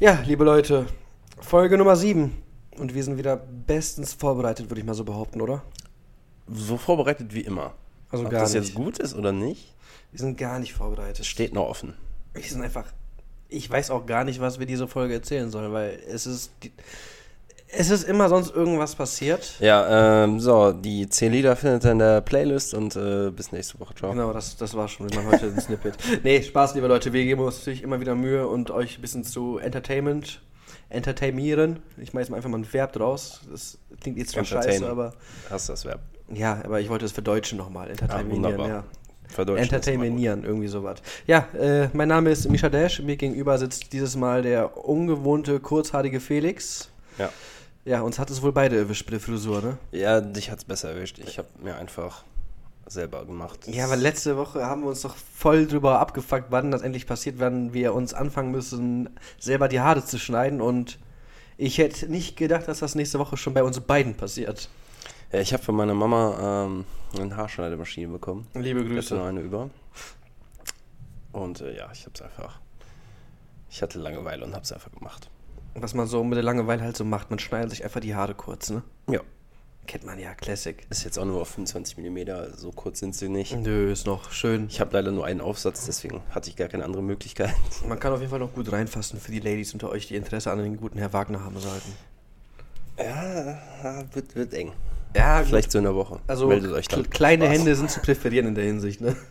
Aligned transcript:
Ja, 0.00 0.20
liebe 0.24 0.44
Leute, 0.44 0.86
Folge 1.40 1.76
Nummer 1.76 1.96
7. 1.96 2.32
Und 2.78 2.94
wir 2.94 3.02
sind 3.02 3.18
wieder 3.18 3.36
bestens 3.36 4.12
vorbereitet, 4.12 4.70
würde 4.70 4.80
ich 4.80 4.86
mal 4.86 4.94
so 4.94 5.04
behaupten, 5.04 5.40
oder? 5.40 5.62
So 6.46 6.76
vorbereitet 6.76 7.34
wie 7.34 7.40
immer. 7.40 7.74
Also 8.10 8.24
Ob 8.24 8.30
gar 8.30 8.42
das 8.42 8.54
nicht. 8.54 8.64
jetzt 8.64 8.74
gut 8.74 8.98
ist 8.98 9.14
oder 9.14 9.32
nicht, 9.32 9.74
Wir 10.12 10.20
sind 10.20 10.38
gar 10.38 10.58
nicht 10.58 10.72
vorbereitet. 10.74 11.26
steht 11.26 11.52
noch 11.52 11.66
offen. 11.68 11.94
Wir 12.32 12.42
sind 12.42 12.62
einfach. 12.62 12.84
Ich 13.48 13.68
weiß 13.68 13.90
auch 13.90 14.06
gar 14.06 14.24
nicht, 14.24 14.40
was 14.40 14.58
wir 14.58 14.66
diese 14.66 14.86
Folge 14.86 15.14
erzählen 15.14 15.50
sollen, 15.50 15.72
weil 15.72 15.98
es 16.08 16.26
ist. 16.26 16.52
Die, 16.62 16.72
es 17.70 17.90
ist 17.90 18.04
immer 18.04 18.28
sonst 18.28 18.54
irgendwas 18.54 18.94
passiert. 18.94 19.54
Ja, 19.60 20.24
ähm, 20.24 20.40
so, 20.40 20.72
die 20.72 21.08
10 21.08 21.32
Lieder 21.32 21.54
findet 21.56 21.84
ihr 21.84 21.92
in 21.92 21.98
der 21.98 22.20
Playlist 22.20 22.74
und 22.74 22.96
äh, 22.96 23.30
bis 23.30 23.52
nächste 23.52 23.78
Woche. 23.80 23.94
Ciao. 23.94 24.10
Genau, 24.12 24.32
das, 24.32 24.56
das 24.56 24.74
war 24.74 24.88
schon 24.88 25.08
immer 25.08 25.26
heute 25.26 25.46
ein 25.46 25.60
Snippet. 25.60 25.94
Nee, 26.22 26.42
Spaß, 26.42 26.74
liebe 26.74 26.86
Leute. 26.86 27.12
Wir 27.12 27.24
geben 27.24 27.42
uns 27.42 27.58
natürlich 27.58 27.82
immer 27.82 28.00
wieder 28.00 28.14
Mühe 28.14 28.46
und 28.48 28.70
euch 28.70 28.98
ein 28.98 29.00
bisschen 29.02 29.24
zu 29.24 29.58
Entertainment, 29.58 30.40
entertainieren. 30.88 31.80
Ich 31.98 32.12
mache 32.12 32.22
jetzt 32.22 32.30
mal 32.30 32.36
einfach 32.36 32.50
mal 32.50 32.58
ein 32.58 32.72
Verb 32.72 32.92
draus. 32.94 33.40
Das 33.50 33.78
klingt 34.00 34.18
jetzt 34.18 34.30
zwar 34.30 34.40
Entertain. 34.40 34.72
scheiße, 34.72 34.88
aber. 34.88 35.12
Hast 35.50 35.68
du 35.68 35.72
das 35.74 35.84
Verb? 35.84 36.00
Ja, 36.32 36.60
aber 36.64 36.80
ich 36.80 36.88
wollte 36.88 37.04
es 37.04 37.12
verdeutschen 37.12 37.58
nochmal. 37.58 37.90
Entertainieren, 37.90 38.42
wunderbar. 38.44 38.68
ja. 38.68 38.84
Gut. 39.36 39.58
Entertainieren, 39.58 40.42
irgendwie 40.42 40.68
sowas. 40.68 41.02
Ja, 41.26 41.46
äh, 41.52 41.90
mein 41.92 42.08
Name 42.08 42.30
ist 42.30 42.48
Misha 42.48 42.70
Dash. 42.70 43.02
Mir 43.02 43.16
gegenüber 43.16 43.58
sitzt 43.58 43.92
dieses 43.92 44.16
Mal 44.16 44.40
der 44.40 44.88
ungewohnte, 44.88 45.60
kurzhaarige 45.60 46.18
Felix. 46.20 46.88
Ja. 47.18 47.30
Ja, 47.88 48.02
uns 48.02 48.18
hat 48.18 48.28
es 48.28 48.42
wohl 48.42 48.52
beide 48.52 48.76
erwischt 48.76 49.06
mit 49.06 49.14
der 49.14 49.20
Frisur, 49.20 49.62
ne? 49.62 49.78
ja, 49.92 50.20
dich 50.20 50.50
hat's 50.50 50.62
besser 50.62 50.90
erwischt. 50.90 51.18
Ich 51.20 51.38
habe 51.38 51.48
mir 51.62 51.76
einfach 51.76 52.22
selber 52.84 53.24
gemacht. 53.24 53.66
Ja, 53.66 53.88
weil 53.88 53.98
letzte 53.98 54.36
Woche 54.36 54.66
haben 54.66 54.82
wir 54.82 54.90
uns 54.90 55.00
doch 55.00 55.16
voll 55.16 55.66
drüber 55.66 55.98
abgefuckt, 55.98 56.48
wann 56.50 56.70
das 56.70 56.82
endlich 56.82 57.06
passiert, 57.06 57.36
wann 57.38 57.72
wir 57.72 57.94
uns 57.94 58.12
anfangen 58.12 58.50
müssen, 58.50 59.08
selber 59.38 59.68
die 59.68 59.80
Haare 59.80 60.04
zu 60.04 60.18
schneiden. 60.18 60.60
Und 60.60 60.98
ich 61.56 61.78
hätte 61.78 62.10
nicht 62.12 62.36
gedacht, 62.36 62.68
dass 62.68 62.80
das 62.80 62.94
nächste 62.94 63.18
Woche 63.18 63.38
schon 63.38 63.54
bei 63.54 63.62
uns 63.62 63.80
beiden 63.80 64.14
passiert. 64.14 64.68
Ja, 65.32 65.40
ich 65.40 65.54
habe 65.54 65.62
von 65.62 65.74
meiner 65.74 65.94
Mama 65.94 66.66
ähm, 66.66 66.84
eine 67.18 67.36
Haarschneidemaschine 67.38 68.08
bekommen. 68.08 68.46
Liebe 68.52 68.80
Ich 68.80 68.84
hatte 68.84 68.94
Grüße. 68.96 69.14
noch 69.14 69.24
eine 69.24 69.40
über. 69.40 69.70
Und 71.32 71.62
äh, 71.62 71.74
ja, 71.74 71.88
ich 71.90 72.02
habe 72.02 72.12
es 72.12 72.20
einfach. 72.20 72.60
Ich 73.70 73.80
hatte 73.80 73.98
Langeweile 73.98 74.44
und 74.44 74.52
habe 74.52 74.64
es 74.64 74.72
einfach 74.72 74.92
gemacht. 74.92 75.30
Was 75.80 75.94
man 75.94 76.06
so 76.06 76.22
mit 76.24 76.36
der 76.36 76.42
Langeweile 76.42 76.82
halt 76.82 76.96
so 76.96 77.04
macht, 77.04 77.30
man 77.30 77.38
schneidet 77.38 77.70
sich 77.70 77.84
einfach 77.84 78.00
die 78.00 78.14
Haare 78.14 78.34
kurz, 78.34 78.70
ne? 78.70 78.82
Ja. 79.10 79.20
Kennt 79.86 80.04
man 80.04 80.18
ja, 80.18 80.34
Classic. 80.34 80.86
Ist 80.90 81.04
jetzt 81.04 81.18
auch 81.18 81.24
nur 81.24 81.40
auf 81.40 81.48
25 81.48 81.96
mm, 81.96 82.18
so 82.56 82.70
kurz 82.72 82.98
sind 82.98 83.14
sie 83.14 83.30
nicht. 83.30 83.56
Nö, 83.56 83.90
ist 83.90 84.06
noch 84.06 84.32
schön. 84.32 84.66
Ich 84.68 84.80
habe 84.80 84.92
leider 84.92 85.10
nur 85.12 85.24
einen 85.24 85.40
Aufsatz, 85.40 85.86
deswegen 85.86 86.20
hatte 86.30 86.50
ich 86.50 86.56
gar 86.56 86.68
keine 86.68 86.84
andere 86.84 87.02
Möglichkeit. 87.02 87.54
Man 87.88 87.98
kann 87.98 88.12
auf 88.12 88.18
jeden 88.20 88.30
Fall 88.30 88.38
noch 88.40 88.52
gut 88.52 88.70
reinfassen 88.70 89.18
für 89.18 89.32
die 89.32 89.40
Ladies 89.40 89.72
unter 89.72 89.88
euch, 89.88 90.06
die 90.06 90.16
Interesse 90.16 90.50
an 90.50 90.58
den 90.58 90.76
guten 90.76 90.98
Herr 90.98 91.14
Wagner 91.14 91.42
haben 91.42 91.58
sollten. 91.58 91.92
Ja, 92.98 93.58
wird, 94.12 94.34
wird 94.34 94.52
eng. 94.52 94.72
Ja, 95.16 95.42
Vielleicht 95.42 95.72
so 95.72 95.78
in 95.78 95.84
der 95.84 95.94
Woche. 95.94 96.20
Also 96.26 96.48
Meldet 96.48 96.72
euch 96.72 96.86
dann. 96.88 97.04
kle- 97.04 97.08
kleine 97.08 97.44
Spaß. 97.46 97.56
Hände 97.58 97.74
sind 97.74 97.90
zu 97.90 98.00
präferieren 98.00 98.48
in 98.48 98.54
der 98.56 98.64
Hinsicht, 98.64 99.00
ne? 99.00 99.16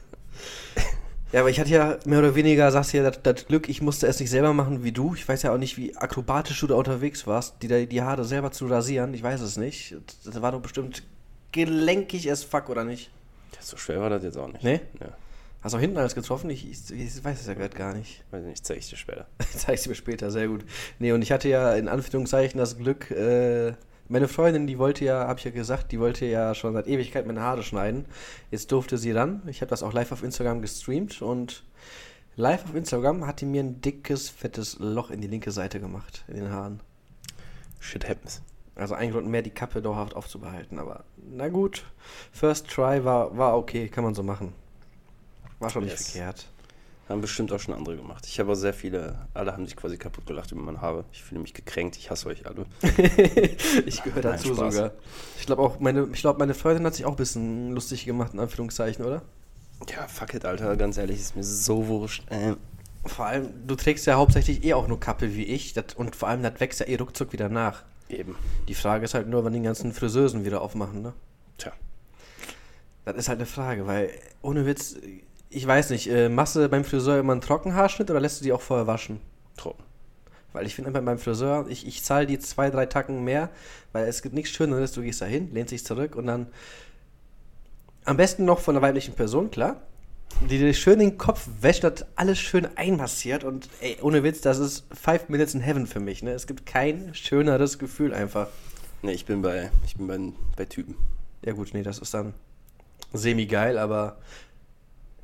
Ja, 1.34 1.42
aber 1.42 1.50
ich 1.50 1.60
hatte 1.60 1.70
ja 1.70 1.98
mehr 2.06 2.20
oder 2.20 2.36
weniger, 2.36 2.72
sagst 2.72 2.94
du 2.94 2.98
ja, 2.98 3.10
das, 3.10 3.22
das 3.22 3.46
Glück, 3.48 3.68
ich 3.68 3.82
musste 3.82 4.08
es 4.08 4.20
nicht 4.20 4.30
selber 4.30 4.54
machen 4.54 4.84
wie 4.84 4.94
du. 4.94 5.14
Ich 5.14 5.28
weiß 5.28 5.44
ja 5.44 5.54
auch 5.54 5.58
nicht, 5.58 5.78
wie 5.78 5.96
akrobatisch 5.96 6.60
du 6.62 6.68
da 6.68 6.76
unterwegs 6.76 7.28
warst, 7.28 7.56
die, 7.62 7.88
die 7.88 8.02
Haare 8.02 8.24
selber 8.24 8.52
zu 8.52 8.68
rasieren. 8.68 9.14
Ich 9.14 9.24
weiß 9.24 9.42
es 9.42 9.58
nicht. 9.58 9.96
Das 10.24 10.42
war 10.42 10.54
doch 10.54 10.62
bestimmt 10.62 11.04
gelenkig 11.52 12.32
as 12.32 12.44
fuck, 12.44 12.70
oder 12.70 12.84
nicht? 12.84 13.12
Ja, 13.54 13.62
so 13.62 13.78
schwer 13.78 14.00
war 14.00 14.10
das 14.10 14.24
jetzt 14.24 14.38
auch 14.38 14.48
nicht. 14.48 14.64
Nee? 14.64 14.80
Ja, 15.00 15.10
Hast 15.62 15.74
du 15.74 15.78
auch 15.78 15.82
hinten 15.82 15.98
alles 15.98 16.16
getroffen? 16.16 16.50
Ich, 16.50 16.70
ich, 16.70 16.92
ich 16.92 17.24
weiß 17.24 17.42
es 17.42 17.48
ja 17.48 17.54
gerade 17.54 17.76
gar 17.76 17.94
nicht. 17.94 18.24
weiß 18.32 18.44
ich 18.44 18.50
nicht, 18.50 18.66
zeige 18.66 18.80
ich 18.80 18.90
dir 18.90 18.96
später. 18.96 19.28
Zeig 19.54 19.76
ich 19.76 19.84
dir 19.84 19.96
später, 19.96 20.32
sehr 20.32 20.48
gut. 20.48 20.64
Nee, 21.00 21.12
und 21.12 21.22
ich 21.22 21.32
hatte 21.32 21.50
ja 21.50 21.74
in 21.74 21.88
Anführungszeichen 21.90 22.58
das 22.58 22.78
Glück, 22.78 23.12
äh, 23.12 23.74
meine 24.10 24.28
Freundin, 24.28 24.68
die 24.68 24.78
wollte 24.78 25.06
ja, 25.06 25.28
habe 25.28 25.40
ich 25.40 25.46
ja 25.46 25.52
gesagt, 25.52 25.92
die 25.92 26.00
wollte 26.00 26.26
ja 26.26 26.56
schon 26.56 26.74
seit 26.74 26.88
Ewigkeit 26.88 27.26
meine 27.28 27.42
Haare 27.42 27.64
schneiden. 27.64 28.06
Jetzt 28.52 28.72
durfte 28.72 28.98
sie 28.98 29.12
ran. 29.12 29.42
Ich 29.48 29.62
habe 29.62 29.70
das 29.70 29.84
auch 29.84 29.94
live 29.94 30.12
auf 30.12 30.24
Instagram 30.24 30.62
gestreamt 30.62 31.22
und 31.22 31.64
live 32.36 32.64
auf 32.66 32.76
Instagram 32.76 33.26
hat 33.28 33.42
die 33.42 33.46
mir 33.46 33.64
ein 33.64 33.82
dickes, 33.82 34.30
fettes 34.30 34.78
Loch 34.80 35.10
in 35.12 35.22
die 35.22 35.28
linke 35.28 35.52
Seite 35.52 35.80
gemacht, 35.80 36.24
in 36.28 36.36
den 36.36 36.52
Haaren. 36.52 36.80
Shit 37.80 38.08
happens. 38.08 38.42
Also 38.76 38.94
ein 38.94 39.12
Grund 39.12 39.28
mehr, 39.28 39.42
die 39.42 39.50
Kappe 39.50 39.82
dauerhaft 39.82 40.16
aufzubehalten. 40.16 40.78
Aber 40.80 41.04
na 41.32 41.50
gut, 41.50 41.84
First 42.32 42.70
Try 42.70 43.04
war, 43.04 43.36
war 43.38 43.58
okay, 43.58 43.88
kann 43.90 44.04
man 44.04 44.14
so 44.14 44.24
machen. 44.24 44.54
War 45.60 45.70
schon 45.70 45.84
nicht 45.84 45.94
Yes. 45.94 46.12
verkehrt. 46.12 46.48
Haben 47.10 47.22
bestimmt 47.22 47.54
auch 47.54 47.60
schon 47.60 47.74
andere 47.74 47.96
gemacht. 47.96 48.26
Ich 48.28 48.38
habe 48.40 48.52
auch 48.52 48.56
sehr 48.56 48.74
viele, 48.74 49.28
alle 49.34 49.54
haben 49.54 49.66
sich 49.66 49.78
quasi 49.78 49.98
kaputt 49.98 50.26
gelacht 50.26 50.52
über 50.52 50.62
meine 50.62 50.82
Haare. 50.82 51.06
Ich 51.14 51.24
fühle 51.24 51.40
mich 51.40 51.54
gekränkt, 51.54 51.96
ich 51.96 52.12
hasse 52.12 52.28
euch 52.28 52.46
alle. 52.46 52.66
ich 53.86 54.04
gehöre 54.04 54.22
dazu 54.22 54.54
Spaß. 54.54 54.74
sogar. 54.74 54.92
Ich 55.40 55.46
glaube 55.46 55.62
auch, 55.62 55.80
meine, 55.80 56.08
ich 56.12 56.20
glaube, 56.20 56.40
meine 56.40 56.54
Freundin 56.54 56.86
hat 56.86 56.96
sich 56.96 57.06
auch 57.06 57.12
ein 57.12 57.16
bisschen 57.16 57.72
lustig 57.72 58.04
gemacht, 58.06 58.34
in 58.34 58.42
Anführungszeichen, 58.42 59.06
oder? 59.06 59.22
Ja, 59.90 60.06
fuck 60.08 60.34
it, 60.34 60.44
Alter, 60.44 60.76
ganz 60.76 60.98
ehrlich, 60.98 61.20
ist 61.20 61.36
mir 61.36 61.44
so 61.44 61.88
wurscht. 61.88 62.24
Ähm, 62.30 62.58
Vor 63.06 63.26
allem, 63.26 63.54
du 63.66 63.76
trägst 63.76 64.06
ja 64.06 64.16
hauptsächlich 64.16 64.66
eh 64.66 64.74
auch 64.74 64.88
nur 64.90 65.00
Kappe 65.00 65.34
wie 65.34 65.46
ich. 65.46 65.72
Das, 65.74 65.86
und 65.96 66.14
vor 66.14 66.28
allem, 66.28 66.44
das 66.44 66.60
wächst 66.60 66.82
ja 66.82 66.88
eh 66.88 66.96
ruckzuck 66.98 67.32
wieder 67.32 67.48
nach. 67.48 67.84
eben. 68.10 68.36
Die 68.68 68.76
Frage 68.76 69.06
ist 69.06 69.14
halt 69.14 69.28
nur, 69.30 69.46
wann 69.46 69.54
die 69.54 69.62
ganzen 69.62 69.94
Friseusen 69.94 70.44
wieder 70.44 70.62
aufmachen, 70.62 71.04
ne? 71.04 71.14
Tja. 71.58 71.72
Das 73.06 73.16
ist 73.16 73.30
halt 73.30 73.40
eine 73.40 73.46
Frage, 73.46 73.88
weil 73.88 74.10
ohne 74.42 74.66
Witz, 74.66 74.98
ich 75.50 75.66
weiß 75.66 75.92
nicht, 75.92 76.10
äh, 76.10 76.30
machst 76.30 76.56
du 76.56 76.68
beim 76.70 76.84
Friseur 76.84 77.20
immer 77.20 77.34
einen 77.34 77.42
Trockenhaarschnitt 77.42 78.10
oder 78.10 78.20
lässt 78.20 78.40
du 78.40 78.44
die 78.44 78.52
auch 78.52 78.62
vorher 78.62 78.88
waschen? 78.88 79.20
Trocken. 79.56 79.84
Weil 80.54 80.66
ich 80.66 80.76
finde 80.76 80.90
einfach 80.90 81.04
beim 81.04 81.20
Friseur, 81.20 81.66
ich, 81.70 81.86
ich 81.88 82.04
zahle 82.04 82.26
die 82.26 82.40
zwei, 82.40 82.70
drei 82.70 82.86
Tacken 82.86 83.24
mehr, 83.24 83.50
weil 83.92 84.08
es 84.08 84.22
gibt 84.22 84.36
nichts 84.36 84.52
Schöneres, 84.52 84.92
du 84.92 85.02
gehst 85.02 85.22
da 85.22 85.26
hin, 85.26 85.50
lehnst 85.54 85.72
dich 85.72 85.86
zurück 85.86 86.16
und 86.16 86.28
dann 86.28 86.48
am 88.06 88.18
besten 88.18 88.46
noch 88.46 88.60
von 88.60 88.76
einer 88.76 88.82
weiblichen 88.82 89.14
Person, 89.14 89.52
klar, 89.52 89.82
die 90.50 90.58
dir 90.58 90.74
schön 90.74 91.00
den 91.00 91.18
Kopf 91.18 91.48
wäscht, 91.62 91.84
das 91.84 92.06
alles 92.16 92.40
schön 92.40 92.68
einmassiert 92.78 93.44
und 93.44 93.70
ey, 93.82 93.98
ohne 94.02 94.24
Witz, 94.24 94.42
das 94.42 94.60
ist 94.60 94.86
five 94.92 95.30
minutes 95.30 95.54
in 95.54 95.62
heaven 95.62 95.88
für 95.88 96.00
mich, 96.00 96.24
ne? 96.24 96.32
Es 96.32 96.48
gibt 96.48 96.66
kein 96.66 97.14
schöneres 97.14 97.80
Gefühl 97.80 98.14
einfach. 98.14 98.48
Ne, 99.02 99.14
ich 99.14 99.26
bin 99.26 99.42
bei, 99.42 99.72
ich 99.86 99.96
bin 99.96 100.08
bei, 100.08 100.18
bei 100.56 100.66
Typen. 100.66 100.96
Ja 101.44 101.54
gut, 101.54 101.74
nee, 101.74 101.84
das 101.84 102.00
ist 102.00 102.14
dann 102.14 102.34
semi-geil, 103.14 103.78
aber 103.78 104.18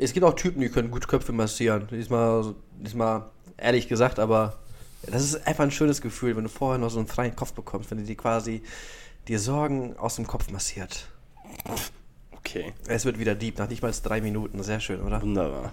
es 0.04 0.14
gibt 0.14 0.26
auch 0.26 0.34
Typen, 0.34 0.62
die 0.62 0.70
können 0.70 0.92
gut 0.92 1.08
Köpfe 1.08 1.32
massieren. 1.32 1.88
Diesmal, 1.90 2.54
diesmal 2.80 3.26
ehrlich 3.58 3.88
gesagt, 3.88 4.20
aber 4.20 4.60
das 5.04 5.24
ist 5.24 5.48
einfach 5.48 5.64
ein 5.64 5.72
schönes 5.72 6.02
Gefühl, 6.02 6.36
wenn 6.36 6.44
du 6.44 6.50
vorher 6.50 6.78
noch 6.78 6.90
so 6.90 7.00
einen 7.00 7.08
freien 7.08 7.36
Kopf 7.36 7.54
bekommst, 7.54 7.90
wenn 7.92 8.00
du 8.00 8.04
dir 8.04 8.16
quasi 8.16 8.62
die 9.28 9.38
Sorgen 9.38 9.98
aus 9.98 10.16
dem 10.16 10.28
Kopf 10.28 10.50
massiert. 10.52 11.08
Okay, 12.32 12.74
Es 12.88 13.06
wird 13.06 13.20
wieder 13.20 13.36
deep, 13.36 13.58
nach 13.58 13.70
nicht 13.70 13.82
mal 13.82 13.94
drei 14.04 14.20
Minuten. 14.22 14.62
Sehr 14.64 14.80
schön, 14.80 15.02
oder? 15.02 15.22
wunderbar. 15.22 15.72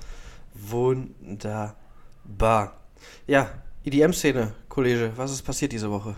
Wunderbar. 0.54 1.76
Ja, 3.26 3.50
EDM-Szene, 3.84 4.52
Kollege, 4.68 5.12
was 5.16 5.32
ist 5.32 5.42
passiert 5.42 5.72
diese 5.72 5.90
Woche? 5.90 6.14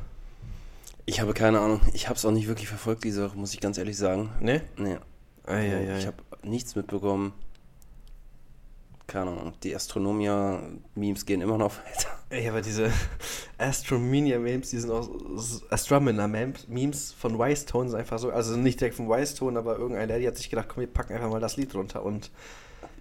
Ich 1.07 1.21
habe 1.21 1.33
keine 1.33 1.61
Ahnung. 1.61 1.81
Ich 1.95 2.09
habe 2.09 2.17
es 2.17 2.25
auch 2.25 2.31
nicht 2.31 2.49
wirklich 2.49 2.69
verfolgt, 2.69 3.05
diese 3.05 3.29
Woche, 3.29 3.39
muss 3.39 3.55
ich 3.55 3.61
ganz 3.61 3.79
ehrlich 3.79 3.97
sagen. 3.97 4.31
Ne? 4.41 4.63
Nee. 4.77 4.99
Eieiei. 5.47 5.99
Ich 5.99 6.07
habe 6.07 6.17
nichts 6.43 6.77
mitbekommen. 6.77 7.33
Keine 9.13 9.31
Ahnung. 9.31 9.53
Die 9.63 9.77
Astronomia-Memes 9.77 11.27
gehen 11.27 11.43
immer 11.43 11.59
noch 11.59 11.75
weiter. 11.77 12.09
Ey, 12.31 12.49
aber 12.49 12.63
diese 12.63 12.91
Astromania-Memes, 13.59 14.71
die 14.71 14.79
sind 14.79 14.91
auch 14.91 15.07
Astronomer-Memes 15.69 17.13
von 17.13 17.39
Wise-Tone 17.39 17.91
sind 17.91 17.99
einfach 17.99 18.19
so, 18.19 18.31
also 18.31 18.57
nicht 18.57 18.81
direkt 18.81 18.97
von 18.97 19.11
Wise-Tone, 19.11 19.59
aber 19.59 19.77
irgendein 19.77 20.09
Lady 20.09 20.25
hat 20.25 20.39
sich 20.39 20.49
gedacht, 20.49 20.69
komm, 20.71 20.81
wir 20.81 20.87
packen 20.87 21.13
einfach 21.13 21.29
mal 21.29 21.41
das 21.41 21.59
Lied 21.59 21.75
runter 21.75 22.03
und 22.03 22.31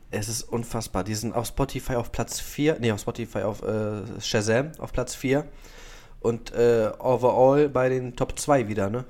es 0.09 0.27
ist 0.27 0.43
unfassbar. 0.43 1.05
Die 1.05 1.15
sind 1.15 1.33
auf 1.33 1.47
Spotify 1.47 1.95
auf 1.95 2.11
Platz 2.11 2.41
4, 2.41 2.79
nee, 2.81 2.91
auf 2.91 2.99
Spotify 2.99 3.43
auf 3.43 3.63
äh, 3.63 4.01
Shazam 4.19 4.73
auf 4.79 4.91
Platz 4.91 5.15
4 5.15 5.45
und 6.19 6.51
äh, 6.51 6.91
overall 6.99 7.69
bei 7.69 7.87
den 7.87 8.17
Top 8.17 8.37
2 8.37 8.67
wieder, 8.67 8.89
ne? 8.89 9.05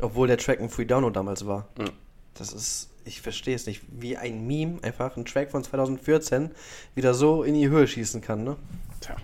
Obwohl 0.00 0.26
der 0.26 0.36
Track 0.36 0.60
ein 0.60 0.68
Free 0.68 0.84
Download 0.84 1.14
damals 1.14 1.46
war. 1.46 1.68
Mhm. 1.78 1.92
Das 2.34 2.52
ist, 2.52 2.90
ich 3.10 3.20
verstehe 3.20 3.56
es 3.56 3.66
nicht, 3.66 3.82
wie 3.90 4.16
ein 4.16 4.46
Meme 4.46 4.78
einfach 4.82 5.16
ein 5.16 5.24
Track 5.24 5.50
von 5.50 5.64
2014 5.64 6.52
wieder 6.94 7.12
so 7.12 7.42
in 7.42 7.54
die 7.54 7.68
Höhe 7.68 7.88
schießen 7.88 8.20
kann, 8.20 8.44
ne? 8.44 8.56
Tja, 9.00 9.16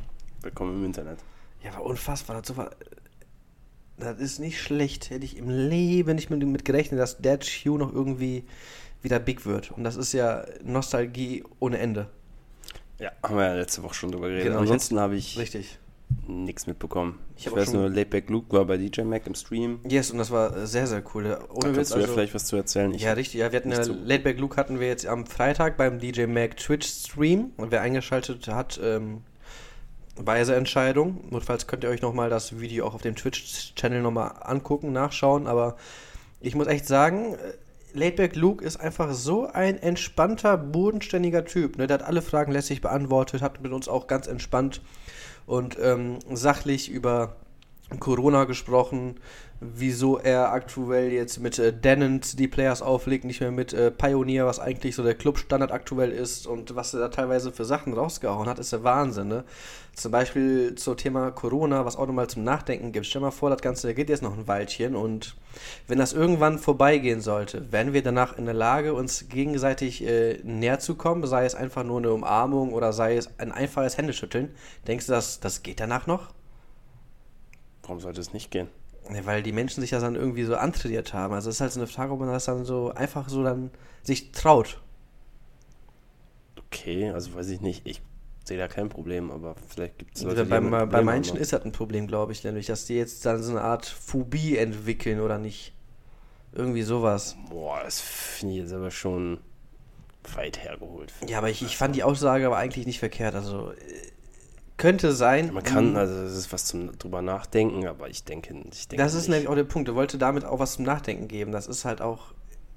willkommen 0.42 0.74
im 0.74 0.84
Internet. 0.84 1.20
Ja, 1.62 1.72
war 1.74 1.84
unfassbar. 1.84 2.42
Das, 2.42 2.56
war, 2.56 2.72
das 3.96 4.18
ist 4.18 4.40
nicht 4.40 4.60
schlecht. 4.60 5.10
Hätte 5.10 5.24
ich 5.24 5.36
im 5.36 5.48
Leben 5.48 6.16
nicht 6.16 6.30
mit, 6.30 6.42
mit 6.44 6.64
gerechnet, 6.64 6.98
dass 6.98 7.18
Dead 7.18 7.40
Hugh 7.44 7.78
noch 7.78 7.92
irgendwie 7.92 8.44
wieder 9.02 9.20
big 9.20 9.46
wird. 9.46 9.70
Und 9.70 9.84
das 9.84 9.94
ist 9.94 10.12
ja 10.12 10.44
Nostalgie 10.64 11.44
ohne 11.60 11.78
Ende. 11.78 12.08
Ja, 12.98 13.12
haben 13.22 13.36
wir 13.36 13.44
ja 13.44 13.54
letzte 13.54 13.84
Woche 13.84 13.94
schon 13.94 14.10
drüber 14.10 14.26
geredet. 14.26 14.48
Genau, 14.48 14.60
Ansonsten 14.60 14.98
habe 14.98 15.14
ich 15.14 15.38
Richtig. 15.38 15.78
Nichts 16.26 16.66
mitbekommen. 16.66 17.18
Ich 17.36 17.46
Ich, 17.46 17.52
weiß 17.52 17.72
nur, 17.72 17.88
Laidback 17.88 18.30
Luke 18.30 18.54
war 18.56 18.64
bei 18.64 18.76
DJ 18.76 19.02
Mac 19.02 19.26
im 19.26 19.34
Stream. 19.34 19.80
Yes, 19.88 20.10
und 20.10 20.18
das 20.18 20.30
war 20.30 20.66
sehr, 20.66 20.86
sehr 20.86 21.02
cool. 21.14 21.24
Witz, 21.24 21.74
kannst 21.74 21.90
du 21.92 21.96
ja 21.96 22.02
also, 22.02 22.14
vielleicht 22.14 22.34
was 22.34 22.46
zu 22.46 22.56
erzählen. 22.56 22.92
Ich 22.94 23.02
ja, 23.02 23.12
richtig. 23.12 23.40
Ja, 23.40 23.52
wir 23.52 23.58
hatten 23.58 23.70
ja, 23.70 23.82
so- 23.84 23.94
Laidback 23.94 24.38
Luke 24.38 24.56
hatten 24.56 24.80
wir 24.80 24.86
jetzt 24.88 25.06
am 25.06 25.26
Freitag 25.26 25.76
beim 25.76 25.98
DJ 25.98 26.26
Mac 26.26 26.56
Twitch 26.56 26.88
Stream. 26.88 27.52
Und 27.56 27.70
wer 27.70 27.82
eingeschaltet 27.82 28.48
hat, 28.48 28.80
ähm, 28.82 29.22
weise 30.16 30.54
Entscheidung. 30.56 31.24
Notfalls 31.30 31.66
könnt 31.66 31.84
ihr 31.84 31.90
euch 31.90 32.02
nochmal 32.02 32.30
das 32.30 32.58
Video 32.60 32.86
auch 32.86 32.94
auf 32.94 33.02
dem 33.02 33.16
Twitch-Channel 33.16 34.00
nochmal 34.00 34.32
angucken, 34.40 34.92
nachschauen. 34.92 35.46
Aber 35.46 35.76
ich 36.40 36.54
muss 36.54 36.66
echt 36.66 36.86
sagen, 36.86 37.34
äh, 37.34 37.98
Laidback 37.98 38.36
Luke 38.36 38.64
ist 38.64 38.76
einfach 38.78 39.12
so 39.12 39.46
ein 39.46 39.78
entspannter, 39.78 40.56
bodenständiger 40.56 41.44
Typ. 41.44 41.78
Ne? 41.78 41.86
Der 41.86 41.98
hat 41.98 42.06
alle 42.06 42.22
Fragen 42.22 42.52
lässig 42.52 42.80
beantwortet, 42.80 43.42
hat 43.42 43.62
mit 43.62 43.72
uns 43.72 43.88
auch 43.88 44.06
ganz 44.06 44.26
entspannt 44.26 44.80
und 45.46 45.78
ähm, 45.80 46.18
sachlich 46.32 46.90
über 46.90 47.36
Corona 48.00 48.44
gesprochen, 48.44 49.16
wieso 49.60 50.18
er 50.18 50.52
aktuell 50.52 51.12
jetzt 51.12 51.38
mit 51.40 51.58
äh, 51.58 51.72
Dennant 51.72 52.38
die 52.38 52.48
Players 52.48 52.82
auflegt, 52.82 53.24
nicht 53.24 53.40
mehr 53.40 53.50
mit 53.50 53.72
äh, 53.72 53.90
Pioneer, 53.90 54.46
was 54.46 54.60
eigentlich 54.60 54.94
so 54.94 55.02
der 55.02 55.14
Clubstandard 55.14 55.72
aktuell 55.72 56.10
ist 56.10 56.46
und 56.46 56.76
was 56.76 56.92
er 56.92 57.00
da 57.00 57.08
teilweise 57.08 57.52
für 57.52 57.64
Sachen 57.64 57.94
rausgehauen 57.94 58.48
hat, 58.48 58.58
ist 58.58 58.72
der 58.72 58.84
Wahnsinn, 58.84 59.28
ne? 59.28 59.44
Zum 59.94 60.12
Beispiel 60.12 60.74
zum 60.74 60.98
Thema 60.98 61.30
Corona, 61.30 61.86
was 61.86 61.96
auch 61.96 62.06
nochmal 62.06 62.28
zum 62.28 62.44
Nachdenken 62.44 62.92
gibt. 62.92 63.06
Stell 63.06 63.22
mal 63.22 63.30
vor, 63.30 63.48
das 63.48 63.62
Ganze 63.62 63.94
geht 63.94 64.10
jetzt 64.10 64.22
noch 64.22 64.36
ein 64.36 64.46
Weilchen 64.46 64.94
und 64.94 65.36
wenn 65.88 65.98
das 65.98 66.12
irgendwann 66.12 66.58
vorbeigehen 66.58 67.22
sollte, 67.22 67.72
werden 67.72 67.94
wir 67.94 68.02
danach 68.02 68.36
in 68.36 68.44
der 68.44 68.52
Lage, 68.52 68.92
uns 68.92 69.30
gegenseitig 69.30 70.06
äh, 70.06 70.38
näher 70.42 70.80
zu 70.80 70.96
kommen, 70.96 71.26
sei 71.26 71.46
es 71.46 71.54
einfach 71.54 71.82
nur 71.82 71.96
eine 71.96 72.12
Umarmung 72.12 72.74
oder 72.74 72.92
sei 72.92 73.16
es 73.16 73.30
ein 73.38 73.52
einfaches 73.52 73.96
Händeschütteln. 73.96 74.54
Denkst 74.86 75.06
du, 75.06 75.12
das, 75.12 75.40
das 75.40 75.62
geht 75.62 75.80
danach 75.80 76.06
noch? 76.06 76.34
Warum 77.82 78.00
sollte 78.00 78.20
es 78.20 78.34
nicht 78.34 78.50
gehen? 78.50 78.68
Ja, 79.12 79.24
weil 79.24 79.42
die 79.42 79.52
Menschen 79.52 79.80
sich 79.80 79.90
das 79.90 80.02
dann 80.02 80.16
irgendwie 80.16 80.44
so 80.44 80.56
antrainiert 80.56 81.12
haben. 81.14 81.34
Also 81.34 81.48
es 81.48 81.56
ist 81.56 81.60
halt 81.60 81.72
so 81.72 81.80
eine 81.80 81.86
Frage, 81.86 82.12
ob 82.12 82.20
man 82.20 82.28
das 82.28 82.46
dann 82.46 82.64
so 82.64 82.92
einfach 82.92 83.28
so 83.28 83.42
dann 83.42 83.70
sich 84.02 84.32
traut. 84.32 84.80
Okay, 86.66 87.10
also 87.10 87.34
weiß 87.34 87.48
ich 87.50 87.60
nicht. 87.60 87.86
Ich 87.86 88.02
sehe 88.44 88.58
da 88.58 88.68
kein 88.68 88.88
Problem, 88.88 89.30
aber 89.30 89.54
vielleicht 89.68 89.98
gibt 89.98 90.16
es 90.16 90.22
Leute, 90.22 90.44
die 90.44 90.50
bei, 90.50 90.60
bei, 90.60 90.86
bei 90.86 91.02
manchen 91.02 91.34
haben. 91.34 91.42
ist 91.42 91.52
das 91.52 91.64
ein 91.64 91.72
Problem, 91.72 92.06
glaube 92.06 92.32
ich, 92.32 92.44
nämlich, 92.44 92.66
dass 92.66 92.86
die 92.86 92.94
jetzt 92.94 93.24
dann 93.26 93.42
so 93.42 93.52
eine 93.52 93.62
Art 93.62 93.86
Phobie 93.86 94.56
entwickeln 94.56 95.20
oder 95.20 95.38
nicht. 95.38 95.72
Irgendwie 96.52 96.82
sowas. 96.82 97.36
Boah, 97.50 97.80
das 97.84 98.00
finde 98.00 98.54
ich 98.54 98.60
jetzt 98.62 98.72
aber 98.72 98.90
schon 98.90 99.38
weit 100.34 100.62
hergeholt. 100.62 101.12
Ja, 101.28 101.38
aber 101.38 101.50
ich, 101.50 101.62
ich 101.62 101.76
fand 101.76 101.94
die 101.94 102.02
Aussage 102.02 102.46
aber 102.46 102.56
eigentlich 102.56 102.86
nicht 102.86 102.98
verkehrt. 102.98 103.34
Also 103.34 103.72
könnte 104.76 105.12
sein. 105.12 105.52
Man 105.52 105.62
kann, 105.62 105.96
also 105.96 106.14
es 106.14 106.36
ist 106.36 106.52
was 106.52 106.66
zum 106.66 106.98
drüber 106.98 107.22
nachdenken, 107.22 107.86
aber 107.86 108.08
ich 108.08 108.24
denke, 108.24 108.54
ich 108.72 108.88
denke 108.88 109.02
Das 109.02 109.14
ist 109.14 109.22
nicht. 109.22 109.30
nämlich 109.30 109.48
auch 109.48 109.54
der 109.54 109.64
Punkt. 109.64 109.88
Er 109.88 109.94
wollte 109.94 110.18
damit 110.18 110.44
auch 110.44 110.58
was 110.58 110.74
zum 110.74 110.84
Nachdenken 110.84 111.28
geben. 111.28 111.52
Das 111.52 111.66
ist 111.66 111.84
halt 111.84 112.00
auch, 112.02 112.34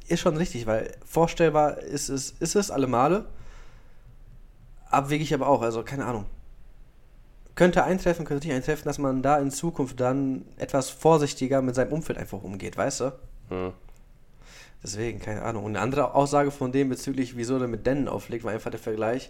ist 0.07 0.21
schon 0.21 0.37
richtig, 0.37 0.65
weil 0.65 0.95
vorstellbar 1.05 1.79
ist 1.79 2.09
es, 2.09 2.31
ist 2.39 2.55
es 2.55 2.71
alle 2.71 2.87
Male. 2.87 3.25
Abwegig 4.89 5.33
aber 5.33 5.47
auch, 5.47 5.61
also 5.61 5.83
keine 5.83 6.05
Ahnung. 6.05 6.25
Könnte 7.55 7.83
eintreffen, 7.83 8.25
könnte 8.25 8.47
nicht 8.47 8.55
eintreffen, 8.55 8.85
dass 8.85 8.97
man 8.97 9.21
da 9.21 9.37
in 9.37 9.51
Zukunft 9.51 9.99
dann 9.99 10.45
etwas 10.57 10.89
vorsichtiger 10.89 11.61
mit 11.61 11.75
seinem 11.75 11.91
Umfeld 11.91 12.17
einfach 12.17 12.41
umgeht, 12.41 12.77
weißt 12.77 13.01
du? 13.01 13.11
Hm. 13.49 13.73
Deswegen, 14.83 15.19
keine 15.19 15.41
Ahnung. 15.41 15.65
Und 15.65 15.75
eine 15.75 15.81
andere 15.81 16.15
Aussage 16.15 16.51
von 16.51 16.71
dem 16.71 16.89
bezüglich, 16.89 17.35
wieso 17.35 17.57
er 17.57 17.67
mit 17.67 17.85
Dennen 17.85 18.07
auflegt, 18.07 18.43
war 18.43 18.53
einfach 18.53 18.71
der 18.71 18.79
Vergleich. 18.79 19.29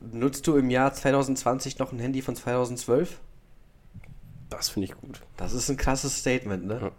Nutzt 0.00 0.46
du 0.46 0.56
im 0.56 0.70
Jahr 0.70 0.92
2020 0.92 1.78
noch 1.78 1.92
ein 1.92 1.98
Handy 1.98 2.22
von 2.22 2.36
2012? 2.36 3.18
Das 4.48 4.68
finde 4.68 4.86
ich 4.86 4.96
gut. 4.96 5.20
Das 5.36 5.52
ist 5.52 5.68
ein 5.68 5.76
krasses 5.76 6.18
Statement, 6.18 6.66
ne? 6.66 6.78
Ja. 6.80 6.92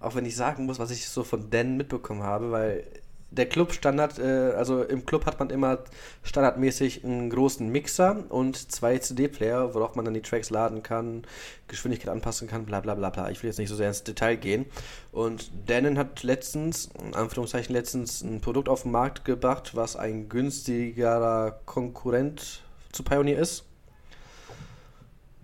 Auch 0.00 0.14
wenn 0.14 0.24
ich 0.24 0.36
sagen 0.36 0.64
muss, 0.64 0.78
was 0.78 0.90
ich 0.90 1.08
so 1.08 1.22
von 1.22 1.50
Dan 1.50 1.76
mitbekommen 1.76 2.22
habe, 2.22 2.50
weil 2.50 2.86
der 3.34 3.46
Club-Standard, 3.46 4.18
äh, 4.18 4.52
also 4.56 4.82
im 4.82 5.04
Club 5.06 5.26
hat 5.26 5.38
man 5.38 5.50
immer 5.50 5.78
standardmäßig 6.22 7.04
einen 7.04 7.30
großen 7.30 7.68
Mixer 7.68 8.24
und 8.28 8.70
zwei 8.70 8.98
CD-Player, 8.98 9.74
worauf 9.74 9.94
man 9.94 10.04
dann 10.04 10.14
die 10.14 10.22
Tracks 10.22 10.50
laden 10.50 10.82
kann, 10.82 11.22
Geschwindigkeit 11.68 12.10
anpassen 12.10 12.48
kann, 12.48 12.64
bla 12.64 12.80
bla 12.80 12.94
bla 12.94 13.10
bla. 13.10 13.30
Ich 13.30 13.42
will 13.42 13.50
jetzt 13.50 13.58
nicht 13.58 13.68
so 13.68 13.76
sehr 13.76 13.88
ins 13.88 14.04
Detail 14.04 14.36
gehen. 14.36 14.66
Und 15.12 15.50
Denon 15.68 15.98
hat 15.98 16.22
letztens, 16.22 16.88
in 17.02 17.14
Anführungszeichen 17.14 17.74
letztens, 17.74 18.22
ein 18.22 18.40
Produkt 18.40 18.68
auf 18.68 18.82
den 18.82 18.92
Markt 18.92 19.24
gebracht, 19.24 19.74
was 19.74 19.96
ein 19.96 20.28
günstigerer 20.28 21.60
Konkurrent 21.64 22.62
zu 22.92 23.02
Pioneer 23.02 23.38
ist 23.38 23.64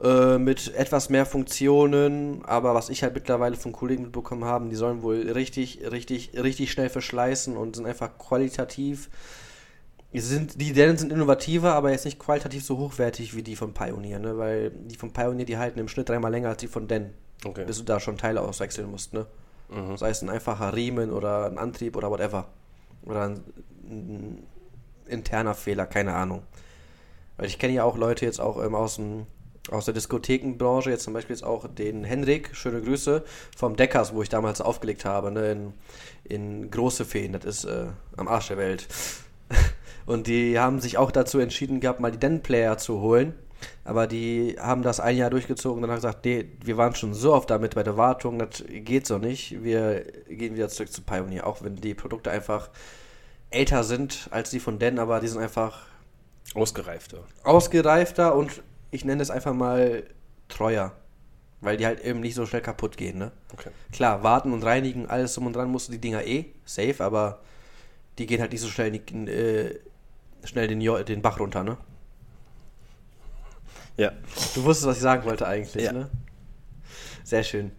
äh, 0.03 0.39
mit 0.39 0.75
etwas 0.75 1.11
mehr 1.11 1.27
Funktionen, 1.27 2.43
aber 2.47 2.75
was 2.75 2.89
ich 2.89 3.03
halt 3.03 3.15
mittlerweile 3.15 3.57
von 3.57 3.73
Kollegen 3.73 4.05
mitbekommen 4.05 4.45
habe, 4.45 4.69
die 4.69 4.77
sollen 4.77 5.03
wohl 5.03 5.31
richtig, 5.31 5.81
richtig, 5.91 6.33
richtig 6.43 6.73
schnell 6.73 6.89
verschleißen 6.89 7.55
und 7.55 7.77
sind 7.77 7.85
einfach 7.85 8.17
qualitativ. 8.17 9.11
Sind, 10.13 10.61
die 10.61 10.73
Dellen 10.73 10.97
sind 10.97 11.13
innovativer, 11.13 11.75
aber 11.75 11.93
jetzt 11.93 12.07
nicht 12.07 12.19
qualitativ 12.19 12.65
so 12.65 12.79
hochwertig 12.79 13.37
wie 13.37 13.43
die 13.43 13.57
von 13.57 13.75
Pioneer, 13.75 14.19
ne? 14.19 14.39
Weil 14.39 14.71
die 14.71 14.97
von 14.97 15.13
Pioneer, 15.13 15.45
die 15.45 15.59
halten 15.59 15.79
im 15.79 15.87
Schnitt 15.87 16.09
dreimal 16.09 16.33
länger 16.33 16.49
als 16.49 16.59
die 16.59 16.67
von 16.67 16.89
Den. 16.89 17.11
Okay. 17.45 17.65
Bis 17.65 17.79
du 17.79 17.85
da 17.85 18.01
schon 18.01 18.17
Teile 18.17 18.41
auswechseln 18.41 18.91
musst, 18.91 19.13
ne? 19.13 19.27
Mhm. 19.69 19.97
Sei 19.99 20.09
es 20.09 20.23
ein 20.23 20.31
einfacher 20.31 20.75
Riemen 20.75 21.13
oder 21.13 21.47
ein 21.47 21.59
Antrieb 21.59 21.95
oder 21.95 22.11
whatever. 22.11 22.49
Oder 23.05 23.25
ein, 23.25 23.45
ein 23.85 24.47
interner 25.07 25.55
Fehler, 25.55 25.87
keine 25.87 26.15
Ahnung. 26.15 26.43
Weil 27.37 27.47
ich 27.47 27.59
kenne 27.59 27.75
ja 27.75 27.85
auch 27.85 27.97
Leute 27.97 28.25
jetzt 28.25 28.41
auch 28.41 28.65
ähm, 28.65 28.75
aus 28.75 28.97
dem 28.97 29.27
aus 29.71 29.85
der 29.85 29.95
Diskothekenbranche, 29.95 30.91
jetzt 30.91 31.05
zum 31.05 31.15
Beispiel 31.15 31.35
jetzt 31.37 31.45
auch 31.45 31.67
den 31.69 32.05
Henrik, 32.05 32.51
schöne 32.55 32.81
Grüße, 32.81 33.25
vom 33.57 33.77
Deckers, 33.77 34.15
wo 34.15 34.23
ich 34.23 34.29
damals 34.29 34.61
aufgelegt 34.61 35.05
habe, 35.05 35.31
ne, 35.31 35.53
in, 35.53 35.73
in 36.25 36.71
Große 36.71 37.05
Feen, 37.05 37.33
das 37.33 37.45
ist 37.45 37.65
äh, 37.65 37.87
am 38.17 38.29
Arsch 38.29 38.49
der 38.49 38.59
Welt. 38.59 38.89
Und 40.07 40.27
die 40.27 40.59
haben 40.59 40.81
sich 40.81 40.99
auch 40.99 41.11
dazu 41.11 41.39
entschieden 41.39 41.81
gehabt, 41.81 42.01
mal 42.01 42.11
die 42.11 42.19
Den-Player 42.19 42.79
zu 42.79 43.01
holen. 43.01 43.35
Aber 43.85 44.07
die 44.07 44.57
haben 44.59 44.83
das 44.83 45.01
ein 45.01 45.17
Jahr 45.17 45.29
durchgezogen 45.29 45.77
und 45.77 45.83
dann 45.83 45.91
haben 45.91 45.99
gesagt, 45.99 46.25
nee, 46.25 46.47
wir 46.65 46.79
waren 46.79 46.95
schon 46.95 47.13
so 47.13 47.35
oft 47.35 47.51
damit 47.51 47.75
bei 47.75 47.83
der 47.83 47.99
Wartung, 47.99 48.39
das 48.39 48.65
geht 48.67 49.07
so 49.07 49.19
nicht. 49.19 49.63
Wir 49.63 50.03
gehen 50.29 50.55
wieder 50.55 50.71
zurück 50.71 50.91
zu 50.91 51.03
Pioneer, 51.03 51.47
auch 51.47 51.63
wenn 51.63 51.77
die 51.77 51.93
Produkte 51.93 52.31
einfach 52.31 52.71
älter 53.51 53.85
sind 53.85 54.29
als 54.31 54.49
die 54.49 54.61
von 54.61 54.79
Den, 54.79 54.99
aber 54.99 55.21
die 55.21 55.29
sind 55.29 55.43
einfach 55.43 55.87
ausgereifter. 56.55 57.25
Ausgereifter 57.43 58.35
und 58.35 58.63
ich 58.91 59.05
nenne 59.05 59.23
es 59.23 59.31
einfach 59.31 59.55
mal 59.55 60.05
treuer. 60.49 60.93
Weil 61.63 61.77
die 61.77 61.85
halt 61.85 62.01
eben 62.01 62.21
nicht 62.21 62.35
so 62.35 62.47
schnell 62.47 62.63
kaputt 62.63 62.97
gehen, 62.97 63.19
ne? 63.19 63.33
Okay. 63.53 63.69
Klar, 63.93 64.23
warten 64.23 64.55
und 64.55 64.65
reinigen, 64.65 65.11
alles 65.11 65.35
drum 65.35 65.47
und 65.47 65.55
dran 65.55 65.71
musst 65.71 65.89
du 65.89 65.93
die 65.93 66.01
Dinger 66.01 66.25
eh, 66.25 66.47
safe, 66.65 67.05
aber 67.05 67.41
die 68.19 68.25
gehen 68.25 68.41
halt 68.41 68.53
nicht 68.53 68.63
so 68.63 68.69
schnell, 68.69 68.95
äh, 68.95 69.79
schnell 70.43 70.69
den, 70.69 70.81
den 70.81 71.21
Bach 71.21 71.39
runter, 71.39 71.63
ne? 71.63 71.77
Ja. 73.99 74.13
Du 74.55 74.65
wusstest, 74.65 74.87
was 74.87 74.97
ich 74.97 75.03
sagen 75.03 75.25
wollte 75.25 75.47
eigentlich, 75.47 75.85
ja. 75.85 75.93
ne? 75.93 76.09
Sehr 77.25 77.45
schön. 77.45 77.73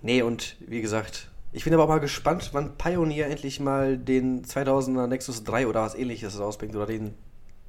Nee, 0.00 0.22
und 0.22 0.56
wie 0.60 0.80
gesagt, 0.80 1.28
ich 1.52 1.64
bin 1.64 1.74
aber 1.74 1.84
auch 1.84 1.88
mal 1.88 1.98
gespannt, 1.98 2.50
wann 2.52 2.76
Pioneer 2.76 3.26
endlich 3.26 3.58
mal 3.58 3.98
den 3.98 4.44
2000er 4.44 5.08
Nexus 5.08 5.42
3 5.42 5.66
oder 5.66 5.82
was 5.82 5.96
ähnliches 5.96 6.38
rausbringt 6.38 6.76
oder 6.76 6.86
den 6.86 7.14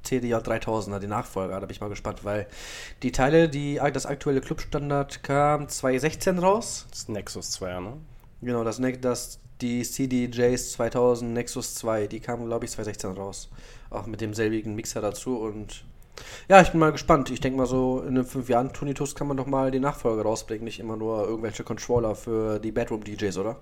CDJ 0.06 0.34
3000er, 0.34 0.98
die 0.98 1.06
Nachfolger. 1.06 1.54
Da 1.54 1.66
bin 1.66 1.70
ich 1.70 1.80
mal 1.80 1.88
gespannt, 1.88 2.24
weil 2.24 2.46
die 3.02 3.12
Teile, 3.12 3.48
die 3.48 3.80
das 3.92 4.06
aktuelle 4.06 4.40
Clubstandard 4.40 5.22
kam 5.22 5.68
2016 5.68 6.38
raus. 6.38 6.86
Das 6.90 7.08
Nexus 7.08 7.50
2, 7.52 7.80
ne? 7.80 7.92
Genau, 8.42 8.64
das, 8.64 8.80
das 9.00 9.40
die 9.60 9.82
CDJs 9.82 10.72
2000 10.72 11.32
Nexus 11.32 11.74
2, 11.76 12.06
die 12.06 12.20
kamen, 12.20 12.46
glaube 12.46 12.64
ich, 12.64 12.70
2016 12.72 13.10
raus. 13.12 13.48
Auch 13.90 14.06
mit 14.06 14.20
demselbigen 14.20 14.74
Mixer 14.74 15.00
dazu 15.00 15.38
und 15.38 15.84
ja, 16.48 16.62
ich 16.62 16.70
bin 16.70 16.80
mal 16.80 16.92
gespannt. 16.92 17.30
Ich 17.30 17.40
denke 17.40 17.58
mal 17.58 17.66
so, 17.66 18.00
in 18.00 18.14
den 18.14 18.24
fünf 18.24 18.48
Jahren 18.48 18.72
Tunitus 18.72 19.14
kann 19.14 19.26
man 19.26 19.36
doch 19.36 19.46
mal 19.46 19.70
die 19.70 19.80
Nachfolger 19.80 20.22
rausbringen, 20.22 20.64
nicht 20.64 20.80
immer 20.80 20.96
nur 20.96 21.26
irgendwelche 21.26 21.62
Controller 21.62 22.14
für 22.14 22.58
die 22.58 22.72
Bedroom-DJs, 22.72 23.36
oder? 23.38 23.56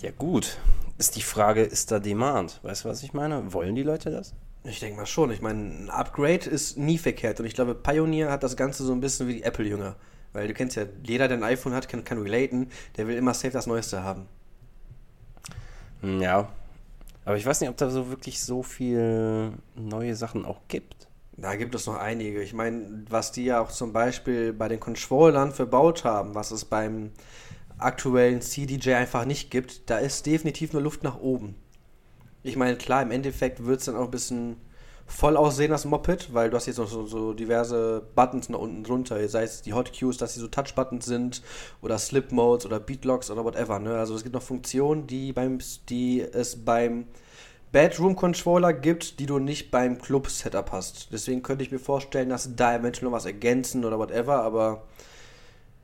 Ja, 0.00 0.10
gut. 0.16 0.58
Ist 0.98 1.16
die 1.16 1.22
Frage, 1.22 1.62
ist 1.62 1.90
da 1.90 1.98
Demand? 1.98 2.60
Weißt 2.62 2.84
du, 2.84 2.88
was 2.88 3.02
ich 3.02 3.12
meine? 3.12 3.52
Wollen 3.52 3.74
die 3.74 3.82
Leute 3.82 4.10
das? 4.10 4.34
Ich 4.68 4.80
denke 4.80 4.96
mal 4.96 5.06
schon. 5.06 5.30
Ich 5.30 5.40
meine, 5.40 5.60
ein 5.60 5.90
Upgrade 5.90 6.48
ist 6.48 6.76
nie 6.76 6.98
verkehrt. 6.98 7.40
Und 7.40 7.46
ich 7.46 7.54
glaube, 7.54 7.74
Pioneer 7.74 8.30
hat 8.30 8.42
das 8.42 8.56
Ganze 8.56 8.84
so 8.84 8.92
ein 8.92 9.00
bisschen 9.00 9.28
wie 9.28 9.34
die 9.34 9.42
Apple-Jünger. 9.42 9.96
Weil 10.32 10.48
du 10.48 10.54
kennst 10.54 10.76
ja, 10.76 10.84
jeder, 11.02 11.28
der 11.28 11.38
ein 11.38 11.44
iPhone 11.44 11.72
hat, 11.72 11.88
kann, 11.88 12.04
kann 12.04 12.18
relaten. 12.18 12.70
Der 12.96 13.06
will 13.06 13.16
immer 13.16 13.34
safe 13.34 13.52
das 13.52 13.66
Neueste 13.66 14.02
haben. 14.02 14.26
Hm, 16.00 16.20
ja. 16.20 16.48
Aber 17.24 17.36
ich 17.36 17.46
weiß 17.46 17.60
nicht, 17.60 17.70
ob 17.70 17.76
da 17.76 17.90
so 17.90 18.08
wirklich 18.10 18.40
so 18.40 18.62
viel 18.62 19.52
neue 19.74 20.14
Sachen 20.14 20.44
auch 20.44 20.60
gibt. 20.68 21.08
Da 21.36 21.56
gibt 21.56 21.74
es 21.74 21.86
noch 21.86 21.96
einige. 21.96 22.42
Ich 22.42 22.54
meine, 22.54 23.04
was 23.08 23.32
die 23.32 23.44
ja 23.44 23.60
auch 23.60 23.70
zum 23.70 23.92
Beispiel 23.92 24.52
bei 24.52 24.68
den 24.68 24.80
Controllern 24.80 25.52
verbaut 25.52 26.04
haben, 26.04 26.34
was 26.34 26.50
es 26.50 26.64
beim 26.64 27.10
aktuellen 27.78 28.40
CDJ 28.40 28.94
einfach 28.94 29.26
nicht 29.26 29.50
gibt, 29.50 29.90
da 29.90 29.98
ist 29.98 30.24
definitiv 30.24 30.72
nur 30.72 30.82
Luft 30.82 31.02
nach 31.02 31.18
oben. 31.18 31.54
Ich 32.46 32.54
meine, 32.54 32.76
klar, 32.76 33.02
im 33.02 33.10
Endeffekt 33.10 33.66
wird 33.66 33.80
es 33.80 33.86
dann 33.86 33.96
auch 33.96 34.04
ein 34.04 34.10
bisschen 34.12 34.56
voll 35.04 35.36
aussehen, 35.36 35.72
das 35.72 35.84
Moped, 35.84 36.32
weil 36.32 36.48
du 36.48 36.56
hast 36.56 36.66
jetzt 36.66 36.78
noch 36.78 36.86
so, 36.86 37.04
so 37.04 37.32
diverse 37.32 38.06
Buttons 38.14 38.48
noch 38.48 38.60
unten 38.60 38.84
drunter, 38.84 39.28
sei 39.28 39.42
es 39.42 39.62
die 39.62 39.72
Hotkeys, 39.72 40.16
dass 40.16 40.34
sie 40.34 40.40
so 40.40 40.46
Touch-Buttons 40.46 41.04
sind 41.04 41.42
oder 41.82 41.98
Slip-Modes 41.98 42.64
oder 42.64 42.78
Beatlocks 42.78 43.32
oder 43.32 43.44
whatever. 43.44 43.80
Ne? 43.80 43.98
Also 43.98 44.14
es 44.14 44.22
gibt 44.22 44.36
noch 44.36 44.42
Funktionen, 44.42 45.08
die, 45.08 45.32
beim, 45.32 45.58
die 45.88 46.20
es 46.20 46.64
beim 46.64 47.06
Bedroom-Controller 47.72 48.72
gibt, 48.74 49.18
die 49.18 49.26
du 49.26 49.40
nicht 49.40 49.72
beim 49.72 50.00
Club-Setup 50.00 50.70
hast. 50.70 51.08
Deswegen 51.10 51.42
könnte 51.42 51.64
ich 51.64 51.72
mir 51.72 51.80
vorstellen, 51.80 52.28
dass 52.28 52.44
sie 52.44 52.54
da 52.54 52.76
eventuell 52.76 53.06
noch 53.06 53.16
was 53.16 53.26
ergänzen 53.26 53.84
oder 53.84 53.98
whatever, 53.98 54.42
aber 54.42 54.84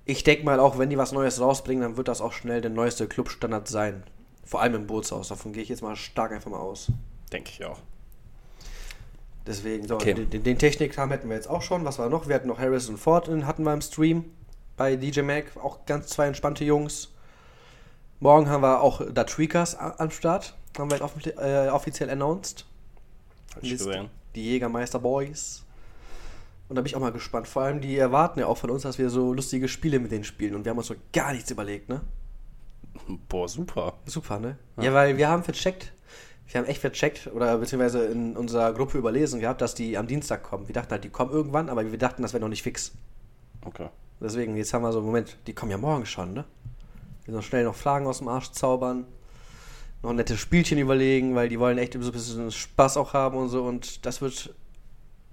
ich 0.05 0.23
denke 0.23 0.45
mal, 0.45 0.61
auch 0.61 0.79
wenn 0.79 0.91
die 0.91 0.99
was 0.99 1.11
Neues 1.11 1.41
rausbringen, 1.41 1.83
dann 1.83 1.97
wird 1.97 2.07
das 2.07 2.21
auch 2.21 2.33
schnell 2.33 2.61
der 2.61 2.71
neueste 2.71 3.09
Club-Standard 3.09 3.67
sein. 3.67 4.05
Vor 4.45 4.61
allem 4.61 4.75
im 4.75 4.87
Bootshaus. 4.87 5.29
Davon 5.29 5.53
gehe 5.53 5.63
ich 5.63 5.69
jetzt 5.69 5.83
mal 5.83 5.97
stark 5.97 6.33
einfach 6.33 6.51
mal 6.51 6.59
aus. 6.59 6.89
Denke 7.33 7.51
ich 7.51 7.65
auch. 7.65 7.79
Deswegen, 9.47 9.89
so, 9.89 9.97
Okay. 9.97 10.15
den, 10.15 10.43
den 10.43 10.59
Technikkram 10.59 11.11
hätten 11.11 11.29
wir 11.29 11.37
jetzt 11.37 11.49
auch 11.49 11.63
schon. 11.63 11.85
Was 11.85 11.99
war 11.99 12.09
noch? 12.09 12.29
Wir 12.29 12.35
hatten 12.35 12.49
noch 12.49 12.59
Harrison 12.59 12.97
Ford 12.97 13.29
hatten 13.29 13.65
wir 13.65 13.73
im 13.73 13.81
Stream 13.81 14.25
bei 14.77 14.97
DJ 14.97 15.23
Mac. 15.23 15.57
Auch 15.57 15.85
ganz 15.87 16.09
zwei 16.09 16.27
entspannte 16.27 16.65
Jungs. 16.65 17.09
Morgen 18.21 18.49
haben 18.49 18.63
wir 18.63 18.83
auch 18.83 19.03
da 19.13 19.25
Tweakers 19.25 19.75
am 19.77 20.11
Start. 20.11 20.55
Haben 20.79 20.91
wir 20.91 20.97
jetzt 20.97 21.05
offi 21.05 21.31
äh, 21.31 21.69
offiziell 21.71 22.09
announced. 22.09 22.65
Hab 23.55 23.63
ich 23.65 23.71
gesehen. 23.71 24.11
Die 24.35 24.45
Jägermeister 24.45 24.99
Boys. 25.01 25.65
Und 26.69 26.77
da 26.77 26.83
bin 26.83 26.87
ich 26.87 26.97
auch 26.97 27.01
mal 27.01 27.13
gespannt. 27.13 27.49
Vor 27.49 27.63
allem, 27.63 27.81
die 27.81 27.99
erwarten 27.99 28.39
ja 28.39 28.47
auch 28.47 28.57
von 28.57 28.71
uns, 28.71 28.83
dass 28.83 28.97
wir 28.99 29.11
so 29.11 29.35
lustige 29.35 29.69
Spiele 29.69 29.99
mit 29.99 30.13
denen 30.13 30.25
spielen. 30.25 30.55
Und 30.55 30.65
wir 30.65 30.71
haben 30.71 30.79
uns 30.79 30.87
so 30.87 30.95
gar 31.13 31.33
nichts 31.33 31.51
überlegt, 31.51 31.89
ne? 31.89 32.01
Boah, 33.29 33.49
super. 33.49 33.95
Super, 34.07 34.39
ne? 34.39 34.57
Ja, 34.81 34.93
weil 34.93 35.17
wir 35.17 35.29
haben 35.29 35.43
vercheckt, 35.43 35.93
wir 36.49 36.61
haben 36.61 36.67
echt 36.67 36.81
vercheckt 36.81 37.29
oder 37.35 37.57
beziehungsweise 37.59 38.05
in 38.07 38.37
unserer 38.37 38.73
Gruppe 38.73 38.99
überlesen 38.99 39.41
gehabt, 39.41 39.61
dass 39.61 39.75
die 39.75 39.97
am 39.97 40.07
Dienstag 40.07 40.43
kommen. 40.43 40.69
Wir 40.69 40.75
dachten 40.75 40.91
halt, 40.91 41.05
die 41.05 41.09
kommen 41.09 41.33
irgendwann, 41.33 41.69
aber 41.69 41.91
wir 41.91 41.99
dachten, 41.99 42.23
das 42.23 42.33
wäre 42.33 42.41
noch 42.43 42.49
nicht 42.49 42.63
fix. 42.63 42.93
Okay. 43.65 43.89
Deswegen, 44.21 44.57
jetzt 44.57 44.73
haben 44.73 44.83
wir 44.83 44.93
so, 44.93 45.01
Moment, 45.01 45.37
die 45.47 45.53
kommen 45.55 45.71
ja 45.71 45.79
morgen 45.79 46.07
schon, 46.07 46.33
ne? 46.33 46.45
Wir 47.25 47.33
sollen 47.33 47.43
schnell 47.43 47.65
noch 47.65 47.75
Fragen 47.75 48.07
aus 48.07 48.19
dem 48.19 48.29
Arsch 48.29 48.51
zaubern, 48.53 49.07
noch 50.03 50.11
ein 50.11 50.17
nettes 50.17 50.39
Spielchen 50.39 50.79
überlegen, 50.79 51.35
weil 51.35 51.49
die 51.49 51.59
wollen 51.59 51.79
echt 51.79 51.95
so 51.95 51.99
ein 52.01 52.13
bisschen 52.13 52.51
Spaß 52.51 52.97
auch 52.97 53.15
haben 53.15 53.37
und 53.37 53.49
so 53.49 53.65
und 53.65 54.05
das 54.05 54.21
wird 54.21 54.55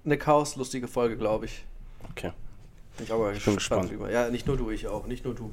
eine 0.04 0.16
chaoslustige 0.16 0.88
Folge, 0.88 1.16
glaube 1.16 1.46
ich. 1.46 1.64
Okay. 2.10 2.32
Ich 2.98 3.12
auch 3.12 3.30
Ich 3.30 3.44
bin 3.44 3.54
gespannt, 3.54 3.82
gespannt. 3.82 3.90
drüber. 3.90 4.10
Ja, 4.10 4.30
nicht 4.30 4.46
nur 4.46 4.56
du, 4.56 4.70
ich 4.70 4.86
auch, 4.88 5.06
nicht 5.06 5.24
nur 5.24 5.34
du. 5.34 5.50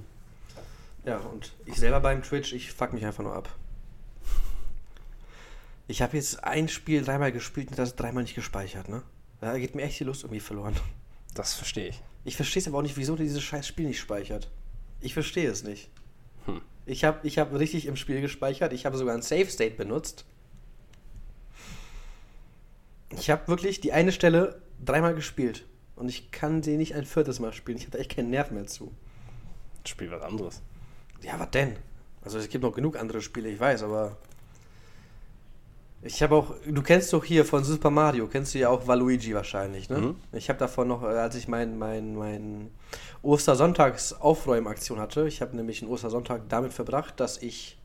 Ja, 1.07 1.19
und 1.19 1.53
ich 1.65 1.75
selber 1.75 2.01
beim 2.01 2.21
Twitch, 2.21 2.51
ich 2.51 2.73
fuck 2.73 2.91
mich 2.91 3.05
einfach 3.05 3.23
nur 3.23 3.33
ab. 3.33 3.49
Ich 5.87 6.01
habe 6.01 6.17
jetzt 6.17 6.43
ein 6.43 6.67
Spiel 6.67 7.01
dreimal 7.01 7.31
gespielt 7.31 7.69
und 7.69 7.79
das 7.79 7.95
dreimal 7.95 8.23
nicht 8.23 8.35
gespeichert, 8.35 8.89
ne? 8.89 9.03
Da 9.39 9.57
geht 9.57 9.73
mir 9.73 9.83
echt 9.83 10.01
die 10.01 10.03
Lust 10.03 10.23
irgendwie 10.23 10.41
verloren. 10.41 10.75
Das 11.33 11.53
verstehe 11.53 11.87
ich. 11.87 12.03
Ich 12.25 12.35
verstehe 12.35 12.59
es 12.59 12.67
aber 12.67 12.79
auch 12.79 12.81
nicht, 12.81 12.97
wieso 12.97 13.15
dieses 13.15 13.41
scheiß 13.41 13.65
Spiel 13.65 13.87
nicht 13.87 14.01
speichert. 14.01 14.51
Ich 14.99 15.13
verstehe 15.13 15.49
es 15.49 15.63
nicht. 15.63 15.89
Hm. 16.45 16.61
Ich 16.85 17.05
habe 17.05 17.25
ich 17.25 17.39
hab 17.39 17.53
richtig 17.53 17.85
im 17.85 17.95
Spiel 17.95 18.19
gespeichert. 18.19 18.73
Ich 18.73 18.85
habe 18.85 18.97
sogar 18.97 19.15
ein 19.15 19.21
Save 19.21 19.49
State 19.49 19.75
benutzt. 19.75 20.25
Ich 23.11 23.29
habe 23.29 23.47
wirklich 23.47 23.79
die 23.79 23.93
eine 23.93 24.11
Stelle 24.11 24.61
dreimal 24.83 25.15
gespielt. 25.15 25.65
Und 25.95 26.09
ich 26.09 26.31
kann 26.31 26.63
sie 26.63 26.75
nicht 26.75 26.95
ein 26.95 27.05
viertes 27.05 27.39
Mal 27.39 27.53
spielen. 27.53 27.77
Ich 27.77 27.83
habe 27.83 27.91
da 27.93 27.99
echt 27.99 28.13
keinen 28.13 28.29
Nerv 28.29 28.51
mehr 28.51 28.67
zu. 28.67 28.91
Spiel 29.85 30.11
was 30.11 30.21
anderes. 30.21 30.61
Ja, 31.21 31.39
was 31.39 31.51
denn? 31.51 31.75
Also 32.23 32.37
es 32.39 32.49
gibt 32.49 32.63
noch 32.63 32.73
genug 32.73 32.97
andere 32.97 33.21
Spiele, 33.21 33.49
ich 33.49 33.59
weiß, 33.59 33.83
aber. 33.83 34.17
Ich 36.03 36.21
habe 36.21 36.35
auch, 36.35 36.53
du 36.65 36.81
kennst 36.83 37.11
doch 37.11 37.23
hier 37.23 37.43
von 37.43 37.63
Super 37.63 37.89
Mario, 37.89 38.27
kennst 38.27 38.53
du 38.53 38.59
ja 38.59 38.69
auch 38.69 38.85
Waluigi 38.87 39.33
wahrscheinlich, 39.33 39.89
ne? 39.89 39.97
Mhm. 39.97 40.15
Ich 40.31 40.47
habe 40.47 40.59
davon 40.59 40.87
noch, 40.87 41.03
äh, 41.03 41.07
als 41.07 41.35
ich 41.35 41.47
mein, 41.47 41.77
mein, 41.77 42.15
mein 42.15 42.69
Ostersonntags-Aufräumaktion 43.23 44.99
hatte, 44.99 45.27
ich 45.27 45.41
habe 45.41 45.55
nämlich 45.55 45.81
einen 45.81 45.91
Ostersonntag 45.91 46.43
damit 46.49 46.71
verbracht, 46.73 47.19
dass 47.19 47.41
ich 47.41 47.77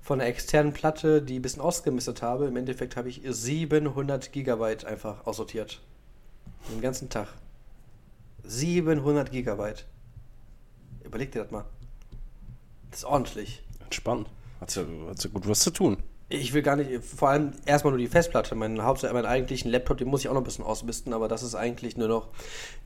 von 0.00 0.20
einer 0.20 0.28
externen 0.28 0.72
Platte, 0.72 1.20
die 1.20 1.38
ein 1.38 1.42
bisschen 1.42 1.60
ausgemistet 1.60 2.22
habe, 2.22 2.46
im 2.46 2.56
Endeffekt 2.56 2.96
habe 2.96 3.08
ich 3.08 3.22
700 3.24 4.32
Gigabyte 4.32 4.84
einfach 4.84 5.26
aussortiert. 5.26 5.80
Den 6.72 6.80
ganzen 6.80 7.08
Tag. 7.08 7.28
700 8.44 9.30
Gigabyte. 9.30 9.84
Überleg 11.04 11.32
dir 11.32 11.42
das 11.42 11.50
mal. 11.50 11.64
Das 12.90 13.00
ist 13.00 13.04
ordentlich. 13.04 13.62
Entspannt. 13.84 14.28
Hat's 14.60 14.74
ja, 14.74 14.82
hat's 15.08 15.24
ja 15.24 15.30
gut 15.30 15.48
was 15.48 15.60
zu 15.60 15.70
tun. 15.70 15.98
Ich 16.30 16.52
will 16.52 16.60
gar 16.60 16.76
nicht, 16.76 17.02
vor 17.02 17.30
allem 17.30 17.52
erstmal 17.64 17.92
nur 17.92 17.98
die 17.98 18.06
Festplatte. 18.06 18.54
Mein 18.54 18.82
Hauptsache, 18.82 19.14
meinen 19.14 19.24
eigentlichen 19.24 19.70
Laptop, 19.70 19.96
den 19.96 20.08
muss 20.08 20.20
ich 20.20 20.28
auch 20.28 20.34
noch 20.34 20.42
ein 20.42 20.44
bisschen 20.44 20.64
ausmisten, 20.64 21.14
aber 21.14 21.26
das 21.26 21.42
ist 21.42 21.54
eigentlich 21.54 21.96
nur 21.96 22.08
noch 22.08 22.28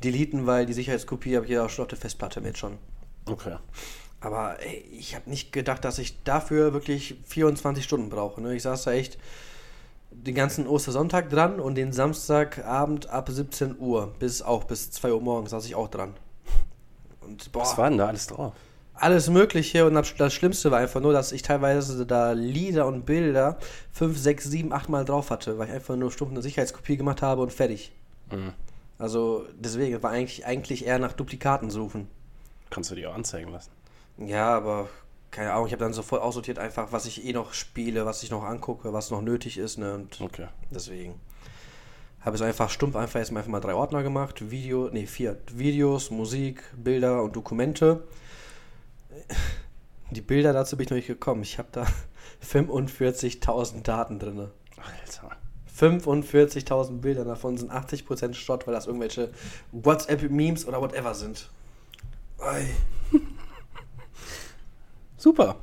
deleten, 0.04 0.47
weil 0.47 0.64
die 0.64 0.75
Sicherheitskopie 0.75 1.35
habe 1.35 1.47
ich 1.47 1.52
ja 1.52 1.64
auch 1.64 1.71
schon 1.71 1.85
auf 1.85 1.88
der 1.88 1.99
Festplatte 1.99 2.40
mit 2.40 2.56
schon. 2.56 2.78
Okay. 3.26 3.56
Aber 4.21 4.61
ey, 4.61 4.85
ich 4.92 5.16
habe 5.16 5.28
nicht 5.28 5.52
gedacht, 5.52 5.85
dass 5.85 5.99
ich 5.99 6.23
dafür 6.23 6.73
wirklich 6.73 7.16
24 7.25 7.82
Stunden 7.82 8.11
brauche. 8.11 8.40
Ne? 8.40 8.54
Ich 8.54 8.62
saß 8.62 8.85
da 8.85 8.92
echt 8.92 9.18
den 10.12 10.37
ganzen 10.37 10.68
Ostersonntag 10.68 11.28
dran 11.30 11.59
und 11.59 11.75
den 11.75 11.92
Samstagabend 11.92 13.09
ab 13.09 13.28
17 13.28 13.76
Uhr 13.78 14.14
bis 14.21 14.42
auch 14.42 14.64
bis 14.64 14.92
2 14.92 15.12
Uhr 15.12 15.21
morgens 15.21 15.50
saß 15.50 15.64
ich 15.66 15.75
auch 15.75 15.88
dran. 15.88 16.14
Und 17.23 17.50
boah, 17.50 17.62
Was 17.62 17.76
war 17.78 17.88
denn 17.88 17.99
da 17.99 18.06
alles 18.06 18.28
drauf? 18.28 18.52
Alles 18.94 19.28
Mögliche 19.30 19.87
und 19.87 19.94
das 19.94 20.32
Schlimmste 20.32 20.70
war 20.70 20.78
einfach 20.78 21.00
nur, 21.00 21.12
dass 21.12 21.32
ich 21.32 21.42
teilweise 21.42 22.06
da 22.06 22.32
Lieder 22.32 22.87
und 22.87 23.04
Bilder 23.04 23.58
5, 23.92 24.18
6, 24.18 24.44
7, 24.44 24.72
8 24.72 24.88
Mal 24.88 25.04
drauf 25.04 25.30
hatte, 25.30 25.58
weil 25.58 25.68
ich 25.68 25.75
einfach 25.75 25.96
nur 25.96 26.12
stumpf 26.12 26.30
eine 26.30 26.42
Sicherheitskopie 26.42 26.96
gemacht 26.96 27.22
habe 27.22 27.42
und 27.42 27.52
fertig. 27.52 27.92
Mhm. 28.30 28.52
Also 28.99 29.46
deswegen 29.58 30.02
war 30.02 30.11
eigentlich, 30.11 30.46
eigentlich 30.46 30.87
eher 30.87 30.99
nach 30.99 31.12
Duplikaten 31.12 31.70
suchen. 31.70 32.08
Kannst 32.70 32.90
du 32.90 32.94
dir 32.94 33.11
auch 33.11 33.14
anzeigen 33.14 33.50
lassen. 33.50 33.70
Ja, 34.18 34.54
aber 34.54 34.88
keine 35.30 35.52
Ahnung, 35.52 35.66
ich 35.66 35.72
habe 35.72 35.82
dann 35.82 35.94
sofort 35.94 36.22
aussortiert 36.22 36.58
einfach, 36.58 36.92
was 36.92 37.06
ich 37.06 37.25
eh 37.25 37.32
noch 37.32 37.54
spiele, 37.54 38.06
was 38.06 38.22
ich 38.22 38.30
noch 38.30 38.44
angucke, 38.44 38.92
was 38.92 39.11
noch 39.11 39.22
nötig 39.22 39.58
ist, 39.58 39.78
ne? 39.78 39.94
Und 39.94 40.20
Okay. 40.20 40.46
deswegen 40.70 41.14
habe 42.20 42.37
es 42.37 42.42
einfach 42.42 42.70
stumpf 42.70 42.94
einfach 42.94 43.18
erstmal 43.18 43.40
einfach 43.40 43.50
mal 43.50 43.61
drei 43.61 43.75
Ordner 43.75 44.02
gemacht, 44.02 44.50
Video, 44.50 44.88
nee, 44.92 45.06
vier 45.06 45.38
Videos, 45.52 46.11
Musik, 46.11 46.62
Bilder 46.76 47.22
und 47.22 47.34
Dokumente. 47.34 48.04
Die 50.11 50.21
Bilder 50.21 50.52
dazu 50.52 50.76
bin 50.76 50.85
ich 50.85 50.90
noch 50.90 50.97
nicht 50.97 51.07
gekommen. 51.07 51.42
Ich 51.42 51.59
habe 51.59 51.69
da 51.73 51.87
45.000 52.45 53.83
Daten 53.83 54.19
drin. 54.19 54.49
Alter. 54.76 55.37
45.000 55.78 57.00
Bilder, 57.00 57.25
davon 57.25 57.57
sind 57.57 57.73
80% 57.73 58.35
Schrott, 58.35 58.66
weil 58.66 58.75
das 58.75 58.87
irgendwelche 58.87 59.33
WhatsApp-Memes 59.73 60.66
oder 60.66 60.81
whatever 60.81 61.14
sind. 61.14 61.50
Ei. 62.38 62.69
Super. 65.16 65.57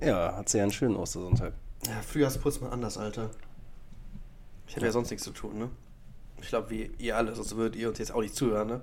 Ja, 0.00 0.36
hat 0.36 0.48
sie 0.48 0.58
ja 0.58 0.64
einen 0.64 0.72
schönen 0.72 0.96
Ostersonntag. 0.96 1.54
Ja, 1.86 2.02
Frühjahrsputz 2.02 2.60
mal 2.60 2.70
anders, 2.70 2.98
Alter. 2.98 3.30
Ich 4.66 4.76
habe 4.76 4.86
ja 4.86 4.92
sonst 4.92 5.10
nichts 5.10 5.24
zu 5.24 5.32
tun, 5.32 5.58
ne? 5.58 5.70
Ich 6.40 6.48
glaube, 6.48 6.70
wie 6.70 6.90
ihr 6.98 7.16
alle, 7.16 7.34
sonst 7.34 7.56
würdet 7.56 7.76
ihr 7.76 7.88
uns 7.88 7.98
jetzt 7.98 8.12
auch 8.12 8.20
nicht 8.20 8.34
zuhören, 8.34 8.68
ne? 8.68 8.80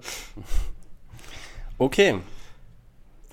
Okay. 1.77 2.19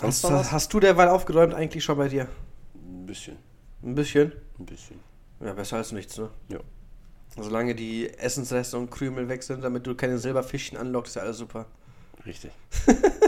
Hast, 0.00 0.25
hast 0.25 0.73
du 0.73 0.81
derweil 0.81 1.09
aufgeräumt 1.09 1.55
eigentlich 1.55 1.83
schon 1.83 1.97
bei 1.97 2.09
dir? 2.09 2.29
Ein 2.75 3.07
bisschen. 3.07 3.37
Ein 3.83 3.95
bisschen? 3.95 4.33
Ein 4.59 4.67
bisschen. 4.67 5.00
Ja, 5.41 5.53
besser 5.53 5.76
als 5.79 5.93
nichts, 5.93 6.19
ne? 6.19 6.31
Ja. 6.49 6.59
Solange 7.38 7.75
die 7.75 8.09
Essensreste 8.19 8.79
und 8.79 8.91
Krümel 8.91 9.29
weg 9.29 9.43
sind, 9.43 9.62
damit 9.62 9.87
du 9.87 9.95
keine 9.95 10.19
Silberfischchen 10.19 10.79
anlockst, 10.79 11.11
ist 11.11 11.15
ja 11.17 11.23
alles 11.23 11.38
super. 11.38 11.67
Richtig. 12.25 12.50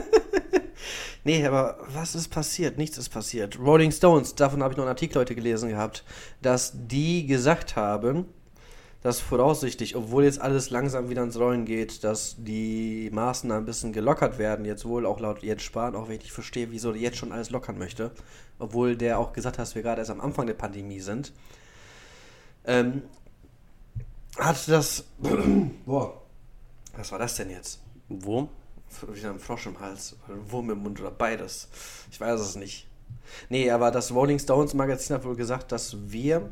Nee, 1.24 1.44
aber 1.46 1.78
was 1.92 2.14
ist 2.14 2.28
passiert? 2.28 2.78
Nichts 2.78 2.96
ist 2.96 3.10
passiert. 3.10 3.58
Rolling 3.58 3.92
Stones, 3.92 4.34
davon 4.34 4.62
habe 4.62 4.72
ich 4.72 4.78
noch 4.78 4.84
einen 4.84 4.90
Artikel 4.90 5.18
heute 5.18 5.34
gelesen 5.34 5.68
gehabt, 5.68 6.04
dass 6.40 6.72
die 6.74 7.26
gesagt 7.26 7.76
haben, 7.76 8.24
dass 9.02 9.20
voraussichtlich, 9.20 9.94
obwohl 9.94 10.24
jetzt 10.24 10.40
alles 10.40 10.70
langsam 10.70 11.08
wieder 11.08 11.22
ins 11.22 11.38
Rollen 11.38 11.64
geht, 11.64 12.02
dass 12.02 12.34
die 12.38 13.10
Maßnahmen 13.12 13.62
ein 13.62 13.66
bisschen 13.66 13.92
gelockert 13.92 14.38
werden, 14.38 14.64
jetzt 14.64 14.84
wohl 14.84 15.06
auch 15.06 15.20
laut 15.20 15.42
Jens 15.42 15.62
Spahn, 15.62 15.94
auch 15.94 16.08
wenn 16.08 16.16
ich 16.16 16.22
nicht 16.22 16.32
verstehe, 16.32 16.70
wieso 16.72 16.92
der 16.92 17.00
jetzt 17.00 17.16
schon 17.16 17.32
alles 17.32 17.50
lockern 17.50 17.78
möchte, 17.78 18.10
obwohl 18.58 18.96
der 18.96 19.18
auch 19.18 19.32
gesagt 19.32 19.58
hat, 19.58 19.62
dass 19.62 19.74
wir 19.74 19.82
gerade 19.82 20.00
erst 20.00 20.10
am 20.10 20.20
Anfang 20.20 20.46
der 20.46 20.54
Pandemie 20.54 21.00
sind, 21.00 21.32
ähm, 22.64 23.02
hat 24.36 24.68
das, 24.68 25.04
boah, 25.86 26.20
was 26.96 27.12
war 27.12 27.18
das 27.18 27.36
denn 27.36 27.50
jetzt? 27.50 27.80
Wurm? 28.08 28.48
wieder 29.12 29.30
ein 29.30 29.38
Frosch 29.38 29.66
im 29.66 29.78
Hals, 29.80 30.16
oder 30.26 30.36
ein 30.36 30.50
Wurm 30.50 30.70
im 30.70 30.78
Mund 30.78 30.98
oder 31.00 31.10
beides. 31.10 31.68
Ich 32.10 32.20
weiß 32.20 32.40
es 32.40 32.56
nicht. 32.56 32.86
Nee, 33.48 33.70
aber 33.70 33.90
das 33.90 34.12
Rolling 34.12 34.38
Stones 34.38 34.74
Magazin 34.74 35.14
hat 35.16 35.24
wohl 35.24 35.36
gesagt, 35.36 35.72
dass 35.72 35.96
wir 36.10 36.50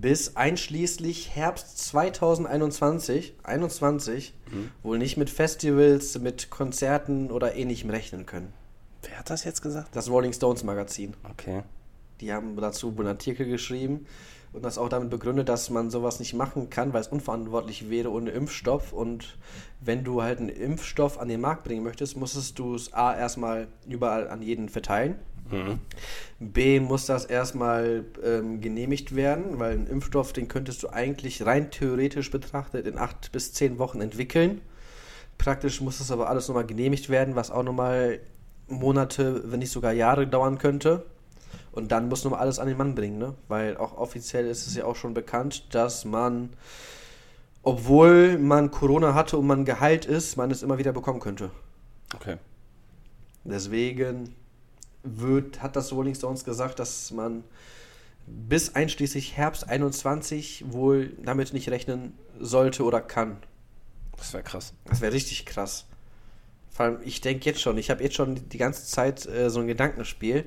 bis 0.00 0.36
einschließlich 0.36 1.34
Herbst 1.34 1.78
2021 1.78 3.34
21, 3.42 4.34
wohl 4.82 4.98
nicht 4.98 5.16
mit 5.16 5.28
Festivals, 5.28 6.18
mit 6.18 6.50
Konzerten 6.50 7.30
oder 7.30 7.54
ähnlichem 7.54 7.90
rechnen 7.90 8.24
können. 8.24 8.52
Wer 9.02 9.18
hat 9.18 9.30
das 9.30 9.44
jetzt 9.44 9.62
gesagt? 9.62 9.94
Das 9.94 10.08
Rolling 10.08 10.32
Stones 10.32 10.64
Magazin. 10.64 11.14
Okay. 11.30 11.62
Die 12.20 12.32
haben 12.32 12.56
dazu 12.56 12.94
einen 12.96 13.08
Artikel 13.08 13.46
geschrieben 13.46 14.06
und 14.52 14.64
das 14.64 14.78
auch 14.78 14.88
damit 14.88 15.10
begründet, 15.10 15.48
dass 15.48 15.70
man 15.70 15.90
sowas 15.90 16.20
nicht 16.20 16.34
machen 16.34 16.70
kann, 16.70 16.92
weil 16.92 17.00
es 17.00 17.08
unverantwortlich 17.08 17.90
wäre 17.90 18.10
ohne 18.10 18.30
Impfstoff. 18.30 18.92
Und 18.92 19.36
wenn 19.80 20.04
du 20.04 20.22
halt 20.22 20.38
einen 20.38 20.48
Impfstoff 20.48 21.18
an 21.18 21.28
den 21.28 21.40
Markt 21.40 21.64
bringen 21.64 21.82
möchtest, 21.82 22.16
musstest 22.16 22.58
du 22.58 22.74
es 22.74 22.92
A 22.92 23.16
erstmal 23.16 23.68
überall 23.86 24.28
an 24.28 24.40
jeden 24.42 24.68
verteilen. 24.68 25.16
Mhm. 25.52 25.78
B 26.40 26.80
muss 26.80 27.06
das 27.06 27.24
erstmal 27.24 28.04
ähm, 28.24 28.60
genehmigt 28.60 29.14
werden, 29.14 29.58
weil 29.58 29.74
ein 29.74 29.86
Impfstoff, 29.86 30.32
den 30.32 30.48
könntest 30.48 30.82
du 30.82 30.88
eigentlich 30.88 31.44
rein 31.46 31.70
theoretisch 31.70 32.30
betrachtet 32.30 32.86
in 32.86 32.98
acht 32.98 33.30
bis 33.32 33.52
zehn 33.52 33.78
Wochen 33.78 34.00
entwickeln. 34.00 34.60
Praktisch 35.38 35.80
muss 35.80 35.98
das 35.98 36.10
aber 36.10 36.28
alles 36.28 36.48
nochmal 36.48 36.66
genehmigt 36.66 37.08
werden, 37.10 37.36
was 37.36 37.50
auch 37.50 37.62
nochmal 37.62 38.20
Monate, 38.68 39.42
wenn 39.46 39.58
nicht 39.58 39.72
sogar 39.72 39.92
Jahre 39.92 40.26
dauern 40.26 40.58
könnte. 40.58 41.04
Und 41.72 41.92
dann 41.92 42.08
muss 42.08 42.24
nochmal 42.24 42.40
alles 42.40 42.58
an 42.58 42.68
den 42.68 42.76
Mann 42.76 42.94
bringen, 42.94 43.18
ne? 43.18 43.34
Weil 43.48 43.76
auch 43.76 43.96
offiziell 43.96 44.46
ist 44.46 44.66
es 44.66 44.74
ja 44.74 44.84
auch 44.84 44.96
schon 44.96 45.14
bekannt, 45.14 45.74
dass 45.74 46.04
man, 46.04 46.50
obwohl 47.62 48.38
man 48.38 48.70
Corona 48.70 49.14
hatte 49.14 49.38
und 49.38 49.46
man 49.46 49.64
geheilt 49.64 50.04
ist, 50.04 50.36
man 50.36 50.50
es 50.50 50.62
immer 50.62 50.78
wieder 50.78 50.92
bekommen 50.92 51.20
könnte. 51.20 51.50
Okay. 52.14 52.36
Deswegen 53.44 54.34
wird, 55.02 55.62
hat 55.62 55.76
das 55.76 55.92
Rolling 55.92 56.14
Stones 56.14 56.44
gesagt, 56.44 56.78
dass 56.78 57.10
man 57.10 57.44
bis 58.26 58.74
einschließlich 58.74 59.36
Herbst 59.36 59.68
21 59.68 60.64
wohl 60.68 61.10
damit 61.22 61.52
nicht 61.52 61.68
rechnen 61.68 62.16
sollte 62.38 62.84
oder 62.84 63.00
kann. 63.00 63.38
Das 64.16 64.32
wäre 64.32 64.42
krass. 64.42 64.74
Das 64.84 65.00
wäre 65.00 65.12
richtig 65.12 65.46
krass. 65.46 65.86
Vor 66.70 66.86
allem, 66.86 66.98
ich 67.04 67.20
denke 67.20 67.44
jetzt 67.44 67.60
schon, 67.60 67.76
ich 67.76 67.90
habe 67.90 68.02
jetzt 68.02 68.14
schon 68.14 68.48
die 68.48 68.58
ganze 68.58 68.86
Zeit 68.86 69.26
äh, 69.26 69.50
so 69.50 69.60
ein 69.60 69.66
Gedankenspiel, 69.66 70.46